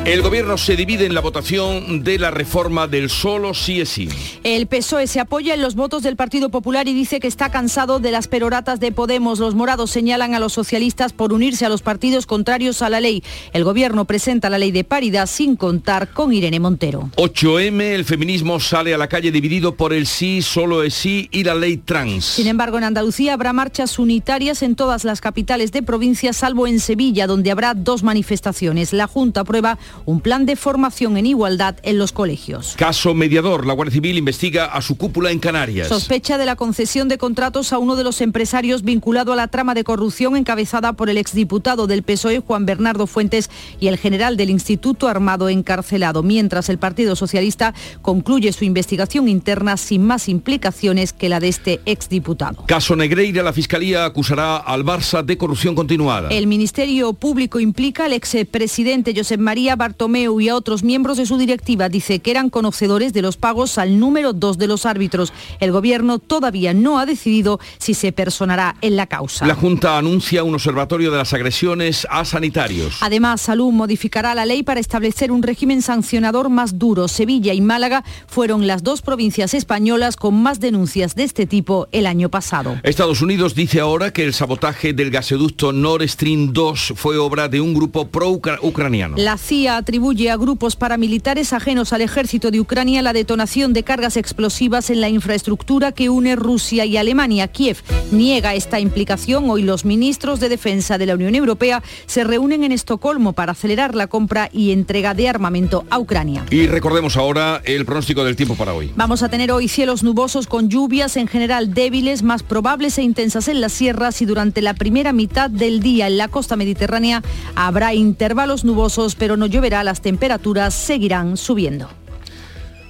El 0.09 0.23
gobierno 0.23 0.57
se 0.57 0.75
divide 0.75 1.05
en 1.05 1.13
la 1.13 1.21
votación 1.21 2.03
de 2.03 2.17
la 2.17 2.31
reforma 2.31 2.87
del 2.87 3.11
solo 3.11 3.53
sí 3.53 3.79
es 3.79 3.89
sí. 3.89 4.09
El 4.43 4.65
PSOE 4.65 5.05
se 5.05 5.19
apoya 5.19 5.53
en 5.53 5.61
los 5.61 5.75
votos 5.75 6.01
del 6.01 6.15
Partido 6.15 6.49
Popular 6.49 6.87
y 6.87 6.95
dice 6.95 7.19
que 7.19 7.27
está 7.27 7.51
cansado 7.51 7.99
de 7.99 8.09
las 8.09 8.27
peroratas 8.27 8.79
de 8.79 8.91
Podemos. 8.91 9.37
Los 9.37 9.53
morados 9.53 9.91
señalan 9.91 10.33
a 10.33 10.39
los 10.39 10.53
socialistas 10.53 11.13
por 11.13 11.31
unirse 11.31 11.67
a 11.67 11.69
los 11.69 11.83
partidos 11.83 12.25
contrarios 12.25 12.81
a 12.81 12.89
la 12.89 13.01
ley. 13.01 13.23
El 13.53 13.63
gobierno 13.63 14.05
presenta 14.05 14.49
la 14.49 14.57
ley 14.57 14.71
de 14.71 14.83
paridad 14.83 15.27
sin 15.27 15.55
contar 15.55 16.11
con 16.11 16.33
Irene 16.33 16.59
Montero. 16.59 17.11
8M, 17.17 17.79
el 17.79 18.03
feminismo 18.03 18.59
sale 18.59 18.95
a 18.95 18.97
la 18.97 19.09
calle 19.09 19.31
dividido 19.31 19.75
por 19.75 19.93
el 19.93 20.07
sí, 20.07 20.41
solo 20.41 20.81
es 20.81 20.95
sí 20.95 21.29
y 21.31 21.43
la 21.43 21.53
ley 21.53 21.77
trans. 21.77 22.25
Sin 22.25 22.47
embargo, 22.47 22.79
en 22.79 22.85
Andalucía 22.85 23.35
habrá 23.35 23.53
marchas 23.53 23.99
unitarias 23.99 24.63
en 24.63 24.75
todas 24.75 25.03
las 25.03 25.21
capitales 25.21 25.71
de 25.71 25.83
provincia, 25.83 26.33
salvo 26.33 26.65
en 26.65 26.79
Sevilla, 26.79 27.27
donde 27.27 27.51
habrá 27.51 27.75
dos 27.75 28.01
manifestaciones. 28.01 28.91
La 28.91 29.05
Junta 29.05 29.41
aprueba 29.41 29.77
un 30.05 30.21
plan 30.21 30.45
de 30.45 30.55
formación 30.55 31.17
en 31.17 31.25
igualdad 31.25 31.77
en 31.83 31.97
los 31.97 32.11
colegios. 32.11 32.75
Caso 32.77 33.13
mediador. 33.13 33.65
La 33.65 33.73
Guardia 33.73 33.93
Civil 33.93 34.17
investiga 34.17 34.65
a 34.65 34.81
su 34.81 34.97
cúpula 34.97 35.31
en 35.31 35.39
Canarias. 35.39 35.87
Sospecha 35.87 36.37
de 36.37 36.45
la 36.45 36.55
concesión 36.55 37.07
de 37.07 37.17
contratos 37.17 37.73
a 37.73 37.77
uno 37.77 37.95
de 37.95 38.03
los 38.03 38.21
empresarios 38.21 38.83
vinculado 38.83 39.33
a 39.33 39.35
la 39.35 39.47
trama 39.47 39.73
de 39.73 39.83
corrupción 39.83 40.35
encabezada 40.35 40.93
por 40.93 41.09
el 41.09 41.17
exdiputado 41.17 41.87
del 41.87 42.03
PSOE 42.03 42.39
Juan 42.39 42.65
Bernardo 42.65 43.07
Fuentes 43.07 43.49
y 43.79 43.87
el 43.87 43.97
general 43.97 44.37
del 44.37 44.49
Instituto 44.49 45.07
Armado 45.07 45.49
encarcelado, 45.49 46.23
mientras 46.23 46.69
el 46.69 46.77
Partido 46.77 47.15
Socialista 47.15 47.73
concluye 48.01 48.51
su 48.53 48.65
investigación 48.65 49.27
interna 49.27 49.77
sin 49.77 50.03
más 50.05 50.29
implicaciones 50.29 51.13
que 51.13 51.29
la 51.29 51.39
de 51.39 51.47
este 51.47 51.81
exdiputado. 51.85 52.63
Caso 52.65 52.95
Negreira, 52.95 53.43
la 53.43 53.53
Fiscalía 53.53 54.05
acusará 54.05 54.57
al 54.57 54.83
Barça 54.83 55.23
de 55.23 55.37
corrupción 55.37 55.75
continuada. 55.75 56.29
El 56.29 56.47
Ministerio 56.47 57.13
Público 57.13 57.59
implica 57.59 58.05
al 58.05 58.13
expresidente 58.13 59.13
Josep 59.15 59.39
María 59.39 59.75
Bartomeu 59.89 60.39
y 60.39 60.49
a 60.49 60.55
otros 60.55 60.83
miembros 60.83 61.17
de 61.17 61.25
su 61.25 61.37
directiva. 61.37 61.89
Dice 61.89 62.19
que 62.19 62.29
eran 62.29 62.51
conocedores 62.51 63.11
de 63.11 63.23
los 63.23 63.37
pagos 63.37 63.79
al 63.79 63.99
número 63.99 64.33
dos 64.33 64.59
de 64.59 64.67
los 64.67 64.85
árbitros. 64.85 65.33
El 65.59 65.71
Gobierno 65.71 66.19
todavía 66.19 66.75
no 66.75 66.99
ha 66.99 67.07
decidido 67.07 67.59
si 67.79 67.95
se 67.95 68.11
personará 68.11 68.75
en 68.81 68.95
la 68.95 69.07
causa. 69.07 69.47
La 69.47 69.55
Junta 69.55 69.97
anuncia 69.97 70.43
un 70.43 70.53
observatorio 70.53 71.09
de 71.09 71.17
las 71.17 71.33
agresiones 71.33 72.05
a 72.11 72.23
sanitarios. 72.23 72.97
Además, 73.01 73.41
Salud 73.41 73.71
modificará 73.71 74.35
la 74.35 74.45
ley 74.45 74.61
para 74.61 74.79
establecer 74.79 75.31
un 75.31 75.41
régimen 75.41 75.81
sancionador 75.81 76.49
más 76.49 76.77
duro. 76.77 77.07
Sevilla 77.07 77.53
y 77.53 77.61
Málaga 77.61 78.03
fueron 78.27 78.67
las 78.67 78.83
dos 78.83 79.01
provincias 79.01 79.55
españolas 79.55 80.17
con 80.17 80.39
más 80.39 80.59
denuncias 80.59 81.15
de 81.15 81.23
este 81.23 81.47
tipo 81.47 81.87
el 81.91 82.05
año 82.05 82.29
pasado. 82.29 82.79
Estados 82.83 83.23
Unidos 83.23 83.55
dice 83.55 83.79
ahora 83.79 84.13
que 84.13 84.23
el 84.23 84.35
sabotaje 84.35 84.93
del 84.93 85.09
gasoducto 85.09 85.73
Nord 85.73 86.07
Stream 86.07 86.53
2 86.53 86.93
fue 86.95 87.17
obra 87.17 87.47
de 87.47 87.59
un 87.59 87.73
grupo 87.73 88.07
pro-ucraniano. 88.07 89.15
La 89.17 89.37
CIA 89.37 89.68
atribuye 89.77 90.29
a 90.29 90.37
grupos 90.37 90.75
paramilitares 90.75 91.53
ajenos 91.53 91.93
al 91.93 92.01
ejército 92.01 92.51
de 92.51 92.59
Ucrania 92.59 93.01
la 93.01 93.13
detonación 93.13 93.73
de 93.73 93.83
cargas 93.83 94.17
explosivas 94.17 94.89
en 94.89 95.01
la 95.01 95.09
infraestructura 95.09 95.91
que 95.91 96.09
une 96.09 96.35
Rusia 96.35 96.85
y 96.85 96.97
Alemania. 96.97 97.47
Kiev 97.47 97.77
niega 98.11 98.55
esta 98.55 98.79
implicación. 98.79 99.49
Hoy 99.49 99.63
los 99.63 99.85
ministros 99.85 100.39
de 100.39 100.49
Defensa 100.49 100.97
de 100.97 101.05
la 101.05 101.15
Unión 101.15 101.35
Europea 101.35 101.83
se 102.05 102.23
reúnen 102.23 102.63
en 102.63 102.71
Estocolmo 102.71 103.33
para 103.33 103.51
acelerar 103.51 103.95
la 103.95 104.07
compra 104.07 104.49
y 104.51 104.71
entrega 104.71 105.13
de 105.13 105.29
armamento 105.29 105.85
a 105.89 105.99
Ucrania. 105.99 106.45
Y 106.49 106.67
recordemos 106.67 107.17
ahora 107.17 107.61
el 107.65 107.85
pronóstico 107.85 108.23
del 108.23 108.35
tiempo 108.35 108.55
para 108.55 108.73
hoy. 108.73 108.91
Vamos 108.95 109.23
a 109.23 109.29
tener 109.29 109.51
hoy 109.51 109.67
cielos 109.67 110.03
nubosos 110.03 110.47
con 110.47 110.69
lluvias 110.69 111.17
en 111.17 111.27
general 111.27 111.73
débiles, 111.73 112.23
más 112.23 112.43
probables 112.43 112.97
e 112.97 113.03
intensas 113.03 113.47
en 113.47 113.61
las 113.61 113.73
sierras 113.73 114.21
y 114.21 114.25
durante 114.25 114.61
la 114.61 114.73
primera 114.73 115.13
mitad 115.13 115.49
del 115.49 115.79
día 115.79 116.07
en 116.07 116.17
la 116.17 116.27
costa 116.27 116.55
mediterránea 116.55 117.21
habrá 117.55 117.93
intervalos 117.93 118.63
nubosos, 118.65 119.15
pero 119.15 119.37
no 119.37 119.47
lloverá, 119.59 119.83
las 119.83 120.01
temperaturas 120.01 120.73
seguirán 120.73 121.35
subiendo. 121.35 121.89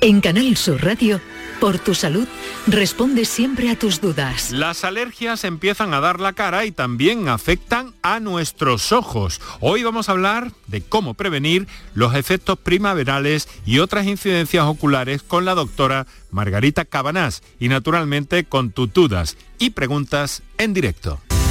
En 0.01 0.21
Canal 0.21 0.55
Sur 0.55 0.83
Radio, 0.83 1.19
por 1.59 1.79
tu 1.79 1.95
salud, 1.95 2.27
responde 2.67 3.25
siempre 3.25 3.71
a 3.71 3.75
tus 3.75 3.99
dudas. 3.99 4.51
Las 4.51 4.83
alergias 4.83 5.45
empiezan 5.45 5.95
a 5.95 5.99
dar 5.99 6.19
la 6.19 6.33
cara 6.33 6.65
y 6.65 6.71
también 6.71 7.27
afectan 7.27 7.95
a 8.03 8.19
nuestros 8.19 8.91
ojos. 8.91 9.41
Hoy 9.61 9.81
vamos 9.81 10.09
a 10.09 10.11
hablar 10.11 10.51
de 10.67 10.81
cómo 10.81 11.15
prevenir 11.15 11.67
los 11.95 12.13
efectos 12.13 12.59
primaverales 12.59 13.49
y 13.65 13.79
otras 13.79 14.05
incidencias 14.05 14.65
oculares 14.65 15.23
con 15.23 15.45
la 15.45 15.55
doctora 15.55 16.05
Margarita 16.29 16.85
Cabanás 16.85 17.41
y 17.59 17.67
naturalmente 17.69 18.43
con 18.43 18.69
tus 18.69 18.93
dudas 18.93 19.37
y 19.57 19.71
preguntas 19.71 20.43
en 20.59 20.75
directo. 20.75 21.19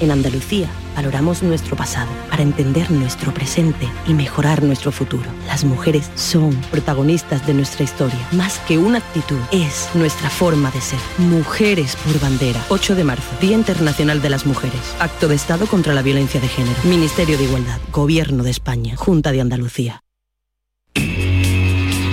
En 0.00 0.10
Andalucía 0.10 0.68
valoramos 0.96 1.44
nuestro 1.44 1.76
pasado 1.76 2.10
para 2.28 2.42
entender 2.42 2.90
nuestro 2.90 3.32
presente 3.32 3.88
y 4.08 4.14
mejorar 4.14 4.60
nuestro 4.64 4.90
futuro. 4.90 5.30
Las 5.46 5.62
mujeres 5.62 6.10
son 6.16 6.52
protagonistas 6.72 7.46
de 7.46 7.54
nuestra 7.54 7.84
historia. 7.84 8.18
Más 8.32 8.58
que 8.66 8.76
una 8.76 8.98
actitud, 8.98 9.38
es 9.52 9.88
nuestra 9.94 10.30
forma 10.30 10.72
de 10.72 10.80
ser. 10.80 10.98
Mujeres 11.18 11.94
por 11.94 12.18
bandera. 12.18 12.60
8 12.70 12.96
de 12.96 13.04
marzo, 13.04 13.28
Día 13.40 13.52
Internacional 13.52 14.20
de 14.20 14.30
las 14.30 14.46
Mujeres. 14.46 14.96
Acto 14.98 15.28
de 15.28 15.36
Estado 15.36 15.66
contra 15.68 15.94
la 15.94 16.02
Violencia 16.02 16.40
de 16.40 16.48
Género. 16.48 16.76
Ministerio 16.82 17.38
de 17.38 17.44
Igualdad. 17.44 17.78
Gobierno 17.92 18.42
de 18.42 18.50
España. 18.50 18.96
Junta 18.96 19.30
de 19.30 19.40
Andalucía. 19.42 20.02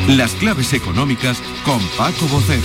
Las 0.07 0.33
claves 0.33 0.73
económicas 0.73 1.41
con 1.65 1.79
Paco 1.97 2.27
Bocero. 2.27 2.61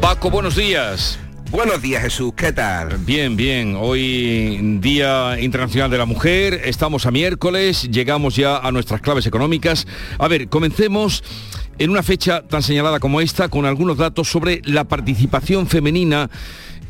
Paco, 0.00 0.28
buenos 0.28 0.56
días. 0.56 1.20
Buenos 1.50 1.80
días 1.80 2.02
Jesús, 2.02 2.32
¿qué 2.36 2.52
tal? 2.52 2.98
Bien, 2.98 3.36
bien. 3.36 3.76
Hoy 3.78 4.58
Día 4.80 5.40
Internacional 5.40 5.88
de 5.90 5.96
la 5.96 6.04
Mujer, 6.04 6.60
estamos 6.64 7.06
a 7.06 7.12
miércoles, 7.12 7.88
llegamos 7.90 8.34
ya 8.34 8.58
a 8.58 8.72
nuestras 8.72 9.00
claves 9.00 9.26
económicas. 9.26 9.86
A 10.18 10.26
ver, 10.26 10.48
comencemos 10.48 11.22
en 11.78 11.90
una 11.90 12.02
fecha 12.02 12.42
tan 12.42 12.62
señalada 12.62 12.98
como 12.98 13.20
esta 13.20 13.48
con 13.48 13.64
algunos 13.64 13.96
datos 13.96 14.28
sobre 14.28 14.60
la 14.64 14.84
participación 14.84 15.68
femenina 15.68 16.30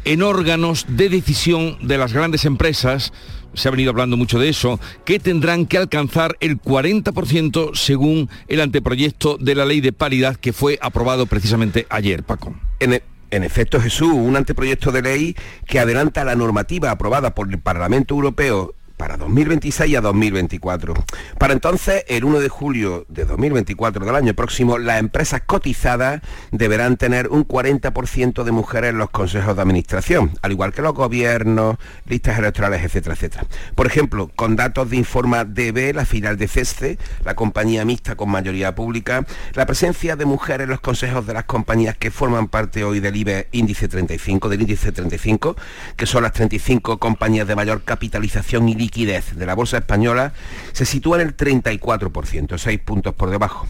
en 0.06 0.22
órganos 0.22 0.86
de 0.88 1.10
decisión 1.10 1.76
de 1.82 1.98
las 1.98 2.14
grandes 2.14 2.44
empresas, 2.46 3.12
se 3.54 3.68
ha 3.68 3.72
venido 3.72 3.90
hablando 3.90 4.16
mucho 4.16 4.38
de 4.38 4.48
eso, 4.48 4.80
que 5.04 5.18
tendrán 5.18 5.66
que 5.66 5.78
alcanzar 5.78 6.36
el 6.40 6.60
40% 6.60 7.74
según 7.74 8.30
el 8.48 8.60
anteproyecto 8.60 9.36
de 9.38 9.54
la 9.54 9.64
ley 9.64 9.80
de 9.80 9.92
paridad 9.92 10.36
que 10.36 10.52
fue 10.52 10.78
aprobado 10.80 11.26
precisamente 11.26 11.86
ayer, 11.90 12.22
Paco. 12.22 12.54
En 12.78 12.92
en 13.36 13.44
efecto, 13.44 13.80
Jesús, 13.80 14.12
un 14.12 14.36
anteproyecto 14.36 14.92
de 14.92 15.02
ley 15.02 15.36
que 15.66 15.78
adelanta 15.78 16.24
la 16.24 16.34
normativa 16.34 16.90
aprobada 16.90 17.34
por 17.34 17.48
el 17.50 17.60
Parlamento 17.60 18.14
Europeo 18.14 18.74
para 18.96 19.16
2026 19.16 19.96
a 19.96 20.00
2024. 20.00 20.94
Para 21.38 21.52
entonces, 21.52 22.04
el 22.08 22.24
1 22.24 22.40
de 22.40 22.48
julio 22.48 23.04
de 23.08 23.24
2024 23.24 24.04
del 24.04 24.14
año 24.14 24.34
próximo, 24.34 24.78
las 24.78 25.00
empresas 25.00 25.42
cotizadas 25.44 26.22
deberán 26.50 26.96
tener 26.96 27.28
un 27.28 27.46
40% 27.46 28.44
de 28.44 28.52
mujeres 28.52 28.90
en 28.90 28.98
los 28.98 29.10
consejos 29.10 29.54
de 29.56 29.62
administración, 29.62 30.32
al 30.42 30.52
igual 30.52 30.72
que 30.72 30.82
los 30.82 30.94
gobiernos, 30.94 31.76
listas 32.06 32.38
electorales, 32.38 32.82
etcétera, 32.82 33.14
etcétera. 33.14 33.46
Por 33.74 33.86
ejemplo, 33.86 34.30
con 34.34 34.56
datos 34.56 34.90
de 34.90 34.96
Informa 34.96 35.44
DB, 35.44 35.94
la 35.94 36.06
filial 36.06 36.36
de 36.36 36.48
CESCE, 36.48 36.98
la 37.24 37.34
compañía 37.34 37.84
mixta 37.84 38.16
con 38.16 38.30
mayoría 38.30 38.74
pública, 38.74 39.26
la 39.54 39.66
presencia 39.66 40.16
de 40.16 40.24
mujeres 40.24 40.64
en 40.64 40.70
los 40.70 40.80
consejos 40.80 41.26
de 41.26 41.34
las 41.34 41.44
compañías 41.44 41.96
que 41.96 42.10
forman 42.10 42.48
parte 42.48 42.84
hoy 42.84 43.00
del 43.00 43.16
IBE 43.16 43.48
índice 43.52 43.88
35, 43.88 44.48
del 44.48 44.62
índice 44.62 44.92
35, 44.92 45.56
que 45.96 46.06
son 46.06 46.22
las 46.22 46.32
35 46.32 46.98
compañías 46.98 47.46
de 47.46 47.56
mayor 47.56 47.82
capitalización 47.82 48.68
y 48.68 48.85
liquidez 48.86 49.34
de 49.34 49.46
la 49.46 49.54
bolsa 49.54 49.78
española 49.78 50.32
se 50.72 50.86
sitúa 50.86 51.20
en 51.20 51.28
el 51.28 51.36
34%, 51.36 52.56
6 52.56 52.80
puntos 52.80 53.14
por 53.14 53.30
debajo. 53.30 53.66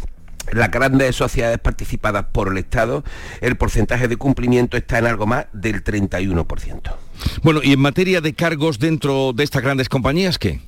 Las 0.52 0.70
grandes 0.70 1.16
sociedades 1.16 1.58
participadas 1.58 2.26
por 2.30 2.48
el 2.48 2.58
Estado, 2.58 3.02
el 3.40 3.56
porcentaje 3.56 4.06
de 4.06 4.16
cumplimiento 4.16 4.76
está 4.76 4.98
en 4.98 5.06
algo 5.06 5.26
más 5.26 5.46
del 5.52 5.82
31%. 5.82 6.94
Bueno, 7.42 7.60
y 7.64 7.72
en 7.72 7.80
materia 7.80 8.20
de 8.20 8.34
cargos 8.34 8.78
dentro 8.78 9.32
de 9.32 9.42
estas 9.42 9.62
grandes 9.62 9.88
compañías, 9.88 10.38
¿qué? 10.38 10.60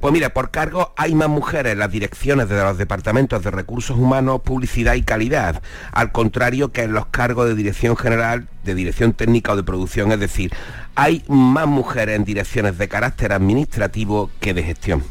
Pues 0.00 0.12
mira, 0.12 0.30
por 0.30 0.50
cargo 0.50 0.92
hay 0.96 1.14
más 1.14 1.28
mujeres 1.28 1.74
en 1.74 1.78
las 1.78 1.92
direcciones 1.92 2.48
de 2.48 2.60
los 2.60 2.76
departamentos 2.76 3.44
de 3.44 3.52
recursos 3.52 3.96
humanos, 3.96 4.40
publicidad 4.42 4.94
y 4.94 5.02
calidad, 5.02 5.62
al 5.92 6.10
contrario 6.10 6.72
que 6.72 6.82
en 6.82 6.92
los 6.92 7.06
cargos 7.06 7.46
de 7.46 7.54
dirección 7.54 7.96
general, 7.96 8.48
de 8.64 8.74
dirección 8.74 9.12
técnica 9.12 9.52
o 9.52 9.56
de 9.56 9.62
producción, 9.62 10.10
es 10.10 10.18
decir, 10.18 10.52
hay 10.94 11.24
más 11.28 11.66
mujeres 11.66 12.16
en 12.16 12.24
direcciones 12.24 12.78
de 12.78 12.88
carácter 12.88 13.32
administrativo 13.32 14.30
que 14.40 14.54
de 14.54 14.62
gestión. 14.62 15.02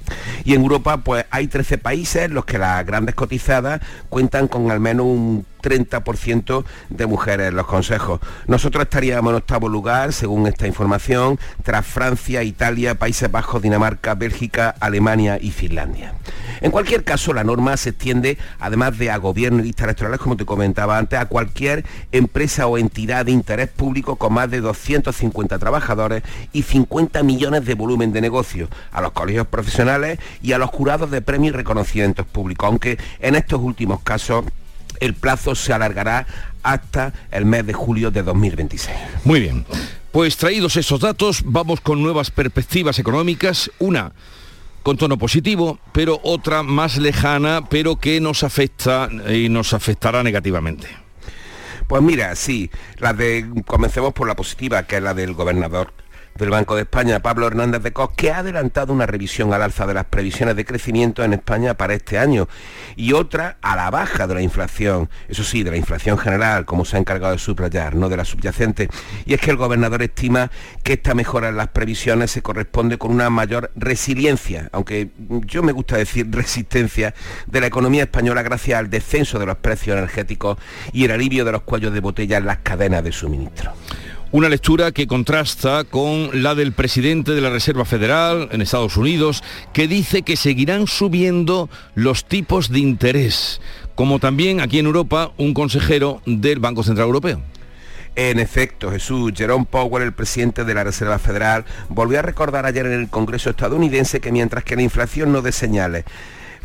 Y 0.44 0.54
en 0.54 0.62
Europa 0.62 0.98
pues 0.98 1.26
hay 1.32 1.48
13 1.48 1.78
países 1.78 2.24
en 2.24 2.34
los 2.34 2.46
que 2.46 2.58
las 2.58 2.86
grandes 2.86 3.16
cotizadas 3.16 3.82
cuentan 4.10 4.48
con 4.48 4.70
al 4.72 4.80
menos 4.80 5.06
un 5.06 5.46
30% 5.62 6.66
de 6.90 7.06
mujeres 7.06 7.50
en 7.50 7.56
los 7.56 7.68
consejos. 7.68 8.20
Nosotros 8.48 8.84
estaríamos 8.84 9.32
en 9.32 9.38
octavo 9.38 9.70
lugar, 9.70 10.12
según 10.12 10.48
esta 10.48 10.66
información, 10.66 11.40
tras 11.64 11.86
Francia, 11.86 12.42
Italia, 12.42 12.96
Países 12.96 13.32
Bajos, 13.32 13.62
Dinamarca, 13.62 14.16
Bélgica, 14.16 14.76
Alemania 14.80 15.38
y 15.40 15.52
Finlandia. 15.52 16.16
En 16.62 16.72
cualquier 16.72 17.04
caso, 17.04 17.32
la 17.34 17.44
norma 17.44 17.78
se 17.78 17.90
extiende, 17.90 18.40
además 18.60 18.98
de 18.98 19.12
a 19.12 19.18
gobierno 19.18 19.60
y 19.60 19.64
listas 19.64 19.86
electorales, 19.86 20.20
como 20.20 20.36
te 20.36 20.46
comentaba 20.46 20.98
antes, 20.98 21.20
a 21.20 21.26
cualquier 21.26 21.86
empresa 22.12 22.66
o 22.66 22.80
entidad 22.80 23.26
de 23.26 23.32
interés 23.32 23.70
público 23.70 24.16
con 24.16 24.34
más 24.34 24.50
de 24.50 24.62
250 24.62 25.60
trabajadores 25.60 25.71
y 26.54 26.64
50 26.64 27.24
millones 27.24 27.66
de 27.66 27.74
volumen 27.76 28.12
de 28.12 28.22
negocio, 28.22 28.68
a 28.92 29.02
los 29.02 29.12
colegios 29.12 29.48
profesionales 29.48 30.20
y 30.42 30.54
a 30.54 30.58
los 30.58 30.70
jurados 30.70 31.12
de 31.12 31.22
premios 31.22 31.54
y 31.54 31.58
reconocimientos 31.58 32.26
públicos, 32.26 32.68
aunque 32.68 32.98
en 33.20 33.36
estos 33.36 33.62
últimos 33.62 34.02
casos 34.02 34.46
el 35.00 35.14
plazo 35.14 35.56
se 35.56 35.74
alargará 35.74 36.26
hasta 36.64 37.14
el 37.32 37.46
mes 37.46 37.66
de 37.66 37.74
julio 37.74 38.12
de 38.12 38.24
2026. 38.24 38.96
Muy 39.24 39.40
bien. 39.40 39.66
Pues 40.12 40.38
traídos 40.38 40.76
esos 40.76 41.00
datos, 41.00 41.42
vamos 41.46 41.82
con 41.82 42.02
nuevas 42.02 42.32
perspectivas 42.32 43.00
económicas. 43.00 43.72
Una 43.80 44.12
con 44.84 44.98
tono 44.98 45.18
positivo, 45.18 45.80
pero 45.92 46.20
otra 46.24 46.64
más 46.64 46.98
lejana, 46.98 47.62
pero 47.70 47.98
que 47.98 48.20
nos 48.20 48.44
afecta 48.44 49.10
y 49.32 49.48
nos 49.50 49.74
afectará 49.74 50.24
negativamente. 50.24 50.88
Pues 51.92 52.04
mira, 52.04 52.34
sí, 52.38 52.72
la 53.00 53.12
de 53.12 53.46
comencemos 53.68 54.14
por 54.14 54.26
la 54.26 54.34
positiva, 54.34 54.84
que 54.84 54.96
es 54.96 55.04
la 55.04 55.14
del 55.14 55.34
gobernador 55.34 55.92
del 56.42 56.50
Banco 56.50 56.76
de 56.76 56.82
España, 56.82 57.20
Pablo 57.20 57.46
Hernández 57.46 57.84
de 57.84 57.94
Cos, 57.94 58.10
que 58.16 58.32
ha 58.32 58.40
adelantado 58.40 58.92
una 58.92 59.06
revisión 59.06 59.54
al 59.54 59.62
alza 59.62 59.86
de 59.86 59.94
las 59.94 60.06
previsiones 60.06 60.56
de 60.56 60.66
crecimiento 60.66 61.24
en 61.24 61.34
España 61.34 61.76
para 61.76 61.94
este 61.94 62.18
año 62.18 62.50
y 62.96 63.14
otra 63.14 63.58
a 63.62 63.76
la 63.76 63.92
baja 63.92 64.26
de 64.26 64.34
la 64.34 64.42
inflación, 64.42 65.08
eso 65.30 65.44
sí, 65.44 65.62
de 65.62 65.70
la 65.70 65.78
inflación 65.78 66.18
general, 66.18 66.66
como 66.66 66.84
se 66.84 66.98
ha 66.98 67.00
encargado 67.00 67.34
de 67.34 67.38
subrayar, 67.38 67.94
no 67.94 68.10
de 68.10 68.18
la 68.18 68.26
subyacente. 68.26 68.90
Y 69.26 69.36
es 69.36 69.40
que 69.40 69.52
el 69.52 69.58
gobernador 69.58 70.02
estima 70.02 70.50
que 70.82 70.94
esta 70.94 71.14
mejora 71.14 71.50
en 71.50 71.58
las 71.58 71.68
previsiones 71.68 72.32
se 72.32 72.42
corresponde 72.42 72.98
con 72.98 73.12
una 73.12 73.30
mayor 73.30 73.72
resiliencia, 73.76 74.68
aunque 74.72 75.12
yo 75.46 75.62
me 75.62 75.74
gusta 75.74 75.98
decir 75.98 76.28
resistencia, 76.32 77.14
de 77.46 77.62
la 77.62 77.68
economía 77.68 78.04
española 78.04 78.42
gracias 78.42 78.80
al 78.80 78.90
descenso 78.90 79.38
de 79.38 79.46
los 79.46 79.58
precios 79.58 79.96
energéticos 79.96 80.58
y 80.92 81.06
el 81.06 81.12
alivio 81.12 81.46
de 81.46 81.52
los 81.52 81.62
cuellos 81.62 81.94
de 81.94 82.00
botella 82.00 82.38
en 82.38 82.48
las 82.48 82.58
cadenas 82.58 83.04
de 83.04 83.12
suministro. 83.12 83.74
Una 84.34 84.48
lectura 84.48 84.94
que 84.94 85.08
contrasta 85.08 85.84
con 85.84 86.42
la 86.42 86.56
del 86.56 86.72
presidente 86.72 87.34
de 87.34 87.42
la 87.42 87.50
Reserva 87.50 87.84
Federal 87.84 88.48
en 88.54 88.62
Estados 88.62 88.96
Unidos, 88.96 89.44
que 89.74 89.90
dice 89.90 90.22
que 90.22 90.38
seguirán 90.38 90.88
subiendo 90.88 91.70
los 91.96 92.24
tipos 92.24 92.70
de 92.70 92.80
interés, 92.80 93.60
como 93.94 94.20
también 94.20 94.62
aquí 94.62 94.80
en 94.80 94.86
Europa 94.86 95.34
un 95.36 95.54
consejero 95.54 96.22
del 96.26 96.60
Banco 96.60 96.82
Central 96.82 97.08
Europeo. 97.08 97.42
En 98.16 98.40
efecto, 98.40 98.90
Jesús, 98.90 99.34
Jerome 99.36 99.68
Powell, 99.70 100.04
el 100.04 100.14
presidente 100.14 100.64
de 100.64 100.76
la 100.76 100.86
Reserva 100.86 101.20
Federal, 101.20 101.66
volvió 101.90 102.20
a 102.20 102.22
recordar 102.22 102.66
ayer 102.66 102.86
en 102.86 102.94
el 102.94 103.10
Congreso 103.10 103.50
estadounidense 103.50 104.22
que 104.22 104.32
mientras 104.32 104.64
que 104.64 104.78
la 104.78 104.82
inflación 104.82 105.34
no 105.34 105.42
dé 105.42 105.52
señales 105.52 106.06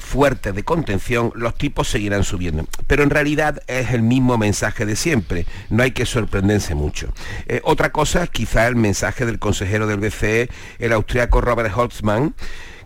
fuertes 0.07 0.55
de 0.55 0.63
contención, 0.63 1.33
los 1.35 1.57
tipos 1.57 1.89
seguirán 1.89 2.25
subiendo. 2.25 2.65
Pero 2.87 3.03
en 3.03 3.11
realidad 3.11 3.63
es 3.67 3.91
el 3.91 4.03
mismo 4.03 4.39
mensaje 4.39 4.87
de 4.87 4.97
siempre, 4.97 5.47
no 5.69 5.83
hay 5.83 5.91
que 5.91 6.07
sorprenderse 6.07 6.75
mucho. 6.75 7.13
Eh, 7.47 7.61
otra 7.65 7.91
cosa, 7.91 8.27
quizá 8.29 8.69
el 8.69 8.77
mensaje 8.77 9.27
del 9.27 9.39
consejero 9.39 9.87
del 9.87 9.99
BCE, 9.99 10.49
el 10.79 10.93
austriaco 10.93 11.41
Robert 11.41 11.77
Holtzmann, 11.77 12.35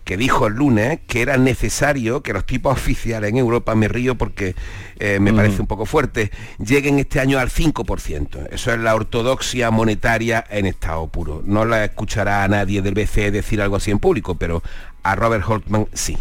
que 0.03 0.17
dijo 0.17 0.47
el 0.47 0.55
lunes 0.55 0.99
que 1.05 1.21
era 1.21 1.37
necesario 1.37 2.23
que 2.23 2.33
los 2.33 2.45
tipos 2.45 2.73
oficiales 2.73 3.29
en 3.29 3.37
Europa, 3.37 3.75
me 3.75 3.87
río 3.87 4.15
porque 4.15 4.55
eh, 4.99 5.19
me 5.19 5.31
parece 5.31 5.61
un 5.61 5.67
poco 5.67 5.85
fuerte, 5.85 6.31
lleguen 6.57 6.97
este 6.97 7.19
año 7.19 7.37
al 7.37 7.49
5%. 7.49 8.47
Eso 8.51 8.73
es 8.73 8.79
la 8.79 8.95
ortodoxia 8.95 9.69
monetaria 9.69 10.43
en 10.49 10.65
estado 10.65 11.07
puro. 11.07 11.43
No 11.45 11.65
la 11.65 11.85
escuchará 11.85 12.43
a 12.43 12.47
nadie 12.47 12.81
del 12.81 12.95
BCE 12.95 13.29
decir 13.29 13.61
algo 13.61 13.75
así 13.75 13.91
en 13.91 13.99
público, 13.99 14.35
pero 14.35 14.63
a 15.03 15.15
Robert 15.15 15.43
Holtzmann 15.47 15.87
sí. 15.93 16.17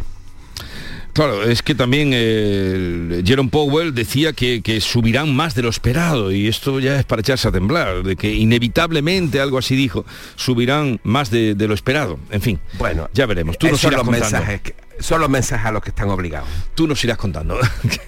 Claro, 1.13 1.43
es 1.43 1.63
que 1.63 1.75
también 1.75 2.11
eh, 2.13 3.23
Jerome 3.25 3.51
Powell 3.51 3.95
decía 3.95 4.33
que, 4.33 4.81
subirán 4.81 5.35
más 5.35 5.55
de 5.55 5.63
lo 5.63 5.69
esperado 5.69 6.33
y 6.33 6.49
esto 6.49 6.81
ya 6.81 6.99
es 6.99 7.05
para 7.05 7.21
echarse 7.21 7.49
a 7.49 7.53
temblar, 7.53 8.03
de 8.03 8.17
que 8.17 8.33
inevitablemente, 8.33 9.41
algo 9.41 9.59
así 9.59 9.77
dijo, 9.77 10.05
subirán 10.37 11.01
más 11.03 11.31
de, 11.31 11.55
lo 11.57 11.75
esperado. 11.75 12.19
En 12.31 12.41
fin, 12.41 12.61
bueno, 12.79 13.09
ya 13.13 13.27
veremos. 13.27 13.59
Tú 13.59 13.69
nos 13.69 13.83
irás 13.85 13.97
los 13.97 14.07
mensajes 14.07 14.75
son 15.01 15.21
los 15.21 15.31
mensajes 15.31 15.67
a 15.67 15.73
los 15.73 15.83
que 15.83 15.89
están 15.89 16.11
obligados. 16.11 16.49
Tú 16.75 16.87
nos 16.87 17.03
irás 17.05 17.17
contando 17.17 17.59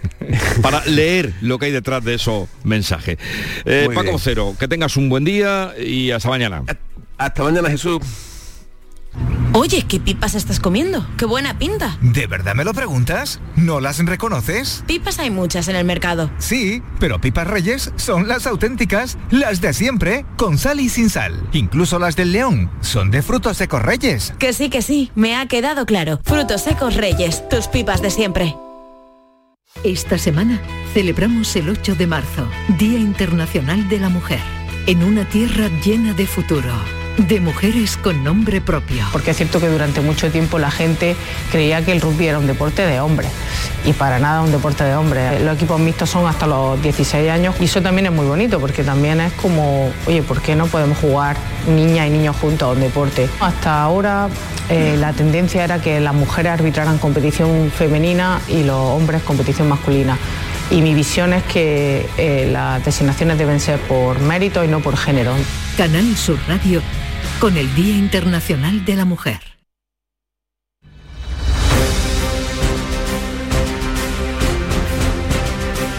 para 0.63 0.85
leer 0.85 1.33
lo 1.41 1.59
que 1.59 1.67
hay 1.67 1.73
detrás 1.73 2.05
de 2.05 2.15
esos 2.15 2.49
mensajes. 2.65 3.17
Eh, 3.65 3.89
Paco 3.95 4.19
Cero, 4.19 4.55
que 4.59 4.69
tengas 4.69 4.97
un 4.97 5.09
buen 5.09 5.25
día 5.25 5.73
y 5.79 6.11
hasta 6.11 6.29
mañana. 6.29 6.65
Hasta 7.17 7.43
mañana, 7.43 7.71
Jesús. 7.71 7.99
Oye, 9.55 9.85
¿qué 9.87 10.01
pipas 10.01 10.35
estás 10.35 10.61
comiendo? 10.61 11.07
¡Qué 11.19 11.27
buena 11.27 11.59
pinta! 11.59 11.99
¿De 12.01 12.27
verdad 12.27 12.55
me 12.55 12.65
lo 12.65 12.73
preguntas? 12.73 13.39
¿No 13.55 13.81
las 13.81 13.99
reconoces? 13.99 14.83
Pipas 14.87 15.19
hay 15.19 15.31
muchas 15.31 15.69
en 15.69 15.77
el 15.77 15.85
mercado. 15.85 16.31
Sí, 16.39 16.83
pero 16.99 17.21
pipas 17.21 17.47
reyes 17.47 17.93
son 17.97 18.29
las 18.29 18.47
auténticas, 18.47 19.19
las 19.31 19.61
de 19.61 19.75
siempre, 19.75 20.25
con 20.37 20.57
sal 20.57 20.81
y 20.81 20.89
sin 20.89 21.11
sal. 21.11 21.47
Incluso 21.53 21.99
las 21.99 22.17
del 22.17 22.33
león 22.33 22.71
son 22.81 23.11
de 23.11 23.21
frutos 23.21 23.59
secos 23.59 23.83
reyes. 23.83 24.33
Que 24.39 24.55
sí, 24.55 24.71
que 24.71 24.81
sí, 24.81 25.11
me 25.15 25.37
ha 25.37 25.47
quedado 25.47 25.85
claro. 25.85 26.21
Frutos 26.25 26.63
secos 26.63 26.95
reyes, 26.95 27.47
tus 27.51 27.69
pipas 27.69 28.01
de 28.01 28.11
siempre. 28.11 28.57
Esta 29.85 30.17
semana 30.17 30.61
celebramos 30.95 31.55
el 31.57 31.69
8 31.69 31.95
de 31.97 32.07
marzo, 32.07 32.49
Día 32.79 32.99
Internacional 32.99 33.89
de 33.89 33.99
la 33.99 34.09
Mujer, 34.09 34.41
en 34.87 35.03
una 35.03 35.29
tierra 35.29 35.69
llena 35.85 36.15
de 36.15 36.27
futuro 36.27 36.73
de 37.19 37.41
mujeres 37.41 37.97
con 37.97 38.25
nombre 38.25 38.61
propio. 38.61 39.05
Porque 39.13 39.33
es 39.33 39.37
cierto 39.37 39.61
que 39.61 39.69
durante 39.69 40.01
mucho 40.01 40.31
tiempo 40.31 40.59
la 40.59 40.71
gente 40.71 41.17
creía 41.51 41.85
que 41.85 41.93
el 41.93 42.01
rugby 42.01 42.27
era 42.27 42.39
un 42.39 42.47
deporte 42.47 42.85
de 42.87 43.01
hombres 43.01 43.31
y 43.85 43.93
para 43.93 44.19
nada 44.19 44.43
un 44.43 44.53
deporte 44.53 44.85
de 44.85 44.95
hombres. 44.95 45.41
Los 45.43 45.57
equipos 45.57 45.81
mixtos 45.81 46.11
son 46.11 46.27
hasta 46.27 46.47
los 46.47 46.81
16 46.83 47.31
años 47.31 47.55
y 47.61 47.65
eso 47.65 47.83
también 47.83 48.07
es 48.07 48.13
muy 48.13 48.27
bonito 48.27 48.61
porque 48.61 48.83
también 48.83 49.21
es 49.21 49.33
como, 49.35 49.91
oye, 50.07 50.23
¿por 50.23 50.41
qué 50.41 50.57
no 50.57 50.67
podemos 50.67 50.99
jugar 50.99 51.37
niñas 51.69 52.07
y 52.09 52.11
niños 52.11 52.37
juntos 52.37 52.69
a 52.69 52.73
un 52.73 52.81
deporte? 52.81 53.29
Hasta 53.41 53.83
ahora 53.83 54.29
eh, 54.71 54.97
la 54.99 55.13
tendencia 55.13 55.65
era 55.65 55.81
que 55.81 56.01
las 56.01 56.15
mujeres 56.15 56.53
arbitraran 56.53 56.99
competición 56.99 57.71
femenina 57.71 58.41
y 58.49 58.65
los 58.65 58.77
hombres 58.77 59.23
competición 59.23 59.69
masculina 59.69 60.17
y 60.73 60.81
mi 60.81 60.95
visión 60.95 61.35
es 61.35 61.43
que 61.45 62.07
eh, 62.17 62.49
las 62.51 62.83
designaciones 62.83 63.37
deben 63.37 63.61
ser 63.61 63.79
por 63.81 64.19
mérito 64.21 64.65
y 64.65 64.69
no 64.69 64.81
por 64.81 64.97
género. 64.97 65.35
Canal 65.77 66.17
Sur 66.17 66.39
Radio 66.49 66.81
con 67.41 67.59
el 67.59 67.75
Día 67.75 67.95
Internacional 67.95 68.83
de 68.85 68.97
la 68.97 69.05
Mujer. 69.05 69.52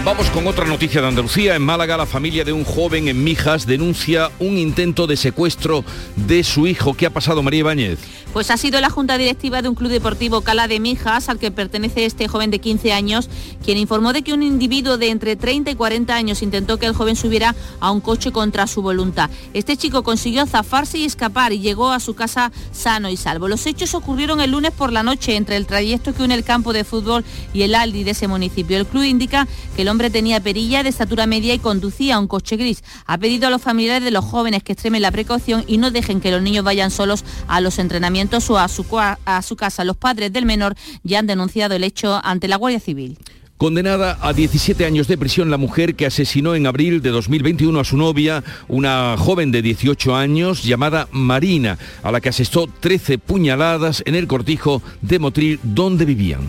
Vamos 0.05 0.29
con 0.31 0.45
otra 0.47 0.65
noticia 0.65 0.99
de 0.99 1.07
Andalucía. 1.07 1.55
En 1.55 1.61
Málaga, 1.61 1.95
la 1.95 2.05
familia 2.05 2.43
de 2.43 2.51
un 2.51 2.65
joven 2.65 3.07
en 3.07 3.23
Mijas 3.23 3.65
denuncia 3.65 4.31
un 4.37 4.57
intento 4.57 5.07
de 5.07 5.15
secuestro 5.15 5.85
de 6.17 6.43
su 6.43 6.67
hijo. 6.67 6.93
¿Qué 6.93 7.05
ha 7.05 7.09
pasado, 7.09 7.41
María 7.41 7.61
Ibáñez? 7.61 7.99
Pues 8.33 8.49
ha 8.49 8.57
sido 8.57 8.81
la 8.81 8.89
junta 8.89 9.17
directiva 9.17 9.61
de 9.61 9.69
un 9.69 9.75
club 9.75 9.91
deportivo 9.91 10.41
Cala 10.41 10.67
de 10.67 10.79
Mijas, 10.79 11.29
al 11.29 11.37
que 11.37 11.51
pertenece 11.51 12.03
este 12.03 12.27
joven 12.27 12.49
de 12.49 12.59
15 12.59 12.91
años, 12.91 13.29
quien 13.63 13.77
informó 13.77 14.11
de 14.11 14.23
que 14.23 14.33
un 14.33 14.41
individuo 14.41 14.97
de 14.97 15.09
entre 15.09 15.35
30 15.35 15.69
y 15.69 15.75
40 15.75 16.15
años 16.15 16.41
intentó 16.41 16.79
que 16.79 16.87
el 16.87 16.95
joven 16.95 17.15
subiera 17.15 17.55
a 17.79 17.91
un 17.91 18.01
coche 18.01 18.31
contra 18.31 18.65
su 18.65 18.81
voluntad. 18.81 19.29
Este 19.53 19.77
chico 19.77 20.03
consiguió 20.03 20.47
zafarse 20.47 20.97
y 20.97 21.05
escapar 21.05 21.53
y 21.53 21.59
llegó 21.59 21.91
a 21.91 21.99
su 21.99 22.15
casa 22.15 22.51
sano 22.71 23.07
y 23.09 23.17
salvo. 23.17 23.47
Los 23.47 23.67
hechos 23.67 23.93
ocurrieron 23.93 24.41
el 24.41 24.51
lunes 24.51 24.71
por 24.71 24.91
la 24.91 25.03
noche 25.03 25.35
entre 25.35 25.55
el 25.55 25.67
trayecto 25.67 26.13
que 26.13 26.23
une 26.23 26.33
el 26.33 26.43
campo 26.43 26.73
de 26.73 26.83
fútbol 26.83 27.23
y 27.53 27.61
el 27.61 27.75
Aldi 27.75 28.03
de 28.03 28.11
ese 28.11 28.27
municipio. 28.27 28.77
El 28.77 28.87
club 28.87 29.03
indica 29.03 29.47
que 29.75 29.83
el 29.83 29.89
hombre 29.93 30.09
tenía 30.09 30.39
perilla 30.39 30.81
de 30.81 30.89
estatura 30.89 31.27
media 31.27 31.53
y 31.53 31.59
conducía 31.59 32.17
un 32.17 32.27
coche 32.27 32.57
gris. 32.57 32.83
Ha 33.05 33.19
pedido 33.19 33.47
a 33.47 33.51
los 33.51 33.61
familiares 33.61 34.03
de 34.03 34.09
los 34.09 34.25
jóvenes 34.25 34.63
que 34.63 34.73
extremen 34.73 35.03
la 35.03 35.11
precaución 35.11 35.63
y 35.67 35.77
no 35.77 35.91
dejen 35.91 36.19
que 36.19 36.31
los 36.31 36.41
niños 36.41 36.65
vayan 36.65 36.89
solos 36.89 37.23
a 37.47 37.61
los 37.61 37.77
entrenamientos 37.77 38.49
o 38.49 38.57
a 38.57 38.67
su, 38.69 38.85
a 38.99 39.41
su 39.43 39.55
casa. 39.55 39.83
Los 39.83 39.95
padres 39.95 40.33
del 40.33 40.47
menor 40.47 40.75
ya 41.03 41.19
han 41.19 41.27
denunciado 41.27 41.75
el 41.75 41.83
hecho 41.83 42.19
ante 42.23 42.47
la 42.47 42.55
Guardia 42.55 42.79
Civil. 42.79 43.19
Condenada 43.57 44.17
a 44.19 44.33
17 44.33 44.83
años 44.83 45.07
de 45.07 45.15
prisión 45.15 45.51
la 45.51 45.57
mujer 45.57 45.93
que 45.93 46.07
asesinó 46.07 46.55
en 46.55 46.65
abril 46.65 47.03
de 47.03 47.11
2021 47.11 47.79
a 47.79 47.83
su 47.83 47.95
novia, 47.95 48.43
una 48.67 49.15
joven 49.15 49.51
de 49.51 49.61
18 49.61 50.15
años 50.15 50.63
llamada 50.63 51.07
Marina, 51.11 51.77
a 52.01 52.11
la 52.11 52.19
que 52.19 52.29
asestó 52.29 52.67
13 52.67 53.19
puñaladas 53.19 54.01
en 54.07 54.15
el 54.15 54.25
cortijo 54.25 54.81
de 55.01 55.19
Motril 55.19 55.59
donde 55.61 56.05
vivían. 56.05 56.41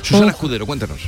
Susana 0.00 0.30
Escudero, 0.30 0.64
cuéntanos. 0.64 1.00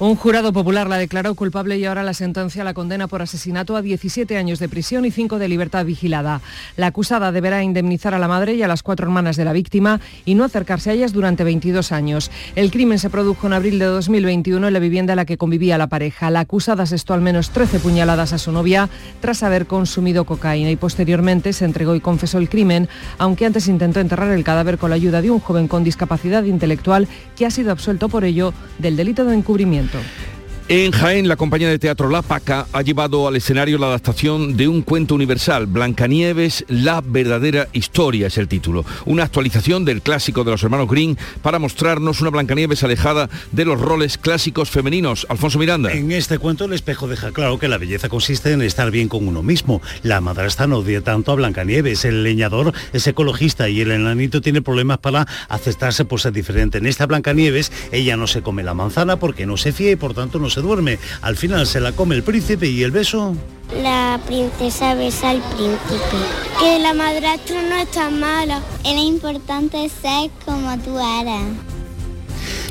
Un 0.00 0.16
jurado 0.16 0.54
popular 0.54 0.88
la 0.88 0.96
declaró 0.96 1.34
culpable 1.34 1.76
y 1.76 1.84
ahora 1.84 2.02
la 2.02 2.14
sentencia 2.14 2.64
la 2.64 2.72
condena 2.72 3.06
por 3.06 3.20
asesinato 3.20 3.76
a 3.76 3.82
17 3.82 4.38
años 4.38 4.58
de 4.58 4.66
prisión 4.66 5.04
y 5.04 5.10
5 5.10 5.38
de 5.38 5.46
libertad 5.46 5.84
vigilada. 5.84 6.40
La 6.78 6.86
acusada 6.86 7.32
deberá 7.32 7.62
indemnizar 7.62 8.14
a 8.14 8.18
la 8.18 8.26
madre 8.26 8.54
y 8.54 8.62
a 8.62 8.68
las 8.68 8.82
cuatro 8.82 9.04
hermanas 9.04 9.36
de 9.36 9.44
la 9.44 9.52
víctima 9.52 10.00
y 10.24 10.36
no 10.36 10.44
acercarse 10.44 10.88
a 10.88 10.94
ellas 10.94 11.12
durante 11.12 11.44
22 11.44 11.92
años. 11.92 12.30
El 12.56 12.70
crimen 12.70 12.98
se 12.98 13.10
produjo 13.10 13.46
en 13.46 13.52
abril 13.52 13.78
de 13.78 13.84
2021 13.84 14.68
en 14.68 14.72
la 14.72 14.78
vivienda 14.78 15.12
en 15.12 15.18
la 15.18 15.26
que 15.26 15.36
convivía 15.36 15.76
la 15.76 15.88
pareja. 15.88 16.30
La 16.30 16.40
acusada 16.40 16.84
asestó 16.84 17.12
al 17.12 17.20
menos 17.20 17.50
13 17.50 17.80
puñaladas 17.80 18.32
a 18.32 18.38
su 18.38 18.52
novia 18.52 18.88
tras 19.20 19.42
haber 19.42 19.66
consumido 19.66 20.24
cocaína 20.24 20.70
y 20.70 20.76
posteriormente 20.76 21.52
se 21.52 21.66
entregó 21.66 21.94
y 21.94 22.00
confesó 22.00 22.38
el 22.38 22.48
crimen, 22.48 22.88
aunque 23.18 23.44
antes 23.44 23.68
intentó 23.68 24.00
enterrar 24.00 24.30
el 24.30 24.44
cadáver 24.44 24.78
con 24.78 24.88
la 24.88 24.96
ayuda 24.96 25.20
de 25.20 25.30
un 25.30 25.40
joven 25.40 25.68
con 25.68 25.84
discapacidad 25.84 26.44
intelectual 26.44 27.06
que 27.36 27.44
ha 27.44 27.50
sido 27.50 27.70
absuelto 27.70 28.08
por 28.08 28.24
ello 28.24 28.54
del 28.78 28.96
delito 28.96 29.26
de 29.26 29.36
encubrimiento. 29.36 29.89
pronto. 29.90 30.39
En 30.72 30.92
Jaén, 30.92 31.26
la 31.26 31.34
compañía 31.34 31.68
de 31.68 31.80
teatro 31.80 32.08
La 32.08 32.22
Paca 32.22 32.68
ha 32.72 32.82
llevado 32.82 33.26
al 33.26 33.34
escenario 33.34 33.76
la 33.76 33.88
adaptación 33.88 34.56
de 34.56 34.68
un 34.68 34.82
cuento 34.82 35.16
universal, 35.16 35.66
Blancanieves, 35.66 36.64
la 36.68 37.00
verdadera 37.04 37.66
historia 37.72 38.28
es 38.28 38.38
el 38.38 38.46
título. 38.46 38.84
Una 39.04 39.24
actualización 39.24 39.84
del 39.84 40.00
clásico 40.00 40.44
de 40.44 40.52
los 40.52 40.62
hermanos 40.62 40.86
Green 40.88 41.18
para 41.42 41.58
mostrarnos 41.58 42.20
una 42.20 42.30
Blancanieves 42.30 42.84
alejada 42.84 43.28
de 43.50 43.64
los 43.64 43.80
roles 43.80 44.16
clásicos 44.16 44.70
femeninos. 44.70 45.26
Alfonso 45.28 45.58
Miranda. 45.58 45.90
En 45.90 46.12
este 46.12 46.38
cuento 46.38 46.66
el 46.66 46.72
espejo 46.72 47.08
deja 47.08 47.32
claro 47.32 47.58
que 47.58 47.66
la 47.66 47.76
belleza 47.76 48.08
consiste 48.08 48.52
en 48.52 48.62
estar 48.62 48.92
bien 48.92 49.08
con 49.08 49.26
uno 49.26 49.42
mismo. 49.42 49.82
La 50.04 50.20
madrastra 50.20 50.68
no 50.68 50.76
odia 50.76 51.00
tanto 51.02 51.32
a 51.32 51.34
Blancanieves, 51.34 52.04
el 52.04 52.22
leñador 52.22 52.72
es 52.92 53.08
ecologista 53.08 53.68
y 53.68 53.80
el 53.80 53.90
enanito 53.90 54.40
tiene 54.40 54.62
problemas 54.62 54.98
para 54.98 55.26
aceptarse 55.48 56.04
por 56.04 56.20
ser 56.20 56.32
diferente. 56.32 56.78
En 56.78 56.86
esta 56.86 57.06
Blancanieves 57.06 57.72
ella 57.90 58.16
no 58.16 58.28
se 58.28 58.42
come 58.42 58.62
la 58.62 58.74
manzana 58.74 59.16
porque 59.18 59.46
no 59.46 59.56
se 59.56 59.72
fía 59.72 59.90
y 59.90 59.96
por 59.96 60.14
tanto 60.14 60.38
no 60.38 60.48
se 60.48 60.59
duerme. 60.60 60.98
Al 61.22 61.36
final 61.36 61.66
se 61.66 61.80
la 61.80 61.92
come 61.92 62.14
el 62.14 62.22
príncipe 62.22 62.68
y 62.68 62.82
el 62.82 62.90
beso. 62.90 63.36
La 63.82 64.20
princesa 64.26 64.94
besa 64.94 65.30
al 65.30 65.40
príncipe. 65.40 66.16
Que 66.58 66.78
la 66.80 66.92
madrastra 66.92 67.62
no 67.62 67.76
es 67.76 67.90
tan 67.90 68.18
mala. 68.18 68.62
Era 68.84 69.00
importante 69.00 69.88
ser 69.88 70.30
como 70.44 70.76
tú 70.78 70.98
eres. 70.98 71.70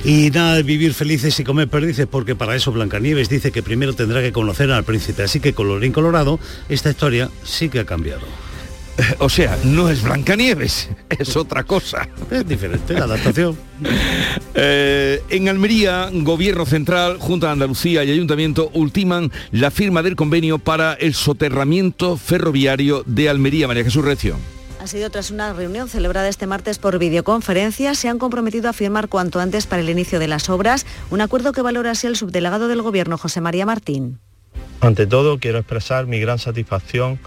Y 0.04 0.30
nada 0.32 0.56
de 0.56 0.64
vivir 0.64 0.94
felices 0.94 1.40
y 1.40 1.44
comer 1.44 1.68
perdices, 1.68 2.08
porque 2.08 2.36
para 2.36 2.56
eso 2.56 2.72
Blancanieves 2.72 3.30
dice 3.30 3.52
que 3.52 3.62
primero 3.62 3.94
tendrá 3.94 4.22
que 4.22 4.32
conocer 4.32 4.72
al 4.72 4.84
príncipe. 4.84 5.24
Así 5.24 5.40
que 5.40 5.54
colorín 5.54 5.92
colorado, 5.92 6.40
esta 6.70 6.90
historia 6.90 7.30
sí 7.44 7.70
que 7.70 7.80
ha 7.80 7.86
cambiado. 7.86 8.49
O 9.20 9.30
sea, 9.30 9.58
no 9.64 9.90
es 9.90 10.04
Blancanieves, 10.04 10.90
es 11.10 11.36
otra 11.36 11.64
cosa. 11.64 12.08
Es 12.32 12.48
diferente 12.48 12.94
la 12.94 13.06
adaptación. 13.06 13.58
Eh, 14.62 15.22
en 15.30 15.48
Almería, 15.48 16.10
Gobierno 16.12 16.66
Central, 16.66 17.18
Junta 17.18 17.48
de 17.48 17.54
Andalucía 17.54 18.04
y 18.04 18.12
Ayuntamiento 18.12 18.70
ultiman 18.74 19.32
la 19.52 19.72
firma 19.72 20.04
del 20.04 20.18
convenio 20.18 20.60
para 20.60 20.96
el 20.96 21.14
soterramiento 21.14 22.18
ferroviario 22.18 23.04
de 23.06 23.30
Almería. 23.30 23.68
María 23.68 23.86
Jesús 23.86 24.04
Recio. 24.04 24.36
Ha 24.82 24.88
sido 24.88 25.10
tras 25.12 25.32
una 25.32 25.54
reunión 25.54 25.88
celebrada 25.88 26.28
este 26.28 26.46
martes 26.46 26.78
por 26.78 27.00
videoconferencia. 27.00 27.96
Se 27.96 28.10
han 28.10 28.20
comprometido 28.20 28.70
a 28.70 28.74
firmar 28.74 29.08
cuanto 29.08 29.40
antes 29.40 29.66
para 29.66 29.82
el 29.82 29.90
inicio 29.90 30.20
de 30.20 30.28
las 30.28 30.50
obras, 30.50 30.86
un 31.10 31.22
acuerdo 31.22 31.54
que 31.54 31.62
valora 31.62 31.92
así 31.92 32.08
el 32.08 32.18
subdelegado 32.18 32.68
del 32.68 32.82
Gobierno, 32.82 33.18
José 33.18 33.40
María 33.40 33.66
Martín. 33.66 34.20
Ante 34.82 35.08
todo, 35.08 35.40
quiero 35.40 35.60
expresar 35.60 36.06
mi 36.06 36.20
gran 36.20 36.40
satisfacción 36.40 37.20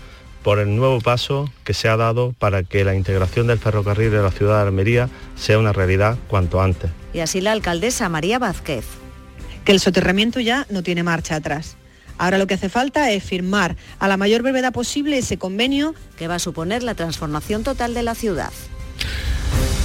por 0.43 0.59
el 0.59 0.75
nuevo 0.77 1.01
paso 1.01 1.51
que 1.65 1.75
se 1.75 1.89
ha 1.89 1.97
dado 1.97 2.35
para 2.39 2.63
que 2.63 2.85
la 2.85 2.95
integración 2.95 3.47
del 3.47 3.59
ferrocarril 3.59 4.11
de 4.11 4.23
la 4.23 4.31
ciudad 4.31 4.57
de 4.57 4.69
Almería 4.69 5.09
sea 5.37 5.59
una 5.59 5.73
realidad 5.73 6.19
cuanto 6.29 6.61
antes. 6.61 6.91
Y 7.13 7.21
así 7.21 7.41
la 7.41 7.53
alcaldesa 7.53 8.09
María 8.09 8.39
Vázquez. 8.39 8.85
Que 9.65 9.73
el 9.73 9.81
soterramiento 9.81 10.41
ya 10.41 10.67
no 10.71 10.83
tiene 10.83 11.03
marcha 11.03 11.37
atrás. 11.37 11.77
Ahora 12.19 12.39
lo 12.39 12.47
que 12.47 12.55
hace 12.55 12.69
falta 12.69 13.11
es 13.11 13.25
firmar 13.25 13.77
a 13.99 14.09
la 14.09 14.17
mayor 14.17 14.43
brevedad 14.43 14.73
posible 14.73 15.19
ese 15.19 15.39
convenio 15.39 15.95
que 16.17 16.29
va 16.29 16.37
a 16.37 16.41
suponer 16.41 16.83
la 16.83 16.95
transformación 16.95 17.63
total 17.63 17.95
de 17.95 18.03
la 18.03 18.15
ciudad. 18.15 18.53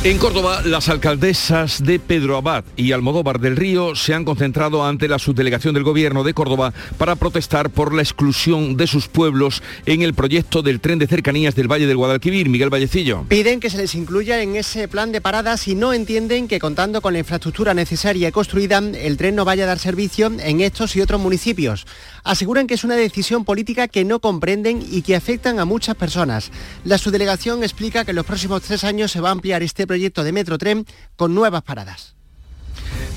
En 0.03 0.19
Córdoba, 0.19 0.61
las 0.63 0.89
alcaldesas 0.89 1.83
de 1.83 1.97
Pedro 1.99 2.37
Abad 2.37 2.63
y 2.75 2.91
Almodóvar 2.91 3.39
del 3.39 3.57
Río 3.57 3.95
se 3.95 4.13
han 4.13 4.25
concentrado 4.25 4.85
ante 4.85 5.07
la 5.07 5.17
subdelegación 5.17 5.73
del 5.73 5.83
Gobierno 5.83 6.23
de 6.23 6.35
Córdoba 6.35 6.71
para 6.99 7.15
protestar 7.15 7.71
por 7.71 7.95
la 7.95 8.03
exclusión 8.03 8.77
de 8.77 8.85
sus 8.85 9.07
pueblos 9.07 9.63
en 9.87 10.03
el 10.03 10.13
proyecto 10.13 10.61
del 10.61 10.81
tren 10.81 10.99
de 10.99 11.07
cercanías 11.07 11.55
del 11.55 11.69
Valle 11.69 11.87
del 11.87 11.97
Guadalquivir. 11.97 12.47
Miguel 12.47 12.69
Vallecillo. 12.69 13.25
Piden 13.27 13.59
que 13.59 13.71
se 13.71 13.77
les 13.77 13.95
incluya 13.95 14.39
en 14.39 14.55
ese 14.55 14.87
plan 14.87 15.11
de 15.11 15.19
paradas 15.19 15.67
y 15.67 15.73
no 15.73 15.91
entienden 15.93 16.47
que 16.47 16.59
contando 16.59 17.01
con 17.01 17.13
la 17.13 17.19
infraestructura 17.19 17.73
necesaria 17.73 18.29
y 18.29 18.31
construida, 18.31 18.77
el 18.77 19.17
tren 19.17 19.35
no 19.35 19.45
vaya 19.45 19.63
a 19.63 19.67
dar 19.67 19.79
servicio 19.79 20.31
en 20.39 20.61
estos 20.61 20.95
y 20.95 21.01
otros 21.01 21.19
municipios. 21.19 21.87
Aseguran 22.23 22.67
que 22.67 22.75
es 22.75 22.83
una 22.83 22.95
decisión 22.95 23.45
política 23.45 23.87
que 23.87 24.05
no 24.05 24.19
comprenden 24.19 24.85
y 24.89 25.01
que 25.01 25.15
afectan 25.15 25.59
a 25.59 25.65
muchas 25.65 25.95
personas. 25.95 26.51
La 26.85 26.99
subdelegación 26.99 27.63
explica 27.63 28.05
que 28.05 28.11
en 28.11 28.17
los 28.17 28.25
próximos 28.27 28.61
tres 28.61 28.83
años 28.83 29.11
se 29.11 29.21
va 29.21 29.29
a 29.29 29.31
ampliar 29.31 29.63
este 29.63 29.86
proyecto 29.87 30.23
de 30.23 30.31
Metro 30.31 30.57
Tren 30.57 30.85
con 31.15 31.33
nuevas 31.33 31.63
paradas. 31.63 32.15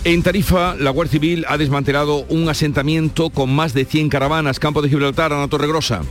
En 0.05 0.23
Tarifa, 0.23 0.75
la 0.77 0.91
Guardia 0.91 1.12
Civil 1.12 1.45
ha 1.47 1.59
desmantelado 1.59 2.25
un 2.29 2.49
asentamiento 2.49 3.29
con 3.29 3.55
más 3.55 3.75
de 3.75 3.85
100 3.85 4.09
caravanas, 4.09 4.59
Campo 4.59 4.81
de 4.81 4.89
Gibraltar, 4.89 5.33
Ana 5.33 5.49
Torregrosa 5.49 6.03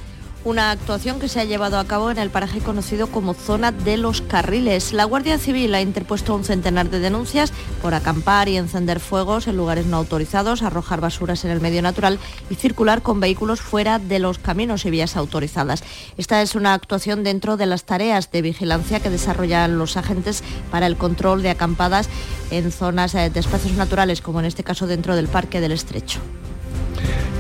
una 0.50 0.72
actuación 0.72 1.20
que 1.20 1.30
se 1.30 1.40
ha 1.40 1.44
llevado 1.44 1.78
a 1.78 1.86
cabo 1.86 2.10
en 2.10 2.18
el 2.18 2.32
paraje 2.32 2.60
conocido 2.60 3.08
como 3.08 3.36
zona 3.36 3.72
de 3.72 3.98
los 3.98 4.22
carriles. 4.22 4.94
La 4.94 5.04
Guardia 5.04 5.38
Civil 5.38 5.76
ha 5.76 5.82
interpuesto 5.82 6.34
un 6.34 6.44
centenar 6.44 6.90
de 6.90 7.00
denuncias 7.00 7.54
por 7.84 7.94
acampar 7.94 8.50
y 8.50 8.58
encender 8.58 9.00
fuegos 9.00 9.48
en 9.48 9.58
lugares 9.58 9.86
no 9.86 9.98
autorizados, 9.98 10.64
arrojar 10.64 11.02
basuras 11.02 11.46
en 11.46 11.52
el 11.52 11.62
medio 11.62 11.84
natural 11.84 12.18
y 12.50 12.56
circular 12.56 13.04
con 13.04 13.20
vehículos 13.20 13.62
fuera 13.62 14.00
de 14.00 14.18
los 14.18 14.40
caminos 14.40 14.86
y 14.86 14.90
vías 14.90 15.16
autorizadas. 15.16 15.84
Esta 16.18 16.42
es 16.42 16.56
una 16.56 16.74
actuación 16.74 17.24
dentro 17.24 17.56
de 17.56 17.68
las 17.68 17.84
tareas 17.84 18.32
de 18.32 18.42
vigilancia 18.42 19.00
que 19.00 19.12
desarrollan 19.12 19.78
los 19.78 19.98
agentes 19.98 20.44
para 20.72 20.88
el 20.88 20.98
control 20.98 21.44
de 21.44 21.52
acampadas 21.52 22.10
en 22.50 22.72
zonas 22.72 23.14
eh, 23.14 23.30
de 23.30 23.40
espacios 23.40 23.74
naturales, 23.74 24.22
como 24.22 24.40
en 24.40 24.46
este 24.46 24.64
caso 24.64 24.88
dentro 24.88 25.16
del 25.16 25.28
Parque 25.28 25.62
del 25.62 25.74
Estrecho. 25.74 26.20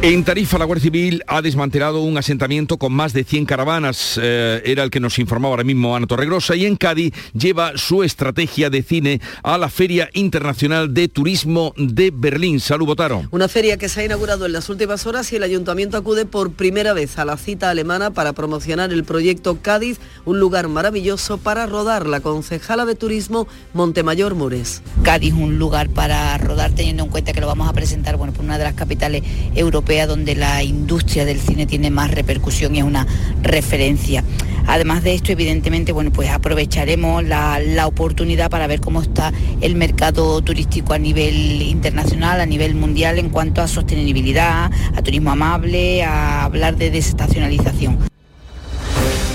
En 0.01 0.23
Tarifa, 0.23 0.57
la 0.57 0.63
Guardia 0.63 0.83
Civil 0.83 1.23
ha 1.27 1.41
desmantelado 1.41 1.99
un 1.99 2.17
asentamiento 2.17 2.77
con 2.77 2.93
más 2.93 3.11
de 3.11 3.25
100 3.25 3.45
caravanas, 3.45 4.17
eh, 4.23 4.61
era 4.63 4.83
el 4.83 4.91
que 4.91 5.01
nos 5.01 5.19
informaba 5.19 5.51
ahora 5.51 5.65
mismo 5.65 5.93
Ana 5.93 6.07
Torregrosa, 6.07 6.55
y 6.55 6.65
en 6.65 6.77
Cádiz 6.77 7.13
lleva 7.33 7.73
su 7.75 8.01
estrategia 8.01 8.69
de 8.69 8.81
cine 8.81 9.19
a 9.43 9.57
la 9.57 9.67
Feria 9.67 10.09
Internacional 10.13 10.93
de 10.93 11.09
Turismo 11.09 11.73
de 11.75 12.13
Berlín. 12.15 12.61
Salud, 12.61 12.85
Botaro. 12.85 13.23
Una 13.31 13.49
feria 13.49 13.75
que 13.75 13.89
se 13.89 13.99
ha 13.99 14.05
inaugurado 14.05 14.45
en 14.45 14.53
las 14.53 14.69
últimas 14.69 15.05
horas 15.05 15.33
y 15.33 15.35
el 15.35 15.43
ayuntamiento 15.43 15.97
acude 15.97 16.25
por 16.25 16.53
primera 16.53 16.93
vez 16.93 17.19
a 17.19 17.25
la 17.25 17.35
cita 17.35 17.69
alemana 17.69 18.11
para 18.11 18.31
promocionar 18.31 18.93
el 18.93 19.03
proyecto 19.03 19.61
Cádiz, 19.61 19.99
un 20.23 20.39
lugar 20.39 20.69
maravilloso 20.69 21.39
para 21.39 21.65
rodar. 21.65 22.07
La 22.07 22.21
concejala 22.21 22.85
de 22.85 22.95
turismo 22.95 23.49
Montemayor 23.73 24.33
Mures. 24.33 24.81
Cádiz, 25.03 25.33
un 25.33 25.59
lugar 25.59 25.89
para 25.89 26.37
rodar 26.37 26.71
teniendo 26.71 27.03
en 27.03 27.09
cuenta 27.09 27.33
que 27.33 27.41
lo 27.41 27.47
vamos 27.47 27.67
a 27.67 27.73
presentar 27.73 28.15
bueno, 28.15 28.31
por 28.31 28.45
una 28.45 28.57
de 28.57 28.63
las 28.63 28.75
capitales 28.75 29.23
europeas 29.55 29.88
donde 29.97 30.35
la 30.35 30.63
industria 30.63 31.25
del 31.25 31.39
cine 31.39 31.65
tiene 31.65 31.89
más 31.89 32.11
repercusión 32.11 32.75
y 32.75 32.79
es 32.79 32.83
una 32.83 33.07
referencia. 33.41 34.23
Además 34.67 35.03
de 35.03 35.15
esto, 35.15 35.31
evidentemente, 35.31 35.91
bueno, 35.91 36.11
pues 36.11 36.29
aprovecharemos 36.29 37.23
la, 37.23 37.59
la, 37.59 37.87
oportunidad 37.87 38.51
para 38.51 38.67
ver 38.67 38.81
cómo 38.81 39.01
está 39.01 39.33
el 39.61 39.75
mercado 39.75 40.41
turístico 40.41 40.93
a 40.93 40.99
nivel 40.99 41.63
internacional, 41.63 42.39
a 42.39 42.45
nivel 42.45 42.75
mundial, 42.75 43.17
en 43.17 43.29
cuanto 43.29 43.61
a 43.61 43.67
sostenibilidad, 43.67 44.71
a 44.95 45.01
turismo 45.01 45.31
amable, 45.31 46.03
a 46.03 46.43
hablar 46.43 46.77
de 46.77 46.91
desestacionalización. 46.91 48.18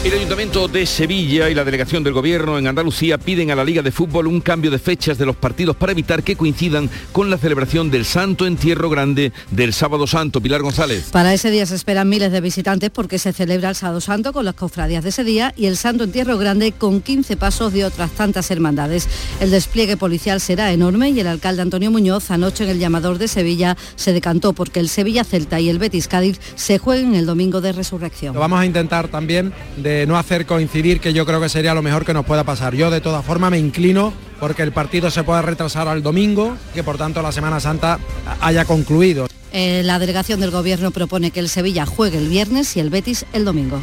El 0.05 0.13
Ayuntamiento 0.13 0.69
de 0.69 0.85
Sevilla 0.85 1.49
y 1.49 1.55
la 1.55 1.65
delegación 1.65 2.05
del 2.05 2.13
Gobierno 2.13 2.59
en 2.59 2.67
Andalucía 2.67 3.17
piden 3.17 3.51
a 3.51 3.55
la 3.55 3.65
Liga 3.65 3.81
de 3.81 3.91
Fútbol 3.91 4.27
un 4.27 4.43
cambio 4.43 4.71
de 4.71 4.79
fechas 4.79 5.17
de 5.17 5.25
los 5.25 5.35
partidos 5.35 5.77
para 5.77 5.93
evitar 5.93 6.23
que 6.23 6.37
coincidan 6.37 6.91
con 7.11 7.31
la 7.31 7.39
celebración 7.39 7.91
del 7.91 8.05
Santo 8.05 8.47
Entierro 8.47 8.91
Grande 8.91 9.33
del 9.51 9.73
Sábado 9.73 10.07
Santo. 10.07 10.43
Pilar 10.43 10.61
González. 10.61 11.09
Para 11.11 11.33
ese 11.33 11.51
día 11.51 11.65
se 11.65 11.75
esperan 11.75 12.11
miles 12.11 12.33
de 12.33 12.43
visitantes 12.43 12.91
porque 12.91 13.19
se 13.19 13.33
celebra 13.33 13.71
el 13.71 13.77
Sábado 13.77 14.03
Santo 14.03 14.35
con 14.35 14.45
las 14.45 14.55
cofradías 14.55 15.05
de 15.05 15.09
ese 15.09 15.25
día 15.25 15.55
y 15.57 15.65
el 15.65 15.79
Santo 15.79 16.05
Entierro 16.05 16.37
Grande 16.37 16.73
con 16.73 17.01
15 17.01 17.39
pasos 17.39 17.73
de 17.73 17.87
otras 17.87 18.11
tantas 18.11 18.51
hermandades. 18.51 19.09
El 19.41 19.51
despliegue 19.51 19.97
policial 19.97 20.43
será 20.43 20.71
enorme 20.71 21.09
y 21.09 21.21
el 21.21 21.29
alcalde 21.29 21.63
Antonio 21.63 21.91
Muñoz 21.91 22.31
anoche 22.31 22.65
en 22.65 22.71
el 22.71 22.79
llamador 22.79 23.17
de 23.17 23.27
Sevilla 23.27 23.79
se 23.97 24.13
decantó 24.13 24.53
porque 24.53 24.81
el 24.81 24.91
Sevilla 24.91 25.25
Celta 25.25 25.61
y 25.61 25.71
el 25.71 25.79
Betis 25.79 26.09
Cádiz 26.09 26.39
se 26.57 26.77
jueguen 26.77 27.15
el 27.15 27.25
domingo 27.25 27.63
de 27.63 27.73
resurrección. 27.73 28.35
Lo 28.35 28.41
vamos 28.41 28.61
a 28.61 28.67
intentar 28.67 29.09
también 29.09 29.55
de 29.79 29.94
no 30.07 30.19
hacer 30.19 30.47
coincidir, 30.47 31.01
que 31.01 31.13
yo 31.13 31.25
creo 31.25 31.41
que 31.41 31.49
sería 31.49 31.75
lo 31.75 31.83
mejor 31.83 32.05
que 32.05 32.13
nos 32.13 32.27
pueda 32.27 32.45
pasar. 32.45 32.75
Yo 32.75 32.91
de 32.91 33.01
todas 33.01 33.25
formas 33.25 33.51
me 33.51 33.59
inclino 33.59 34.13
porque 34.41 34.63
el 34.63 34.73
partido 34.73 35.11
se 35.11 35.23
pueda 35.25 35.43
retrasar 35.43 35.89
al 35.89 36.03
domingo, 36.03 36.57
que 36.75 36.83
por 36.83 36.99
tanto 36.99 37.23
la 37.23 37.33
Semana 37.33 37.61
Santa 37.61 37.99
haya 38.41 38.65
concluido. 38.65 39.27
Eh, 39.53 39.83
la 39.85 39.99
delegación 39.99 40.41
del 40.41 40.51
Gobierno 40.51 40.91
propone 40.91 41.31
que 41.31 41.41
el 41.41 41.49
Sevilla 41.49 41.87
juegue 41.87 42.19
el 42.19 42.29
viernes 42.29 42.77
y 42.77 42.81
el 42.81 42.91
Betis 42.91 43.25
el 43.33 43.45
domingo. 43.45 43.81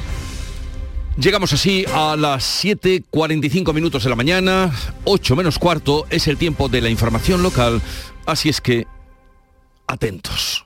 Llegamos 1.18 1.52
así 1.54 1.86
a 1.94 2.16
las 2.16 2.64
7.45 2.64 3.74
minutos 3.74 4.04
de 4.04 4.10
la 4.10 4.16
mañana, 4.16 4.72
8 5.04 5.36
menos 5.36 5.60
cuarto 5.60 6.06
es 6.10 6.28
el 6.28 6.38
tiempo 6.38 6.70
de 6.70 6.82
la 6.82 6.90
información 6.90 7.44
local, 7.44 7.82
así 8.26 8.50
es 8.50 8.62
que 8.62 8.88
atentos. 9.88 10.66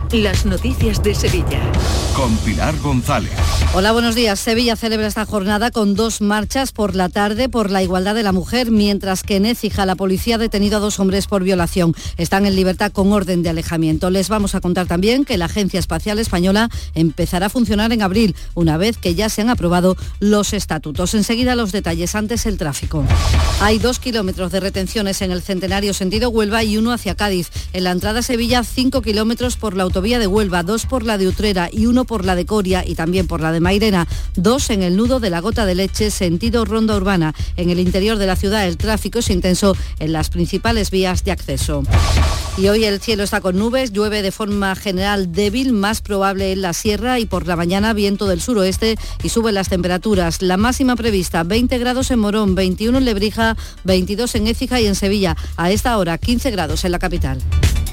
las 0.11 0.45
noticias 0.45 1.01
de 1.03 1.15
Sevilla. 1.15 1.59
Con 2.15 2.35
Pilar 2.37 2.77
González. 2.79 3.31
Hola, 3.73 3.93
buenos 3.93 4.15
días. 4.15 4.39
Sevilla 4.39 4.75
celebra 4.75 5.07
esta 5.07 5.25
jornada 5.25 5.71
con 5.71 5.95
dos 5.95 6.19
marchas 6.19 6.73
por 6.73 6.95
la 6.95 7.07
tarde 7.07 7.47
por 7.47 7.71
la 7.71 7.81
igualdad 7.81 8.15
de 8.15 8.23
la 8.23 8.33
mujer, 8.33 8.71
mientras 8.71 9.23
que 9.23 9.37
en 9.37 9.45
Écija 9.45 9.85
la 9.85 9.95
policía 9.95 10.35
ha 10.35 10.37
detenido 10.37 10.77
a 10.77 10.79
dos 10.81 10.99
hombres 10.99 11.27
por 11.27 11.43
violación. 11.43 11.95
Están 12.17 12.45
en 12.45 12.55
libertad 12.55 12.91
con 12.91 13.13
orden 13.13 13.43
de 13.43 13.49
alejamiento. 13.49 14.09
Les 14.09 14.27
vamos 14.27 14.55
a 14.55 14.61
contar 14.61 14.87
también 14.87 15.23
que 15.23 15.37
la 15.37 15.45
Agencia 15.45 15.79
Espacial 15.79 16.19
Española 16.19 16.69
empezará 16.95 17.45
a 17.45 17.49
funcionar 17.49 17.93
en 17.93 18.01
abril, 18.01 18.35
una 18.53 18.77
vez 18.77 18.97
que 18.97 19.15
ya 19.15 19.29
se 19.29 19.41
han 19.41 19.49
aprobado 19.49 19.95
los 20.19 20.53
estatutos. 20.53 21.13
Enseguida 21.13 21.55
los 21.55 21.71
detalles, 21.71 22.15
antes 22.15 22.45
el 22.45 22.57
tráfico. 22.57 23.05
Hay 23.61 23.79
dos 23.79 23.99
kilómetros 23.99 24.51
de 24.51 24.59
retenciones 24.59 25.21
en 25.21 25.31
el 25.31 25.41
centenario 25.41 25.93
sentido 25.93 26.29
Huelva 26.29 26.63
y 26.63 26.77
uno 26.77 26.91
hacia 26.91 27.15
Cádiz. 27.15 27.49
En 27.73 27.85
la 27.85 27.91
entrada 27.91 28.19
a 28.19 28.23
Sevilla, 28.23 28.63
cinco 28.63 29.01
kilómetros 29.01 29.55
por 29.55 29.77
la 29.77 29.83
autovía 29.91 30.19
de 30.19 30.27
Huelva, 30.27 30.63
dos 30.63 30.85
por 30.85 31.03
la 31.03 31.17
de 31.17 31.27
Utrera 31.27 31.69
y 31.69 31.85
uno 31.85 32.05
por 32.05 32.23
la 32.23 32.37
de 32.37 32.45
Coria 32.45 32.81
y 32.87 32.95
también 32.95 33.27
por 33.27 33.41
la 33.41 33.51
de 33.51 33.59
Mairena, 33.59 34.07
dos 34.37 34.69
en 34.69 34.83
el 34.83 34.95
nudo 34.95 35.19
de 35.19 35.29
la 35.29 35.41
gota 35.41 35.65
de 35.65 35.75
leche 35.75 36.11
sentido 36.11 36.63
ronda 36.63 36.95
urbana. 36.95 37.35
En 37.57 37.69
el 37.69 37.77
interior 37.77 38.17
de 38.17 38.25
la 38.25 38.37
ciudad 38.37 38.65
el 38.65 38.77
tráfico 38.77 39.19
es 39.19 39.29
intenso 39.29 39.75
en 39.99 40.13
las 40.13 40.29
principales 40.29 40.91
vías 40.91 41.25
de 41.25 41.31
acceso. 41.33 41.83
Y 42.57 42.69
hoy 42.69 42.85
el 42.85 43.01
cielo 43.01 43.23
está 43.23 43.41
con 43.41 43.57
nubes, 43.57 43.91
llueve 43.91 44.21
de 44.21 44.31
forma 44.31 44.73
general 44.77 45.33
débil, 45.33 45.73
más 45.73 45.99
probable 45.99 46.53
en 46.53 46.61
la 46.61 46.71
sierra 46.71 47.19
y 47.19 47.25
por 47.25 47.45
la 47.45 47.57
mañana 47.57 47.91
viento 47.91 48.27
del 48.27 48.39
suroeste 48.39 48.95
y 49.23 49.27
suben 49.27 49.55
las 49.55 49.67
temperaturas. 49.67 50.41
La 50.41 50.55
máxima 50.55 50.95
prevista 50.95 51.43
20 51.43 51.77
grados 51.79 52.11
en 52.11 52.19
Morón, 52.19 52.55
21 52.55 52.97
en 52.97 53.03
Lebrija, 53.03 53.57
22 53.83 54.35
en 54.35 54.47
Écija 54.47 54.79
y 54.79 54.87
en 54.87 54.95
Sevilla. 54.95 55.35
A 55.57 55.69
esta 55.69 55.97
hora 55.97 56.17
15 56.17 56.49
grados 56.49 56.85
en 56.85 56.93
la 56.93 56.99
capital. 56.99 57.39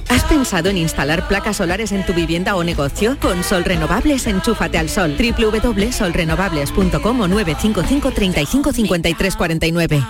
¿Has 0.08 0.24
pensado 0.24 0.70
en 0.70 0.78
instalar 0.78 1.28
placas 1.28 1.58
solares 1.58 1.92
en 1.92 2.04
tu 2.04 2.14
vivienda 2.14 2.56
o 2.56 2.64
negocio? 2.64 3.16
Con 3.20 3.44
Sol 3.44 3.64
Renovables, 3.64 4.26
enchúfate 4.26 4.78
al 4.78 4.88
sol. 4.88 5.14
www.solrenovables.com 5.18 7.20
o 7.20 7.28
955 7.28 8.10
35 8.12 8.72
53 8.72 9.36
49. 9.36 10.02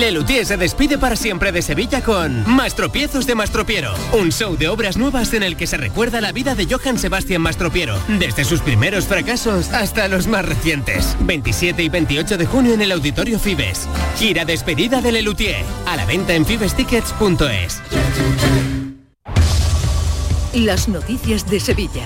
Lelutier 0.00 0.44
se 0.44 0.58
despide 0.58 0.98
para 0.98 1.16
siempre 1.16 1.50
de 1.50 1.62
Sevilla 1.62 2.02
con 2.02 2.46
Mastropiezos 2.46 3.26
de 3.26 3.34
Mastropiero, 3.34 3.94
un 4.12 4.30
show 4.30 4.54
de 4.56 4.68
obras 4.68 4.98
nuevas 4.98 5.32
en 5.32 5.42
el 5.42 5.56
que 5.56 5.66
se 5.66 5.78
recuerda 5.78 6.20
la 6.20 6.30
vida 6.30 6.54
de 6.54 6.66
Johann 6.66 6.98
Sebastian 6.98 7.40
Mastropiero, 7.40 7.98
desde 8.06 8.44
sus 8.44 8.60
primeros 8.60 9.06
fracasos 9.06 9.72
hasta 9.72 10.06
los 10.08 10.26
más 10.26 10.44
recientes. 10.44 11.16
27 11.20 11.82
y 11.82 11.88
28 11.88 12.36
de 12.36 12.46
junio 12.46 12.74
en 12.74 12.82
el 12.82 12.92
Auditorio 12.92 13.38
Fibes. 13.38 13.88
Gira 14.18 14.44
despedida 14.44 15.00
de 15.00 15.12
Lelutier, 15.12 15.64
a 15.86 15.96
la 15.96 16.04
venta 16.04 16.34
en 16.34 16.44
fibestickets.es. 16.44 17.80
Las 20.58 20.88
noticias 20.88 21.48
de 21.48 21.60
Sevilla. 21.60 22.02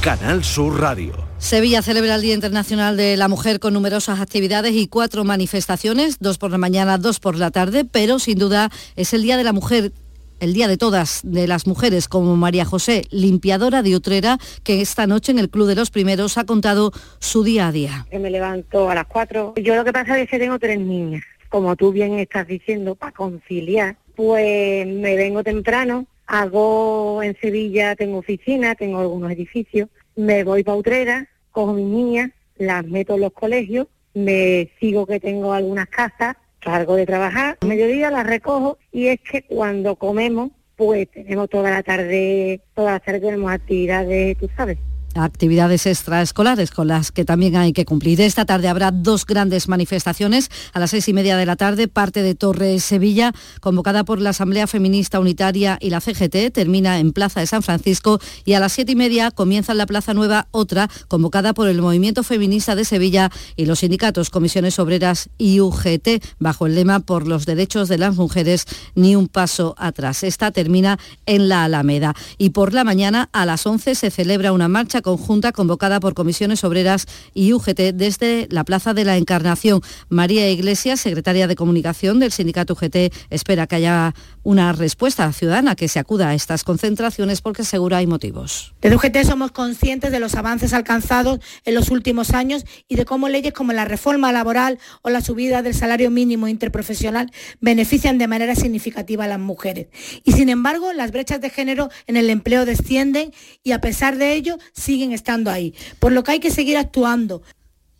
Canal 0.00 0.42
Sur 0.42 0.80
Radio. 0.80 1.12
Sevilla 1.36 1.82
celebra 1.82 2.14
el 2.14 2.22
Día 2.22 2.32
Internacional 2.32 2.96
de 2.96 3.18
la 3.18 3.28
Mujer 3.28 3.60
con 3.60 3.74
numerosas 3.74 4.20
actividades 4.20 4.72
y 4.72 4.86
cuatro 4.86 5.22
manifestaciones, 5.24 6.18
dos 6.18 6.38
por 6.38 6.50
la 6.50 6.56
mañana, 6.56 6.96
dos 6.96 7.20
por 7.20 7.36
la 7.36 7.50
tarde, 7.50 7.84
pero 7.84 8.18
sin 8.18 8.38
duda 8.38 8.70
es 8.96 9.12
el 9.12 9.22
Día 9.22 9.36
de 9.36 9.44
la 9.44 9.52
Mujer 9.52 9.92
el 10.40 10.54
día 10.54 10.66
de 10.66 10.78
todas 10.78 11.20
de 11.24 11.46
las 11.46 11.66
mujeres 11.66 12.08
como 12.08 12.36
María 12.36 12.64
José, 12.64 13.02
limpiadora 13.10 13.82
de 13.82 13.96
Utrera, 13.96 14.38
que 14.64 14.80
esta 14.80 15.06
noche 15.06 15.30
en 15.30 15.38
el 15.38 15.50
Club 15.50 15.68
de 15.68 15.74
los 15.74 15.90
Primeros 15.90 16.38
ha 16.38 16.44
contado 16.44 16.90
su 17.18 17.44
día 17.44 17.68
a 17.68 17.72
día. 17.72 18.06
Me 18.10 18.30
levanto 18.30 18.88
a 18.88 18.94
las 18.94 19.06
cuatro. 19.06 19.52
Yo 19.62 19.76
lo 19.76 19.84
que 19.84 19.92
pasa 19.92 20.18
es 20.18 20.28
que 20.28 20.38
tengo 20.38 20.58
tres 20.58 20.80
niñas. 20.80 21.22
Como 21.50 21.76
tú 21.76 21.92
bien 21.92 22.18
estás 22.18 22.46
diciendo, 22.46 22.94
para 22.94 23.12
conciliar, 23.12 23.96
pues 24.16 24.86
me 24.86 25.16
vengo 25.16 25.44
temprano, 25.44 26.06
hago 26.32 27.22
en 27.22 27.36
Sevilla, 27.38 27.94
tengo 27.94 28.16
oficina, 28.16 28.74
tengo 28.74 29.00
algunos 29.00 29.30
edificios, 29.30 29.90
me 30.16 30.44
voy 30.44 30.64
para 30.64 30.78
Utrera, 30.78 31.28
cojo 31.50 31.74
mis 31.74 31.84
niñas, 31.84 32.30
las 32.56 32.86
meto 32.86 33.16
en 33.16 33.20
los 33.20 33.34
colegios, 33.34 33.86
me 34.14 34.70
sigo 34.80 35.04
que 35.04 35.20
tengo 35.20 35.52
algunas 35.52 35.88
casas, 35.88 36.36
salgo 36.64 36.96
de 36.96 37.04
trabajar, 37.04 37.58
a 37.60 37.66
mediodía 37.66 38.10
las 38.10 38.26
recojo 38.26 38.78
y 38.90 39.08
es 39.08 39.20
que 39.20 39.42
cuando 39.42 39.96
comemos, 39.96 40.52
pues 40.74 41.10
tenemos 41.10 41.50
toda 41.50 41.70
la 41.70 41.82
tarde, 41.82 42.62
toda 42.74 42.92
la 42.92 43.00
tarde 43.00 43.20
tenemos 43.20 43.52
actividades, 43.52 44.38
tú 44.38 44.48
sabes, 44.56 44.78
actividades 45.14 45.86
extraescolares 45.86 46.70
con 46.70 46.88
las 46.88 47.12
que 47.12 47.24
también 47.24 47.56
hay 47.56 47.72
que 47.72 47.84
cumplir. 47.84 48.20
Esta 48.20 48.44
tarde 48.44 48.68
habrá 48.68 48.90
dos 48.90 49.26
grandes 49.26 49.68
manifestaciones. 49.68 50.50
A 50.72 50.80
las 50.80 50.90
seis 50.90 51.08
y 51.08 51.12
media 51.12 51.36
de 51.36 51.46
la 51.46 51.56
tarde, 51.56 51.88
parte 51.88 52.22
de 52.22 52.34
Torre 52.34 52.78
Sevilla, 52.80 53.32
convocada 53.60 54.04
por 54.04 54.20
la 54.20 54.30
Asamblea 54.30 54.66
Feminista 54.66 55.20
Unitaria 55.20 55.78
y 55.80 55.90
la 55.90 56.00
CGT, 56.00 56.52
termina 56.52 56.98
en 56.98 57.12
Plaza 57.12 57.40
de 57.40 57.46
San 57.46 57.62
Francisco 57.62 58.20
y 58.44 58.54
a 58.54 58.60
las 58.60 58.72
siete 58.72 58.92
y 58.92 58.96
media 58.96 59.30
comienza 59.30 59.72
en 59.72 59.78
la 59.78 59.86
Plaza 59.86 60.14
Nueva 60.14 60.48
otra, 60.50 60.88
convocada 61.08 61.52
por 61.54 61.68
el 61.68 61.82
Movimiento 61.82 62.22
Feminista 62.22 62.74
de 62.74 62.84
Sevilla 62.84 63.30
y 63.56 63.66
los 63.66 63.80
sindicatos 63.80 64.30
Comisiones 64.30 64.78
Obreras 64.78 65.28
y 65.38 65.60
UGT, 65.60 66.22
bajo 66.38 66.66
el 66.66 66.74
lema 66.74 67.00
por 67.00 67.26
los 67.26 67.46
derechos 67.46 67.88
de 67.88 67.98
las 67.98 68.16
mujeres, 68.16 68.66
ni 68.94 69.16
un 69.16 69.28
paso 69.28 69.74
atrás. 69.78 70.22
Esta 70.22 70.50
termina 70.50 70.98
en 71.26 71.48
la 71.48 71.64
Alameda. 71.64 72.14
Y 72.38 72.50
por 72.50 72.72
la 72.72 72.84
mañana, 72.84 73.28
a 73.32 73.46
las 73.46 73.66
once, 73.66 73.94
se 73.94 74.10
celebra 74.10 74.52
una 74.52 74.68
marcha 74.68 75.01
conjunta 75.02 75.52
convocada 75.52 76.00
por 76.00 76.14
comisiones 76.14 76.64
obreras 76.64 77.06
y 77.34 77.52
UGT 77.52 77.92
desde 77.94 78.46
la 78.50 78.64
Plaza 78.64 78.94
de 78.94 79.04
la 79.04 79.16
Encarnación. 79.16 79.80
María 80.08 80.48
Iglesias, 80.50 81.00
secretaria 81.00 81.46
de 81.46 81.56
Comunicación 81.56 82.18
del 82.18 82.32
sindicato 82.32 82.74
UGT, 82.74 83.12
espera 83.30 83.66
que 83.66 83.76
haya 83.76 84.14
una 84.42 84.72
respuesta 84.72 85.32
ciudadana 85.32 85.76
que 85.76 85.88
se 85.88 85.98
acuda 85.98 86.28
a 86.28 86.34
estas 86.34 86.64
concentraciones 86.64 87.40
porque 87.40 87.64
segura 87.64 87.98
hay 87.98 88.06
motivos. 88.06 88.74
Desde 88.80 88.96
UGT 88.96 89.24
somos 89.24 89.52
conscientes 89.52 90.10
de 90.10 90.20
los 90.20 90.34
avances 90.34 90.72
alcanzados 90.72 91.40
en 91.64 91.74
los 91.74 91.90
últimos 91.90 92.30
años 92.30 92.64
y 92.88 92.96
de 92.96 93.04
cómo 93.04 93.28
leyes 93.28 93.52
como 93.52 93.72
la 93.72 93.84
reforma 93.84 94.32
laboral 94.32 94.78
o 95.02 95.10
la 95.10 95.20
subida 95.20 95.62
del 95.62 95.74
salario 95.74 96.10
mínimo 96.10 96.48
interprofesional 96.48 97.30
benefician 97.60 98.18
de 98.18 98.28
manera 98.28 98.54
significativa 98.54 99.24
a 99.24 99.28
las 99.28 99.38
mujeres. 99.38 99.88
Y 100.24 100.32
sin 100.32 100.48
embargo, 100.48 100.92
las 100.92 101.12
brechas 101.12 101.40
de 101.40 101.50
género 101.50 101.90
en 102.06 102.16
el 102.16 102.30
empleo 102.30 102.64
descienden 102.64 103.32
y 103.62 103.72
a 103.72 103.80
pesar 103.80 104.16
de 104.16 104.34
ello 104.34 104.58
siguen 104.72 105.12
estando 105.12 105.50
ahí. 105.50 105.74
Por 105.98 106.12
lo 106.12 106.24
que 106.24 106.32
hay 106.32 106.40
que 106.40 106.50
seguir 106.50 106.76
actuando. 106.76 107.42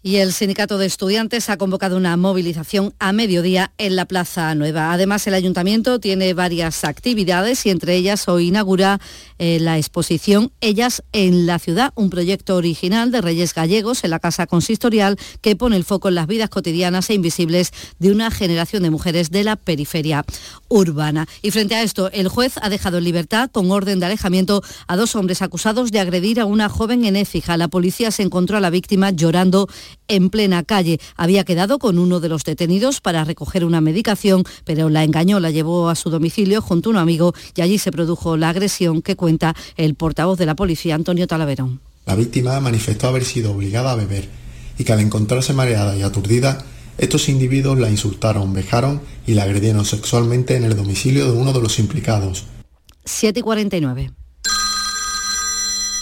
Y 0.05 0.17
el 0.17 0.33
sindicato 0.33 0.79
de 0.79 0.87
estudiantes 0.87 1.49
ha 1.49 1.57
convocado 1.57 1.97
una 1.97 2.17
movilización 2.17 2.93
a 2.99 3.13
mediodía 3.13 3.71
en 3.79 3.95
la 3.95 4.05
Plaza 4.05 4.53
Nueva. 4.57 4.93
Además, 4.93 5.25
el 5.29 5.35
ayuntamiento 5.35 6.01
tiene 6.01 6.35
varias 6.35 6.83
actividades 6.83 7.65
y 7.67 7.71
entre 7.71 7.95
ellas 7.95 8.27
hoy 8.27 8.49
inaugura 8.49 9.01
eh, 9.39 9.59
la 9.61 9.79
exposición 9.79 10.51
Ellas 10.61 11.05
en 11.13 11.47
la 11.47 11.61
ciudad, 11.61 11.93
un 11.95 12.11
proyecto 12.11 12.57
original 12.57 13.13
de 13.13 13.21
Reyes 13.21 13.55
Gallegos 13.55 14.03
en 14.03 14.11
la 14.11 14.19
Casa 14.19 14.49
Consistorial 14.49 15.19
que 15.41 15.55
pone 15.55 15.77
el 15.77 15.85
foco 15.85 16.09
en 16.09 16.17
las 16.17 16.27
vidas 16.27 16.51
cotidianas 16.51 17.09
e 17.09 17.15
invisibles 17.15 17.71
de 18.01 18.11
una 18.11 18.33
generación 18.33 18.83
de 18.83 18.91
mujeres 18.91 19.31
de 19.31 19.45
la 19.45 19.55
periferia 19.55 20.25
urbana. 20.69 21.29
Y 21.43 21.53
frente 21.53 21.77
a 21.77 21.83
esto, 21.83 22.11
el 22.11 22.27
juez 22.27 22.55
ha 22.61 22.71
dejado 22.71 22.99
en 22.99 23.05
libertad 23.05 23.51
con 23.53 23.71
orden 23.71 24.01
de 24.01 24.07
alejamiento 24.07 24.63
a 24.89 24.97
dos 24.97 25.15
hombres 25.15 25.43
acusados 25.43 25.93
de 25.93 26.01
agredir 26.01 26.41
a 26.41 26.45
una 26.45 26.69
joven 26.69 27.05
en 27.05 27.15
Écija. 27.15 27.57
La 27.57 27.69
policía 27.69 28.11
se 28.11 28.25
encontró 28.25 28.57
a 28.57 28.61
la 28.61 28.71
víctima 28.71 29.11
llorando 29.11 29.69
en 30.09 30.30
plena 30.30 30.62
calle. 30.62 31.01
Había 31.16 31.45
quedado 31.45 31.78
con 31.78 31.99
uno 31.99 32.20
de 32.20 32.28
los 32.28 32.45
detenidos 32.45 33.01
para 33.01 33.24
recoger 33.24 33.64
una 33.64 33.80
medicación, 33.80 34.45
pero 34.64 34.88
la 34.88 35.05
engañó, 35.05 35.40
la 35.40 35.51
llevó 35.51 35.88
a 35.88 35.95
su 35.95 36.11
domicilio 36.11 36.62
junto 36.62 36.90
a 36.90 36.93
un 36.93 36.99
amigo 36.99 37.34
y 37.55 37.62
allí 37.62 37.78
se 37.78 37.93
produjo 37.93 38.36
la 38.36 38.51
agresión 38.51 39.03
que 39.03 39.16
cuenta 39.16 39.55
el 39.76 39.95
portavoz 39.95 40.38
de 40.38 40.47
la 40.47 40.57
policía, 40.57 40.95
Antonio 40.95 41.26
Talaverón. 41.26 41.80
La 42.07 42.14
víctima 42.14 42.59
manifestó 42.61 43.09
haber 43.09 43.24
sido 43.24 43.53
obligada 43.53 43.93
a 43.93 43.97
beber 43.97 44.28
y 44.78 44.84
que 44.84 44.93
al 44.93 45.01
encontrarse 45.01 45.53
mareada 45.53 45.97
y 45.97 46.03
aturdida, 46.03 46.64
estos 46.99 47.28
individuos 47.28 47.78
la 47.78 47.90
insultaron, 47.90 48.53
vejaron 48.53 49.01
y 49.26 49.34
la 49.34 49.45
agredieron 49.45 49.84
sexualmente 49.84 50.57
en 50.57 50.64
el 50.64 50.76
domicilio 50.76 51.30
de 51.30 51.38
uno 51.38 51.53
de 51.53 51.61
los 51.61 51.78
implicados. 51.78 52.45
7 53.05 53.40
y 53.40 53.43
49. 53.43 54.12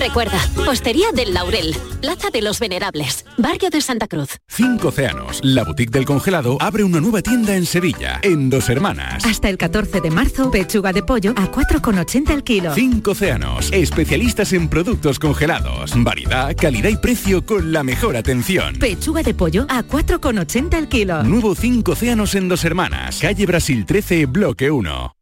Recuerda, 0.00 0.40
Postería 0.64 1.12
del 1.12 1.34
Laurel, 1.34 1.76
Plaza 2.00 2.30
de 2.32 2.40
los 2.40 2.58
Venerables, 2.58 3.26
Barrio 3.36 3.68
de 3.68 3.82
Santa 3.82 4.08
Cruz. 4.08 4.30
Cinco 4.48 4.88
Océanos, 4.88 5.40
la 5.42 5.62
boutique 5.62 5.90
del 5.90 6.06
congelado, 6.06 6.56
abre 6.58 6.84
una 6.84 7.02
nueva 7.02 7.20
tienda 7.20 7.54
en 7.54 7.66
Sevilla, 7.66 8.18
en 8.22 8.48
Dos 8.48 8.70
Hermanas. 8.70 9.26
Hasta 9.26 9.50
el 9.50 9.58
14 9.58 10.00
de 10.00 10.10
marzo, 10.10 10.50
pechuga 10.50 10.94
de 10.94 11.02
pollo 11.02 11.32
a 11.36 11.52
4,80 11.52 12.30
el 12.30 12.42
kilo. 12.42 12.74
Cinco 12.74 13.10
Océanos, 13.10 13.70
especialistas 13.72 14.54
en 14.54 14.68
productos 14.68 15.18
congelados. 15.18 15.92
Variedad, 15.94 16.56
calidad 16.56 16.88
y 16.88 16.96
precio 16.96 17.44
con 17.44 17.70
la 17.70 17.82
mejor 17.82 18.16
atención. 18.16 18.76
Pechuga 18.76 19.22
de 19.22 19.34
pollo 19.34 19.66
a 19.68 19.82
4,80 19.82 20.78
el 20.78 20.88
kilo. 20.88 21.22
Nuevo 21.24 21.54
Cinco 21.54 21.92
Océanos 21.92 22.34
en 22.34 22.48
Dos 22.48 22.64
Hermanas, 22.64 23.18
calle 23.20 23.44
Brasil 23.44 23.84
13, 23.84 24.24
bloque 24.24 24.70
1. 24.70 25.14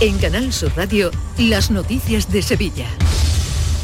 En 0.00 0.18
Canal 0.18 0.52
Sur 0.52 0.72
Radio, 0.76 1.10
las 1.38 1.70
noticias 1.70 2.30
de 2.30 2.42
Sevilla. 2.42 2.86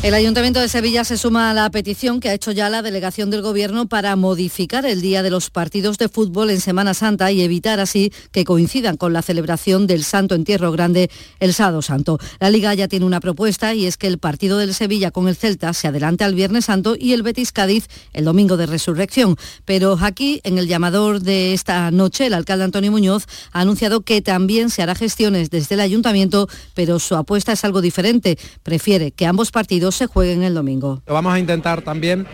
El 0.05 0.13
Ayuntamiento 0.13 0.61
de 0.61 0.69
Sevilla 0.69 1.03
se 1.03 1.17
suma 1.17 1.49
a 1.49 1.55
la 1.55 1.71
petición 1.71 2.21
que 2.21 2.29
ha 2.29 2.35
hecho 2.35 2.53
ya 2.53 2.69
la 2.69 2.83
delegación 2.83 3.31
del 3.31 3.41
Gobierno 3.41 3.87
para 3.87 4.15
modificar 4.17 4.85
el 4.85 5.01
día 5.01 5.23
de 5.23 5.31
los 5.31 5.49
partidos 5.49 5.97
de 5.97 6.11
fútbol 6.11 6.51
en 6.51 6.61
Semana 6.61 6.93
Santa 6.93 7.33
y 7.33 7.41
evitar 7.41 7.81
así 7.81 8.13
que 8.31 8.45
coincidan 8.45 8.99
con 8.99 9.15
la 9.15 9.23
celebración 9.23 9.87
del 9.87 10.05
Santo 10.05 10.35
Entierro 10.35 10.73
Grande 10.73 11.11
el 11.41 11.55
sábado 11.55 11.81
santo. 11.81 12.19
La 12.39 12.51
Liga 12.51 12.75
ya 12.75 12.87
tiene 12.87 13.07
una 13.07 13.21
propuesta 13.21 13.73
y 13.73 13.87
es 13.87 13.97
que 13.97 14.07
el 14.07 14.19
partido 14.19 14.59
del 14.59 14.75
Sevilla 14.75 15.11
con 15.11 15.27
el 15.27 15.37
Celta 15.37 15.73
se 15.73 15.89
adelante 15.89 16.23
al 16.23 16.35
Viernes 16.35 16.67
Santo 16.67 16.97
y 16.99 17.15
el 17.15 17.23
Betis 17.23 17.51
Cádiz 17.51 17.89
el 18.13 18.27
domingo 18.27 18.59
de 18.59 18.67
Resurrección. 18.67 19.39
Pero 19.65 19.97
aquí, 19.99 20.43
en 20.45 20.59
el 20.59 20.69
llamador 20.69 21.23
de 21.23 21.55
esta 21.55 21.91
noche, 21.91 22.27
el 22.27 22.35
alcalde 22.35 22.65
Antonio 22.65 22.91
Muñoz 22.91 23.25
ha 23.53 23.63
anunciado 23.63 24.03
que 24.03 24.21
también 24.21 24.69
se 24.69 24.83
hará 24.83 24.95
gestiones 24.95 25.49
desde 25.49 25.77
el 25.77 25.81
Ayuntamiento, 25.81 26.47
pero 26.75 26.99
su 26.99 27.17
apuesta 27.17 27.53
es 27.53 27.65
algo 27.65 27.81
diferente. 27.81 28.39
Prefiere 28.63 29.11
que 29.11 29.25
ambos 29.25 29.51
partidos 29.51 29.94
se 29.95 30.07
jueguen 30.07 30.43
el 30.43 30.55
domingo. 30.55 31.03
Vamos 31.07 31.33
a 31.33 31.39
intentar 31.39 31.83
también 31.83 32.27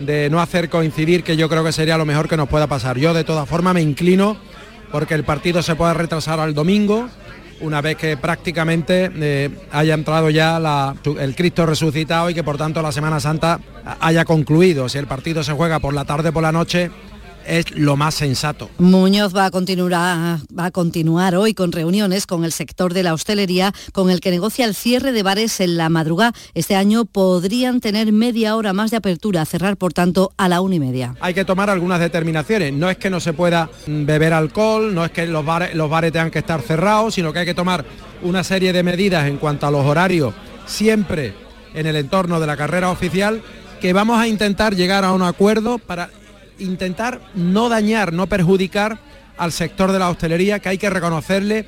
de 0.00 0.28
no 0.30 0.40
hacer 0.40 0.68
coincidir, 0.68 1.22
que 1.22 1.36
yo 1.36 1.48
creo 1.48 1.64
que 1.64 1.72
sería 1.72 1.96
lo 1.98 2.04
mejor 2.04 2.28
que 2.28 2.36
nos 2.36 2.48
pueda 2.48 2.66
pasar. 2.66 2.98
Yo 2.98 3.14
de 3.14 3.24
todas 3.24 3.48
formas 3.48 3.74
me 3.74 3.82
inclino 3.82 4.36
porque 4.92 5.14
el 5.14 5.24
partido 5.24 5.62
se 5.62 5.74
pueda 5.74 5.94
retrasar 5.94 6.38
al 6.40 6.54
domingo, 6.54 7.08
una 7.60 7.80
vez 7.80 7.96
que 7.96 8.16
prácticamente 8.16 9.10
eh, 9.14 9.50
haya 9.72 9.94
entrado 9.94 10.30
ya 10.30 10.94
el 11.18 11.34
Cristo 11.34 11.66
resucitado 11.66 12.30
y 12.30 12.34
que 12.34 12.44
por 12.44 12.58
tanto 12.58 12.82
la 12.82 12.92
Semana 12.92 13.20
Santa 13.20 13.60
haya 14.00 14.24
concluido. 14.24 14.88
Si 14.88 14.98
el 14.98 15.06
partido 15.06 15.42
se 15.42 15.52
juega 15.52 15.78
por 15.78 15.94
la 15.94 16.04
tarde 16.04 16.32
por 16.32 16.42
la 16.42 16.52
noche, 16.52 16.90
es 17.46 17.70
lo 17.76 17.96
más 17.96 18.14
sensato. 18.14 18.70
Muñoz 18.78 19.34
va 19.34 19.46
a 19.46 19.50
continuar, 19.50 20.40
va 20.56 20.64
a 20.66 20.70
continuar 20.70 21.34
hoy 21.36 21.54
con 21.54 21.72
reuniones 21.72 22.26
con 22.26 22.44
el 22.44 22.52
sector 22.52 22.94
de 22.94 23.02
la 23.02 23.14
hostelería, 23.14 23.72
con 23.92 24.10
el 24.10 24.20
que 24.20 24.30
negocia 24.30 24.64
el 24.64 24.74
cierre 24.74 25.12
de 25.12 25.22
bares 25.22 25.60
en 25.60 25.76
la 25.76 25.88
madrugada. 25.88 26.32
Este 26.54 26.76
año 26.76 27.04
podrían 27.04 27.80
tener 27.80 28.12
media 28.12 28.56
hora 28.56 28.72
más 28.72 28.90
de 28.90 28.98
apertura, 28.98 29.44
cerrar 29.44 29.76
por 29.76 29.92
tanto 29.92 30.32
a 30.36 30.48
la 30.48 30.60
una 30.60 30.74
y 30.76 30.80
media. 30.80 31.14
Hay 31.20 31.34
que 31.34 31.44
tomar 31.44 31.70
algunas 31.70 32.00
determinaciones. 32.00 32.72
No 32.72 32.90
es 32.90 32.96
que 32.96 33.10
no 33.10 33.20
se 33.20 33.32
pueda 33.32 33.70
beber 33.86 34.32
alcohol, 34.32 34.94
no 34.94 35.04
es 35.04 35.10
que 35.10 35.26
los 35.26 35.44
bares, 35.44 35.74
los 35.74 35.88
bares 35.88 36.12
tengan 36.12 36.30
que 36.30 36.40
estar 36.40 36.60
cerrados, 36.62 37.14
sino 37.14 37.32
que 37.32 37.40
hay 37.40 37.46
que 37.46 37.54
tomar 37.54 37.84
una 38.22 38.44
serie 38.44 38.72
de 38.72 38.82
medidas 38.82 39.26
en 39.28 39.38
cuanto 39.38 39.66
a 39.66 39.70
los 39.70 39.84
horarios, 39.84 40.34
siempre 40.66 41.34
en 41.74 41.86
el 41.86 41.96
entorno 41.96 42.40
de 42.40 42.46
la 42.46 42.56
carrera 42.56 42.90
oficial, 42.90 43.42
que 43.80 43.92
vamos 43.92 44.18
a 44.18 44.26
intentar 44.26 44.74
llegar 44.74 45.04
a 45.04 45.12
un 45.12 45.22
acuerdo 45.22 45.78
para 45.78 46.10
intentar 46.58 47.20
no 47.34 47.68
dañar, 47.68 48.12
no 48.12 48.26
perjudicar 48.26 48.98
al 49.36 49.52
sector 49.52 49.92
de 49.92 49.98
la 49.98 50.08
hostelería, 50.08 50.58
que 50.58 50.70
hay 50.70 50.78
que 50.78 50.90
reconocerle 50.90 51.66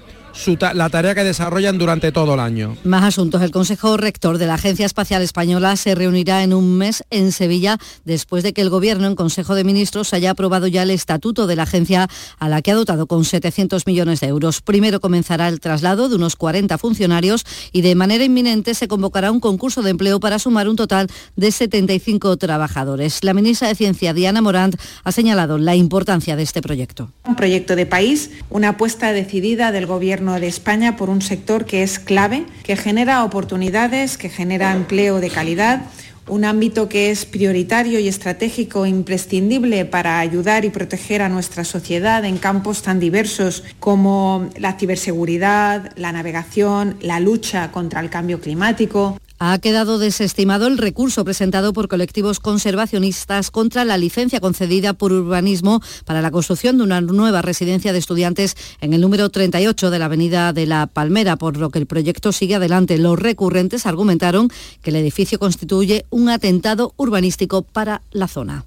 la 0.75 0.89
tarea 0.89 1.15
que 1.15 1.25
desarrollan 1.25 1.79
durante 1.79 2.13
todo 2.13 2.35
el 2.35 2.41
año. 2.41 2.77
Más 2.85 3.05
asuntos. 3.05 3.43
El 3.43 3.51
Consejo 3.51 3.97
Rector 3.97 4.39
de 4.39 4.47
la 4.47 4.55
Agencia 4.55 4.87
Espacial 4.87 5.21
Española 5.23 5.77
se 5.77 5.95
reunirá 5.95 6.43
en 6.43 6.55
un 6.55 6.79
mes 6.79 7.05
en 7.11 7.33
Sevilla 7.33 7.79
después 8.05 8.43
de 8.43 8.53
que 8.53 8.63
el 8.63 8.71
Gobierno 8.71 9.07
en 9.07 9.15
Consejo 9.15 9.55
de 9.55 9.65
Ministros 9.65 10.15
haya 10.15 10.31
aprobado 10.31 10.67
ya 10.67 10.83
el 10.83 10.91
estatuto 10.91 11.47
de 11.47 11.57
la 11.57 11.65
agencia 11.65 12.09
a 12.39 12.49
la 12.49 12.63
que 12.63 12.71
ha 12.71 12.75
dotado 12.75 13.07
con 13.07 13.25
700 13.25 13.87
millones 13.87 14.21
de 14.21 14.29
euros. 14.29 14.61
Primero 14.61 15.01
comenzará 15.01 15.49
el 15.49 15.61
traslado 15.61 16.09
de 16.09 16.17
unos 16.17 16.37
40 16.37 16.79
funcionarios 16.79 17.45
y 17.73 17.83
de 17.83 17.95
manera 17.95 18.25
inminente 18.25 18.75
se 18.75 18.89
convocará 18.89 19.33
un 19.33 19.41
concurso 19.41 19.83
de 19.83 19.91
empleo 19.91 20.21
para 20.21 20.39
sumar 20.39 20.69
un 20.69 20.77
total 20.77 21.09
de 21.37 21.51
75 21.51 22.37
trabajadores. 22.37 23.25
La 23.25 23.35
ministra 23.35 23.69
de 23.69 23.75
Ciencia, 23.75 24.15
Diana 24.15 24.41
Morant, 24.41 24.77
ha 25.05 25.13
señalado 25.13 25.59
la 25.59 25.75
importancia 25.75 26.37
de 26.37 26.43
este 26.43 26.63
proyecto. 26.63 27.11
Un 27.27 27.37
proyecto 27.37 27.77
de 27.77 27.87
país, 27.87 28.31
una 28.51 28.71
apuesta 28.71 29.13
decidida 29.13 29.73
del 29.73 29.87
Gobierno 29.87 30.28
de 30.35 30.47
España 30.47 30.97
por 30.97 31.11
un 31.11 31.23
sector 31.23 31.65
que 31.65 31.83
es 31.83 31.99
clave, 31.99 32.47
que 32.63 32.77
genera 32.77 33.25
oportunidades, 33.25 34.19
que 34.19 34.29
genera 34.29 34.73
empleo 34.73 35.21
de 35.21 35.31
calidad, 35.31 35.83
un 36.29 36.45
ámbito 36.45 36.89
que 36.89 37.11
es 37.11 37.25
prioritario 37.25 37.99
y 37.99 38.09
estratégico 38.09 38.87
imprescindible 38.87 39.85
para 39.85 40.21
ayudar 40.21 40.65
y 40.65 40.71
proteger 40.71 41.23
a 41.23 41.29
nuestra 41.29 41.65
sociedad 41.65 42.25
en 42.25 42.39
campos 42.39 42.83
tan 42.83 43.01
diversos 43.01 43.65
como 43.81 44.49
la 44.57 44.75
ciberseguridad, 44.75 45.93
la 45.97 46.13
navegación, 46.13 46.97
la 47.01 47.21
lucha 47.21 47.73
contra 47.73 48.01
el 48.01 48.11
cambio 48.11 48.41
climático. 48.41 49.19
Ha 49.39 49.59
quedado 49.59 49.99
desestimado 49.99 50.67
el 50.67 50.79
recurso 50.79 51.25
presentado 51.25 51.73
por 51.73 51.89
colectivos 51.89 52.41
conservacionistas 52.41 53.51
contra 53.51 53.85
la 53.85 53.97
licencia 53.97 54.41
concedida 54.41 54.95
por 54.95 55.13
urbanismo 55.13 55.81
para 56.05 56.23
la 56.23 56.31
construcción 56.31 56.79
de 56.79 56.85
una 56.85 57.01
nueva 57.01 57.41
residencia 57.43 57.93
de 57.93 57.99
estudiantes 58.01 58.57
en 58.81 58.95
el 58.95 59.01
número 59.01 59.29
38 59.29 59.91
de 59.91 59.99
la 59.99 60.07
Avenida 60.07 60.53
de 60.53 60.67
la 60.67 60.87
Palmera, 60.87 61.37
por 61.37 61.57
lo 61.57 61.71
que 61.71 61.79
el 61.79 61.87
proyecto 61.87 62.33
sigue 62.33 62.57
adelante. 62.57 62.99
Los 62.99 63.19
recurrentes 63.19 63.87
argumentaron 63.87 64.51
que 64.83 64.91
el 64.91 64.97
edificio 64.97 65.39
constituye 65.39 66.05
un 66.11 66.29
atentado 66.29 66.93
urbanístico 66.97 67.63
para 67.63 68.03
la 68.11 68.27
zona. 68.27 68.65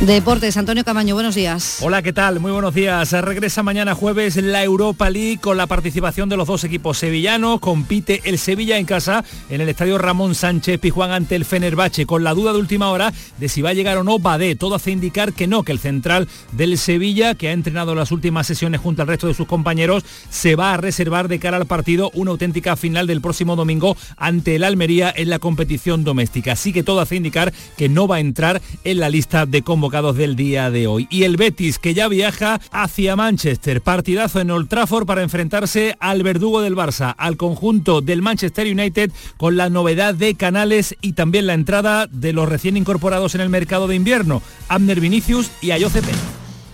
Deportes, 0.00 0.56
Antonio 0.58 0.84
Camaño, 0.84 1.14
buenos 1.14 1.34
días. 1.34 1.78
Hola, 1.80 2.02
¿qué 2.02 2.12
tal? 2.12 2.38
Muy 2.38 2.52
buenos 2.52 2.74
días. 2.74 3.12
Regresa 3.12 3.62
mañana 3.62 3.94
jueves 3.94 4.36
la 4.36 4.62
Europa 4.62 5.08
League 5.08 5.38
con 5.38 5.56
la 5.56 5.66
participación 5.66 6.28
de 6.28 6.36
los 6.36 6.46
dos 6.46 6.62
equipos 6.64 6.98
sevillanos. 6.98 7.58
Compite 7.60 8.20
el 8.24 8.38
Sevilla 8.38 8.76
en 8.76 8.84
casa 8.84 9.24
en 9.48 9.62
el 9.62 9.68
estadio 9.70 9.96
Ramón 9.96 10.34
Sánchez 10.34 10.78
Pijuán 10.78 11.10
ante 11.10 11.36
el 11.36 11.46
Fenerbahce, 11.46 12.04
con 12.04 12.22
la 12.22 12.34
duda 12.34 12.52
de 12.52 12.58
última 12.58 12.90
hora 12.90 13.14
de 13.38 13.48
si 13.48 13.62
va 13.62 13.70
a 13.70 13.74
llegar 13.74 13.96
o 13.96 14.04
no 14.04 14.18
Badé. 14.18 14.56
Todo 14.56 14.74
hace 14.74 14.90
indicar 14.90 15.32
que 15.32 15.46
no, 15.46 15.62
que 15.62 15.72
el 15.72 15.78
central 15.78 16.28
del 16.52 16.76
Sevilla, 16.76 17.34
que 17.34 17.48
ha 17.48 17.52
entrenado 17.52 17.94
las 17.94 18.12
últimas 18.12 18.46
sesiones 18.46 18.82
junto 18.82 19.00
al 19.00 19.08
resto 19.08 19.26
de 19.26 19.34
sus 19.34 19.46
compañeros, 19.46 20.04
se 20.28 20.54
va 20.54 20.74
a 20.74 20.76
reservar 20.76 21.28
de 21.28 21.38
cara 21.38 21.56
al 21.56 21.66
partido 21.66 22.10
una 22.12 22.32
auténtica 22.32 22.76
final 22.76 23.06
del 23.06 23.22
próximo 23.22 23.56
domingo 23.56 23.96
ante 24.18 24.56
el 24.56 24.64
Almería 24.64 25.14
en 25.16 25.30
la 25.30 25.38
competición 25.38 26.04
doméstica. 26.04 26.52
Así 26.52 26.74
que 26.74 26.82
todo 26.82 27.00
hace 27.00 27.16
indicar 27.16 27.54
que 27.78 27.88
no 27.88 28.06
va 28.06 28.16
a 28.16 28.20
entrar 28.20 28.60
en 28.82 29.00
la 29.00 29.08
lista 29.08 29.46
de 29.46 29.62
del 29.90 30.34
día 30.34 30.70
de 30.70 30.86
hoy. 30.86 31.06
Y 31.10 31.24
el 31.24 31.36
Betis 31.36 31.78
que 31.78 31.92
ya 31.92 32.08
viaja 32.08 32.60
hacia 32.70 33.16
Manchester, 33.16 33.82
partidazo 33.82 34.40
en 34.40 34.50
Old 34.50 34.68
Trafford 34.68 35.06
para 35.06 35.22
enfrentarse 35.22 35.94
al 36.00 36.22
verdugo 36.22 36.62
del 36.62 36.74
Barça, 36.74 37.14
al 37.18 37.36
conjunto 37.36 38.00
del 38.00 38.22
Manchester 38.22 38.66
United 38.66 39.10
con 39.36 39.56
la 39.56 39.68
novedad 39.68 40.14
de 40.14 40.36
Canales 40.36 40.96
y 41.02 41.12
también 41.12 41.46
la 41.46 41.54
entrada 41.54 42.06
de 42.06 42.32
los 42.32 42.48
recién 42.48 42.76
incorporados 42.76 43.34
en 43.34 43.42
el 43.42 43.50
mercado 43.50 43.86
de 43.86 43.96
invierno, 43.96 44.42
Abner 44.68 45.00
Vinicius 45.00 45.50
y 45.60 45.72
Ayoce. 45.72 46.00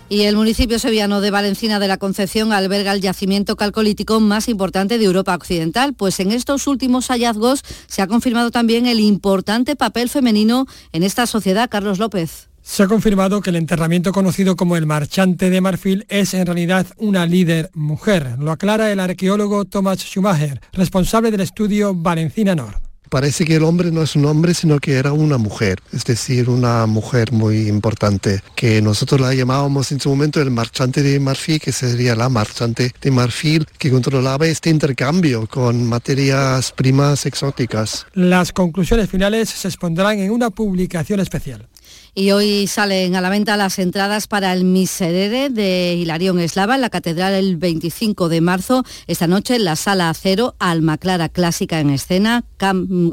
Y 0.09 0.23
el 0.23 0.35
municipio 0.35 0.81
sevillano 0.81 1.21
de 1.21 1.31
Valencina 1.31 1.79
de 1.79 1.87
la 1.87 1.97
Concepción 1.97 2.53
alberga 2.53 2.93
el 2.93 3.01
yacimiento 3.01 3.55
calcolítico 3.55 4.19
más 4.19 4.49
importante 4.49 4.99
de 4.99 5.05
Europa 5.05 5.37
Occidental, 5.37 5.95
pues 5.95 6.19
en 6.19 6.33
estos 6.33 6.67
últimos 6.67 7.07
hallazgos 7.09 7.63
se 7.87 8.03
ha 8.03 8.09
confirmado 8.09 8.51
también 8.51 8.87
el 8.87 8.99
importante 8.99 9.77
papel 9.77 10.09
femenino 10.09 10.67
en 10.93 11.05
esta 11.05 11.29
sociedad. 11.29 11.71
Carlos 11.71 12.01
López. 12.01 12.50
Se 12.71 12.85
ha 12.85 12.87
confirmado 12.87 13.41
que 13.41 13.51
el 13.51 13.57
enterramiento 13.57 14.13
conocido 14.13 14.55
como 14.55 14.77
el 14.77 14.87
marchante 14.87 15.51
de 15.51 15.61
marfil 15.61 16.07
es 16.09 16.35
en 16.35 16.47
realidad 16.47 16.87
una 16.99 17.27
líder 17.27 17.69
mujer. 17.75 18.37
Lo 18.39 18.53
aclara 18.53 18.93
el 18.93 19.01
arqueólogo 19.01 19.65
Thomas 19.65 19.99
Schumacher, 19.99 20.61
responsable 20.73 21.33
del 21.33 21.41
estudio 21.41 21.95
Valencina 21.97 22.55
Nord. 22.55 22.77
Parece 23.09 23.45
que 23.45 23.57
el 23.57 23.65
hombre 23.65 23.91
no 23.91 24.03
es 24.03 24.15
un 24.15 24.25
hombre, 24.25 24.55
sino 24.55 24.79
que 24.79 24.93
era 24.93 25.13
una 25.13 25.37
mujer, 25.37 25.81
es 25.93 26.05
decir, 26.05 26.49
una 26.49 26.87
mujer 26.87 27.33
muy 27.33 27.67
importante, 27.67 28.41
que 28.55 28.81
nosotros 28.81 29.21
la 29.21 29.35
llamábamos 29.35 29.91
en 29.91 29.99
su 29.99 30.09
momento 30.09 30.41
el 30.41 30.53
marchante 30.53 31.03
de 31.03 31.19
marfil, 31.19 31.59
que 31.59 31.73
sería 31.73 32.15
la 32.15 32.29
marchante 32.29 32.93
de 33.01 33.11
marfil, 33.11 33.67
que 33.79 33.91
controlaba 33.91 34.47
este 34.47 34.71
intercambio 34.71 35.49
con 35.49 35.85
materias 35.89 36.71
primas 36.71 37.27
exóticas. 37.27 38.07
Las 38.15 38.53
conclusiones 38.53 39.11
finales 39.11 39.51
se 39.51 39.67
expondrán 39.67 40.21
en 40.21 40.31
una 40.31 40.51
publicación 40.51 41.19
especial. 41.19 41.69
Y 42.15 42.33
hoy 42.33 42.67
salen 42.67 43.15
a 43.17 43.21
la 43.21 43.31
venta 43.31 43.57
las 43.57 43.79
entradas 43.79 44.27
para 44.27 44.53
el 44.53 44.65
Miserere 44.65 45.49
de 45.49 45.95
Hilarión 45.95 46.41
Eslava 46.41 46.75
en 46.75 46.81
la 46.81 46.91
Catedral 46.91 47.35
el 47.35 47.57
25 47.57 48.29
de 48.29 48.41
marzo. 48.41 48.85
Esta 49.07 49.27
noche 49.27 49.57
en 49.57 49.65
la 49.65 49.77
Sala 49.77 50.11
Acero, 50.11 50.55
Alma 50.59 50.99
Clara 50.99 51.29
Clásica 51.29 51.81
en 51.81 51.91
escena, 51.91 52.45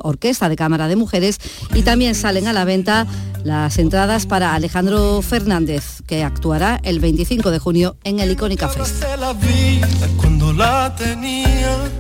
Orquesta 0.01 0.49
de 0.49 0.55
Cámara 0.55 0.87
de 0.87 0.95
Mujeres. 0.95 1.39
Y 1.73 1.83
también 1.83 2.15
salen 2.15 2.47
a 2.47 2.53
la 2.53 2.65
venta 2.65 3.05
las 3.43 3.77
entradas 3.77 4.25
para 4.25 4.55
Alejandro 4.55 5.21
Fernández, 5.21 6.01
que 6.05 6.23
actuará 6.23 6.79
el 6.83 6.99
25 6.99 7.51
de 7.51 7.59
junio 7.59 7.97
en 8.03 8.19
el 8.19 8.31
Icónica 8.31 8.67
Fest. 8.67 9.03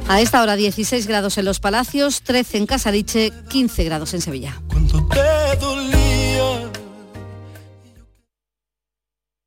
A 0.07 0.21
esta 0.21 0.41
hora 0.41 0.55
16 0.55 1.07
grados 1.07 1.37
en 1.37 1.45
Los 1.45 1.59
Palacios, 1.59 2.21
13 2.21 2.57
en 2.57 2.65
Casariche, 2.65 3.31
15 3.49 3.83
grados 3.83 4.13
en 4.13 4.21
Sevilla. 4.21 4.61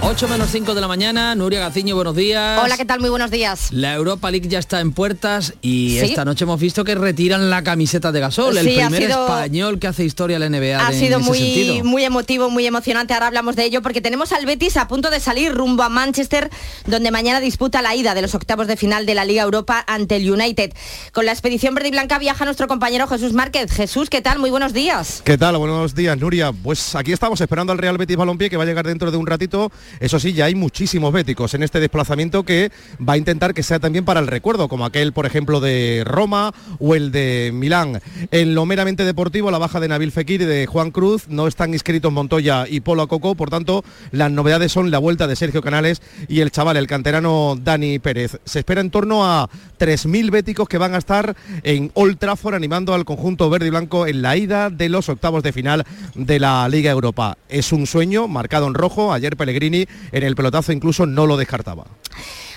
8 0.00 0.28
menos 0.28 0.50
5 0.50 0.74
de 0.74 0.80
la 0.80 0.88
mañana, 0.88 1.34
Nuria 1.34 1.60
Gaciño, 1.60 1.94
buenos 1.94 2.14
días. 2.14 2.60
Hola, 2.62 2.76
¿qué 2.76 2.84
tal? 2.84 3.00
Muy 3.00 3.08
buenos 3.08 3.30
días. 3.30 3.72
La 3.72 3.94
Europa 3.94 4.30
League 4.30 4.48
ya 4.48 4.58
está 4.58 4.80
en 4.80 4.92
puertas 4.92 5.54
y 5.62 5.96
esta 5.98 6.24
noche 6.24 6.44
hemos 6.44 6.60
visto 6.60 6.84
que 6.84 6.94
retiran 6.94 7.48
la 7.48 7.62
camiseta 7.62 8.12
de 8.12 8.20
Gasol, 8.20 8.56
el 8.58 8.66
primer 8.66 9.02
español 9.02 9.78
que 9.78 9.86
hace 9.86 10.04
historia 10.04 10.36
en 10.36 10.40
la 10.40 10.50
NBA. 10.50 10.86
Ha 10.86 10.92
sido 10.92 11.20
muy, 11.20 11.80
muy 11.82 12.04
emotivo, 12.04 12.50
muy 12.50 12.66
emocionante. 12.66 13.14
Ahora 13.14 13.28
hablamos 13.28 13.56
de 13.56 13.64
ello 13.64 13.80
porque 13.82 14.02
tenemos 14.02 14.32
al 14.32 14.44
Betis 14.44 14.76
a 14.76 14.88
punto 14.88 15.10
de 15.10 15.20
salir 15.20 15.54
rumbo 15.54 15.82
a 15.82 15.88
Manchester, 15.88 16.50
donde 16.86 17.10
mañana 17.10 17.40
disputa 17.40 17.80
la 17.80 17.94
ida 17.94 18.14
de 18.14 18.22
los 18.22 18.34
octavos 18.34 18.66
de 18.66 18.76
final 18.76 19.06
de 19.06 19.14
la 19.14 19.24
Liga 19.24 19.42
Europa 19.42 19.84
ante 19.86 20.16
el 20.16 20.30
United. 20.30 20.74
Con 21.12 21.24
la 21.24 21.32
expedición 21.32 21.74
verde 21.74 21.88
y 21.88 21.92
blanca 21.92 22.18
viaja 22.18 22.44
nuestro 22.44 22.68
compañero 22.68 23.06
Jesús 23.06 23.32
Márquez. 23.32 23.72
Jesús, 23.72 24.10
¿qué 24.10 24.20
tal? 24.20 24.38
Muy 24.38 24.50
buenos 24.50 24.74
días. 24.74 25.22
¿Qué 25.24 25.38
tal? 25.38 25.56
Buenos 25.56 25.94
días, 25.94 26.18
Nuria. 26.18 26.52
Pues 26.52 26.94
aquí 26.94 27.12
estamos 27.12 27.40
esperando 27.40 27.72
al 27.72 27.78
Real 27.78 27.96
Betis 27.96 28.16
Balompié 28.16 28.50
que 28.50 28.56
va 28.56 28.64
a 28.64 28.66
llegar 28.66 28.86
dentro 28.86 29.10
de 29.10 29.16
un 29.16 29.26
ratito 29.26 29.72
eso 30.00 30.18
sí, 30.18 30.32
ya 30.32 30.46
hay 30.46 30.54
muchísimos 30.54 31.12
béticos 31.12 31.54
en 31.54 31.62
este 31.62 31.80
desplazamiento 31.80 32.44
que 32.44 32.70
va 33.06 33.14
a 33.14 33.16
intentar 33.16 33.54
que 33.54 33.62
sea 33.62 33.78
también 33.78 34.04
para 34.04 34.20
el 34.20 34.26
recuerdo, 34.26 34.68
como 34.68 34.84
aquel, 34.84 35.12
por 35.12 35.26
ejemplo, 35.26 35.60
de 35.60 36.02
Roma 36.04 36.52
o 36.78 36.94
el 36.94 37.12
de 37.12 37.50
Milán. 37.52 38.00
En 38.30 38.54
lo 38.54 38.66
meramente 38.66 39.04
deportivo, 39.04 39.50
la 39.50 39.58
baja 39.58 39.80
de 39.80 39.88
Nabil 39.88 40.12
Fekir 40.12 40.42
y 40.42 40.46
de 40.46 40.66
Juan 40.66 40.90
Cruz 40.90 41.28
no 41.28 41.46
están 41.46 41.72
inscritos 41.72 42.12
Montoya 42.12 42.66
y 42.68 42.80
Polo 42.80 43.08
Coco, 43.08 43.34
por 43.34 43.50
tanto, 43.50 43.84
las 44.10 44.30
novedades 44.30 44.72
son 44.72 44.90
la 44.90 44.98
vuelta 44.98 45.26
de 45.26 45.36
Sergio 45.36 45.62
Canales 45.62 46.02
y 46.28 46.40
el 46.40 46.50
chaval, 46.50 46.76
el 46.76 46.86
canterano 46.86 47.56
Dani 47.60 47.98
Pérez. 47.98 48.38
Se 48.44 48.60
espera 48.60 48.80
en 48.80 48.90
torno 48.90 49.24
a 49.24 49.48
3.000 49.78 50.30
béticos 50.30 50.68
que 50.68 50.78
van 50.78 50.94
a 50.94 50.98
estar 50.98 51.36
en 51.62 51.90
Old 51.94 52.18
Trafford 52.18 52.54
animando 52.54 52.94
al 52.94 53.04
conjunto 53.04 53.50
verde 53.50 53.66
y 53.66 53.70
blanco 53.70 54.06
en 54.06 54.22
la 54.22 54.36
ida 54.36 54.70
de 54.70 54.88
los 54.88 55.08
octavos 55.08 55.42
de 55.42 55.52
final 55.52 55.84
de 56.14 56.40
la 56.40 56.68
Liga 56.68 56.90
Europa. 56.90 57.36
Es 57.48 57.72
un 57.72 57.86
sueño 57.86 58.28
marcado 58.28 58.66
en 58.66 58.74
rojo. 58.74 59.12
Ayer 59.12 59.36
Pellegrini 59.36 59.73
en 59.82 60.22
el 60.22 60.36
pelotazo 60.36 60.72
incluso 60.72 61.06
no 61.06 61.26
lo 61.26 61.36
descartaba. 61.36 61.84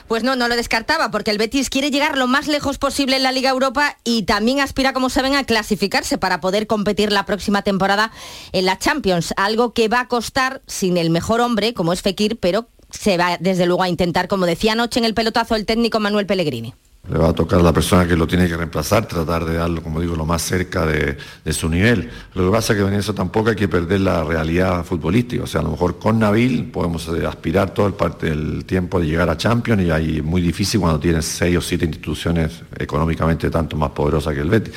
Pues 0.07 0.23
no, 0.23 0.37
no 0.37 0.47
lo 0.47 0.55
descartaba, 0.55 1.11
porque 1.11 1.31
el 1.31 1.37
Betis 1.37 1.69
quiere 1.69 1.91
llegar 1.91 2.17
lo 2.17 2.27
más 2.27 2.47
lejos 2.47 2.77
posible 2.77 3.17
en 3.17 3.23
la 3.23 3.33
Liga 3.33 3.49
Europa 3.49 3.97
y 4.05 4.23
también 4.23 4.61
aspira, 4.61 4.93
como 4.93 5.09
saben, 5.09 5.35
a 5.35 5.43
clasificarse 5.43 6.17
para 6.17 6.39
poder 6.39 6.65
competir 6.65 7.11
la 7.11 7.25
próxima 7.25 7.61
temporada 7.61 8.11
en 8.53 8.65
la 8.65 8.79
Champions, 8.79 9.33
algo 9.35 9.73
que 9.73 9.89
va 9.89 10.01
a 10.01 10.07
costar 10.07 10.61
sin 10.65 10.95
el 10.95 11.09
mejor 11.09 11.41
hombre, 11.41 11.73
como 11.73 11.91
es 11.91 12.01
Fekir, 12.01 12.39
pero 12.39 12.69
se 12.89 13.17
va 13.17 13.37
desde 13.41 13.65
luego 13.65 13.83
a 13.83 13.89
intentar, 13.89 14.29
como 14.29 14.45
decía 14.45 14.71
anoche 14.71 14.99
en 14.99 15.05
el 15.05 15.13
pelotazo 15.13 15.55
el 15.55 15.65
técnico 15.65 15.99
Manuel 15.99 16.25
Pellegrini 16.25 16.73
le 17.09 17.17
va 17.17 17.29
a 17.29 17.33
tocar 17.33 17.59
a 17.59 17.63
la 17.63 17.73
persona 17.73 18.07
que 18.07 18.15
lo 18.15 18.27
tiene 18.27 18.47
que 18.47 18.57
reemplazar, 18.57 19.07
tratar 19.07 19.45
de 19.45 19.55
darlo, 19.55 19.81
como 19.81 20.01
digo, 20.01 20.15
lo 20.15 20.25
más 20.25 20.41
cerca 20.41 20.85
de, 20.85 21.17
su 21.53 21.69
nivel. 21.69 22.09
Lo 22.33 22.45
que 22.45 22.51
pasa 22.51 22.73
es 22.73 22.79
que 22.79 22.85
en 22.85 22.93
eso 22.93 23.13
tampoco 23.13 23.49
hay 23.49 23.55
que 23.55 23.67
perder 23.67 24.01
la 24.01 24.23
realidad 24.23 24.83
futbolística. 24.83 25.43
O 25.43 25.47
sea, 25.47 25.61
a 25.61 25.63
lo 25.63 25.71
mejor 25.71 25.97
con 25.99 26.19
Nabil 26.19 26.65
podemos 26.65 27.07
aspirar 27.07 27.73
todo 27.73 27.87
el, 27.87 27.93
parte, 27.93 28.27
del 28.27 28.65
tiempo 28.65 28.99
de 28.99 29.07
llegar 29.07 29.29
a 29.29 29.37
Champions 29.37 29.83
y 29.83 29.91
ahí 29.91 30.17
es 30.17 30.23
muy 30.23 30.41
difícil 30.41 30.79
cuando 30.79 30.99
tienes 30.99 31.25
seis 31.25 31.57
o 31.57 31.61
siete 31.61 31.85
instituciones 31.85 32.61
económicamente 32.77 33.49
tanto 33.49 33.77
más 33.77 33.91
poderosas 33.91 34.33
que 34.33 34.41
el 34.41 34.49
Betis. 34.49 34.73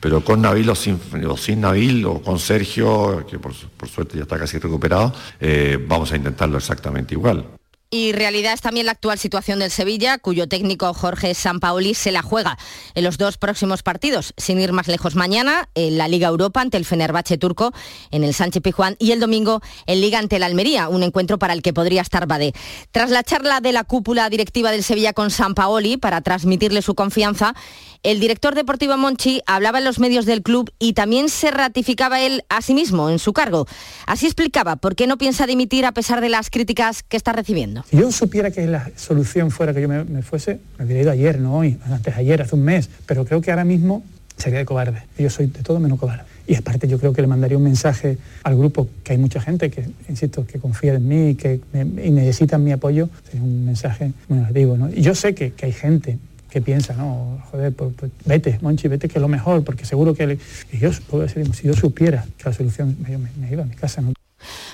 Pero 0.00 0.22
con 0.22 0.42
Nabil 0.42 0.68
o 0.70 0.74
sin, 0.74 0.98
sin 1.36 1.60
Nabil 1.60 2.04
o 2.06 2.22
con 2.22 2.38
Sergio, 2.38 3.26
que 3.28 3.38
por, 3.38 3.52
suerte 3.54 4.16
ya 4.16 4.22
está 4.22 4.38
casi 4.38 4.58
recuperado, 4.58 5.12
eh, 5.40 5.78
vamos 5.88 6.12
a 6.12 6.16
intentarlo 6.16 6.58
exactamente 6.58 7.14
igual. 7.14 7.57
Y 7.90 8.12
realidad 8.12 8.52
es 8.52 8.60
también 8.60 8.84
la 8.84 8.92
actual 8.92 9.18
situación 9.18 9.60
del 9.60 9.70
Sevilla, 9.70 10.18
cuyo 10.18 10.46
técnico 10.46 10.92
Jorge 10.92 11.32
Sampaoli 11.32 11.94
se 11.94 12.12
la 12.12 12.20
juega 12.20 12.58
en 12.94 13.02
los 13.02 13.16
dos 13.16 13.38
próximos 13.38 13.82
partidos, 13.82 14.34
sin 14.36 14.60
ir 14.60 14.72
más 14.72 14.88
lejos 14.88 15.14
mañana, 15.14 15.70
en 15.74 15.96
la 15.96 16.06
Liga 16.06 16.28
Europa 16.28 16.60
ante 16.60 16.76
el 16.76 16.84
Fenerbahce 16.84 17.38
turco, 17.38 17.72
en 18.10 18.24
el 18.24 18.34
Sánchez 18.34 18.62
Pijuán, 18.62 18.96
y 18.98 19.12
el 19.12 19.20
domingo 19.20 19.62
en 19.86 20.02
Liga 20.02 20.18
ante 20.18 20.36
el 20.36 20.42
Almería, 20.42 20.90
un 20.90 21.02
encuentro 21.02 21.38
para 21.38 21.54
el 21.54 21.62
que 21.62 21.72
podría 21.72 22.02
estar 22.02 22.26
Badé. 22.26 22.52
Tras 22.92 23.08
la 23.08 23.22
charla 23.22 23.62
de 23.62 23.72
la 23.72 23.84
cúpula 23.84 24.28
directiva 24.28 24.70
del 24.70 24.84
Sevilla 24.84 25.14
con 25.14 25.30
Sampaoli 25.30 25.96
para 25.96 26.20
transmitirle 26.20 26.82
su 26.82 26.94
confianza, 26.94 27.54
el 28.02 28.20
director 28.20 28.54
deportivo 28.54 28.98
Monchi 28.98 29.40
hablaba 29.46 29.78
en 29.78 29.84
los 29.84 29.98
medios 29.98 30.26
del 30.26 30.42
club 30.42 30.70
y 30.78 30.92
también 30.92 31.30
se 31.30 31.50
ratificaba 31.50 32.20
él 32.20 32.44
a 32.50 32.60
sí 32.60 32.74
mismo 32.74 33.08
en 33.08 33.18
su 33.18 33.32
cargo. 33.32 33.66
Así 34.04 34.26
explicaba 34.26 34.76
por 34.76 34.94
qué 34.94 35.06
no 35.06 35.16
piensa 35.16 35.46
dimitir 35.46 35.86
a 35.86 35.92
pesar 35.92 36.20
de 36.20 36.28
las 36.28 36.50
críticas 36.50 37.02
que 37.02 37.16
está 37.16 37.32
recibiendo 37.32 37.77
Si 37.90 37.96
yo 37.96 38.10
supiera 38.12 38.50
que 38.50 38.66
la 38.66 38.90
solución 38.96 39.50
fuera 39.50 39.74
que 39.74 39.82
yo 39.82 39.88
me, 39.88 40.22
fuese, 40.22 40.60
me 40.78 40.84
hubiera 40.84 41.02
ido 41.02 41.10
ayer, 41.10 41.40
no 41.40 41.56
hoy, 41.56 41.78
antes 41.84 42.16
ayer, 42.16 42.42
hace 42.42 42.54
un 42.54 42.62
mes, 42.62 42.88
pero 43.06 43.24
creo 43.24 43.40
que 43.40 43.50
ahora 43.50 43.64
mismo 43.64 44.04
sería 44.36 44.58
de 44.58 44.64
cobarde. 44.64 45.02
Yo 45.18 45.30
soy 45.30 45.46
de 45.46 45.62
todo 45.62 45.80
menos 45.80 45.98
cobarde. 45.98 46.24
Y 46.46 46.54
aparte 46.54 46.88
yo 46.88 46.98
creo 46.98 47.12
que 47.12 47.20
le 47.20 47.28
mandaría 47.28 47.58
un 47.58 47.64
mensaje 47.64 48.16
al 48.42 48.56
grupo, 48.56 48.88
que 49.04 49.12
hay 49.12 49.18
mucha 49.18 49.40
gente 49.40 49.70
que, 49.70 49.86
insisto, 50.08 50.46
que 50.46 50.58
confía 50.58 50.94
en 50.94 51.06
mí 51.06 51.34
que 51.34 51.60
y 51.74 52.10
necesitan 52.10 52.64
mi 52.64 52.72
apoyo, 52.72 53.10
sería 53.24 53.42
un 53.42 53.66
mensaje 53.66 54.12
muy 54.28 54.38
negativo. 54.38 54.76
¿no? 54.76 54.88
Y 54.88 55.02
yo 55.02 55.14
sé 55.14 55.34
que, 55.34 55.52
que 55.52 55.66
hay 55.66 55.72
gente 55.72 56.18
que 56.50 56.62
piensa, 56.62 56.94
no, 56.94 57.42
joder, 57.50 57.72
pues, 57.74 57.92
pues, 57.96 58.10
vete, 58.24 58.58
Monchi, 58.62 58.88
vete 58.88 59.08
que 59.08 59.18
es 59.18 59.22
lo 59.22 59.28
mejor, 59.28 59.64
porque 59.64 59.84
seguro 59.84 60.14
que, 60.14 60.38
yo 60.80 61.74
supiera 61.74 62.24
que 62.38 62.44
la 62.44 62.52
solución, 62.52 62.96
me, 63.06 63.18
me, 63.18 63.52
iba 63.52 63.62
a 63.62 63.66
mi 63.66 63.74
casa. 63.74 64.00
¿no? 64.00 64.14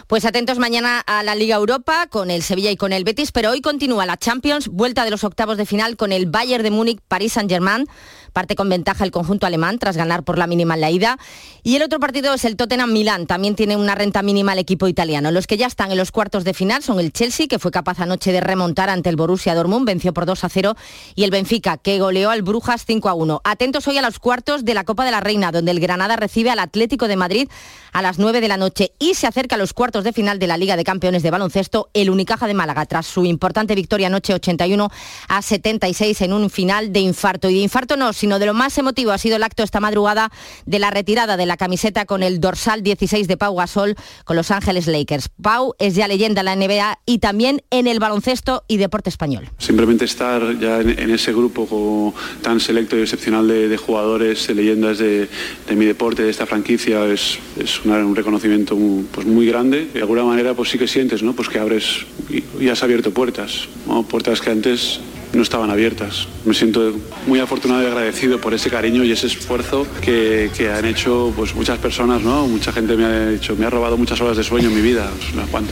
Pues 0.07 0.27
atentos 0.27 0.59
mañana 0.59 1.01
a 1.01 1.23
la 1.23 1.35
Liga 1.35 1.57
Europa 1.57 2.07
con 2.11 2.31
el 2.31 2.43
Sevilla 2.43 2.71
y 2.71 2.77
con 2.77 2.93
el 2.93 3.05
Betis, 3.05 3.33
pero 3.33 3.51
hoy 3.51 3.63
continúa 3.63 4.05
la 4.05 4.19
Champions, 4.19 4.69
vuelta 4.69 5.03
de 5.03 5.11
los 5.11 5.25
octavos 5.25 5.57
de 5.57 5.65
final 5.65 5.97
con 5.97 6.13
el 6.13 6.27
Bayern 6.27 6.63
de 6.63 6.71
Múnich, 6.71 7.01
París 7.09 7.33
Saint-Germain. 7.33 7.87
Parte 8.35 8.57
con 8.57 8.69
ventaja 8.69 9.05
el 9.05 9.13
conjunto 9.13 9.47
alemán 9.47 9.79
tras 9.79 9.97
ganar 9.97 10.25
por 10.25 10.37
la 10.37 10.47
mínima 10.47 10.75
en 10.75 10.81
la 10.83 10.91
ida. 10.91 11.19
Y 11.63 11.77
el 11.77 11.83
otro 11.83 12.01
partido 12.01 12.35
es 12.35 12.45
el 12.45 12.57
Tottenham 12.57 12.93
Milán. 12.93 13.27
También 13.27 13.55
tiene 13.55 13.77
una 13.77 13.95
renta 13.95 14.23
mínima 14.23 14.53
el 14.53 14.59
equipo 14.59 14.89
italiano. 14.89 15.31
Los 15.31 15.47
que 15.47 15.57
ya 15.57 15.67
están 15.67 15.93
en 15.93 15.97
los 15.97 16.11
cuartos 16.11 16.45
de 16.45 16.53
final 16.53 16.83
son 16.83 17.01
el 17.01 17.13
Chelsea, 17.13 17.47
que 17.47 17.59
fue 17.59 17.71
capaz 17.71 18.01
anoche 18.01 18.33
de 18.33 18.41
remontar 18.41 18.91
ante 18.91 19.09
el 19.09 19.17
Borussia 19.17 19.55
Dortmund, 19.55 19.87
venció 19.87 20.13
por 20.13 20.27
2 20.27 20.45
a 20.45 20.49
0, 20.49 20.77
y 21.15 21.25
el 21.25 21.31
Benfica, 21.31 21.79
que 21.79 22.01
goleó 22.01 22.31
al 22.31 22.43
Brujas 22.43 22.85
5 22.85 23.09
a 23.09 23.15
1. 23.15 23.41
Atentos 23.45 23.87
hoy 23.89 23.99
a 23.99 24.03
los 24.03 24.19
cuartos 24.19 24.65
de 24.65 24.75
la 24.75 24.85
Copa 24.85 25.05
de 25.05 25.13
la 25.13 25.21
Reina, 25.21 25.53
donde 25.53 25.71
el 25.71 25.79
Granada 25.79 26.17
recibe 26.17 26.51
al 26.51 26.59
Atlético 26.59 27.09
de 27.09 27.17
Madrid 27.17 27.49
a 27.95 28.03
las 28.03 28.19
9 28.19 28.41
de 28.41 28.49
la 28.49 28.57
noche 28.57 28.93
y 28.99 29.15
se 29.15 29.29
acerca 29.29 29.55
a 29.55 29.59
los 29.59 29.73
cuartos 29.73 30.03
de 30.03 30.13
final 30.13 30.41
de 30.41 30.49
la 30.49 30.57
Liga 30.57 30.77
de 30.77 30.83
Campeones 30.83 31.23
de 31.23 31.31
Baloncesto, 31.31 31.91
el 31.95 32.11
Unicaja 32.11 32.49
de 32.49 32.55
Málaga, 32.55 32.85
tras 32.87 33.07
su 33.07 33.25
importante 33.25 33.77
victoria 33.77 34.09
anoche 34.09 34.35
81 34.35 34.91
a 35.29 35.43
76 35.43 36.21
en 36.23 36.33
un 36.33 36.51
final 36.51 36.93
de 36.93 37.01
infarto. 37.01 37.49
Y 37.49 37.55
de 37.55 37.61
infarto 37.61 37.97
no, 37.97 38.13
sino 38.25 38.39
de 38.39 38.47
lo 38.47 38.55
más 38.55 38.79
emotivo 38.79 39.11
ha 39.11 39.19
sido 39.19 39.37
el 39.37 39.43
acto 39.43 39.63
esta 39.63 39.81
madrugada 39.81 40.33
de 40.65 40.79
la 40.79 40.89
retirada 40.89 41.37
de 41.37 41.45
la 41.45 41.59
camiseta 41.59 42.07
con 42.07 42.23
el 42.23 42.41
dorsal 42.41 42.83
16 42.83 43.29
de 43.29 43.37
Pau 43.37 43.55
Gasol 43.55 43.97
con 44.25 44.35
Los 44.35 44.51
Ángeles 44.51 44.87
Lakers. 44.87 45.29
Pau 45.43 45.75
es 45.79 45.95
ya 45.95 46.09
leyenda 46.09 46.41
en 46.41 46.47
la 46.47 46.57
NBA 46.57 47.01
y 47.05 47.19
también 47.19 47.61
en 47.69 47.87
el 47.87 47.99
baloncesto 47.99 48.65
y 48.67 48.79
deporte 48.79 49.11
español. 49.11 49.51
Simplemente 49.59 50.07
estar 50.07 50.59
ya 50.59 50.81
en, 50.81 51.11
ese 51.11 51.35
grupo 51.35 52.15
tan 52.41 52.61
selecto 52.61 52.97
y 52.97 53.03
excepcional 53.03 53.47
de, 53.47 53.77
jugadores, 53.77 54.47
de 54.47 54.55
leyendas 54.55 54.97
de, 54.97 55.29
mi 55.77 55.85
deporte, 55.85 56.23
de 56.23 56.31
esta 56.31 56.47
franquicia, 56.47 57.05
es, 57.05 57.39
un 57.85 58.17
reconocimiento 58.17 58.75
muy, 58.75 59.05
pues 59.13 59.27
muy 59.27 59.45
grande. 59.45 59.91
De 59.93 60.01
alguna 60.01 60.25
manera 60.25 60.55
pues 60.55 60.71
sí 60.71 60.79
que 60.79 60.89
sientes 60.89 61.23
¿no? 61.23 61.35
pues 61.35 61.51
que 61.51 61.59
abres 61.59 62.07
y, 62.31 62.71
has 62.71 62.83
abierto 62.83 63.13
puertas, 63.13 63.69
puertas 64.09 64.41
que 64.41 64.51
antes 64.51 65.01
no 65.37 65.43
estaban 65.43 65.71
abiertas. 65.71 66.27
Me 66.45 66.55
siento 66.55 66.95
muy 67.27 67.41
afortunado 67.41 67.83
y 67.83 67.87
agradecido 67.87 68.41
por 68.41 68.55
ese 68.55 68.71
cariño 68.71 69.05
y 69.05 69.13
ese 69.13 69.27
esfuerzo 69.27 69.87
que, 70.01 70.51
han 70.77 70.85
hecho 70.85 71.33
pues, 71.37 71.55
muchas 71.55 71.79
personas, 71.79 72.23
¿no? 72.23 72.47
Mucha 72.47 72.73
gente 72.73 72.97
me 72.97 73.05
ha 73.05 73.31
hecho, 73.31 73.57
me 73.57 73.67
ha 73.67 73.71
robado 73.71 73.97
muchas 73.97 74.21
horas 74.21 74.37
de 74.37 74.45
sueño 74.45 74.69
en 74.69 74.75
mi 74.75 74.83
vida. 74.83 75.09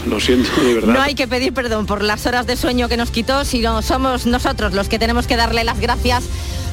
Lo 0.09 0.21
siento, 0.21 0.51
de 0.61 0.75
verdad. 0.75 0.95
No 0.95 1.01
hay 1.01 1.15
que 1.15 1.29
pedir 1.29 1.53
perdón 1.53 1.87
por 1.87 2.03
las 2.03 2.27
horas 2.27 2.47
de 2.47 2.57
sueño 2.57 2.89
que 2.89 2.97
nos 2.97 3.11
quitó, 3.11 3.45
sino 3.45 3.83
somos 3.83 4.27
nosotros 4.27 4.73
los 4.75 4.89
que 4.89 4.99
tenemos 4.99 5.27
que 5.27 5.37
darle 5.37 5.65
las 5.65 5.81
gracias 5.81 6.25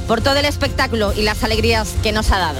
por 0.07 0.21
todo 0.21 0.37
el 0.37 0.45
espectáculo 0.45 1.13
y 1.15 1.21
las 1.21 1.43
alegrías 1.43 1.95
que 2.01 2.11
nos 2.11 2.31
ha 2.31 2.39
dado. 2.39 2.59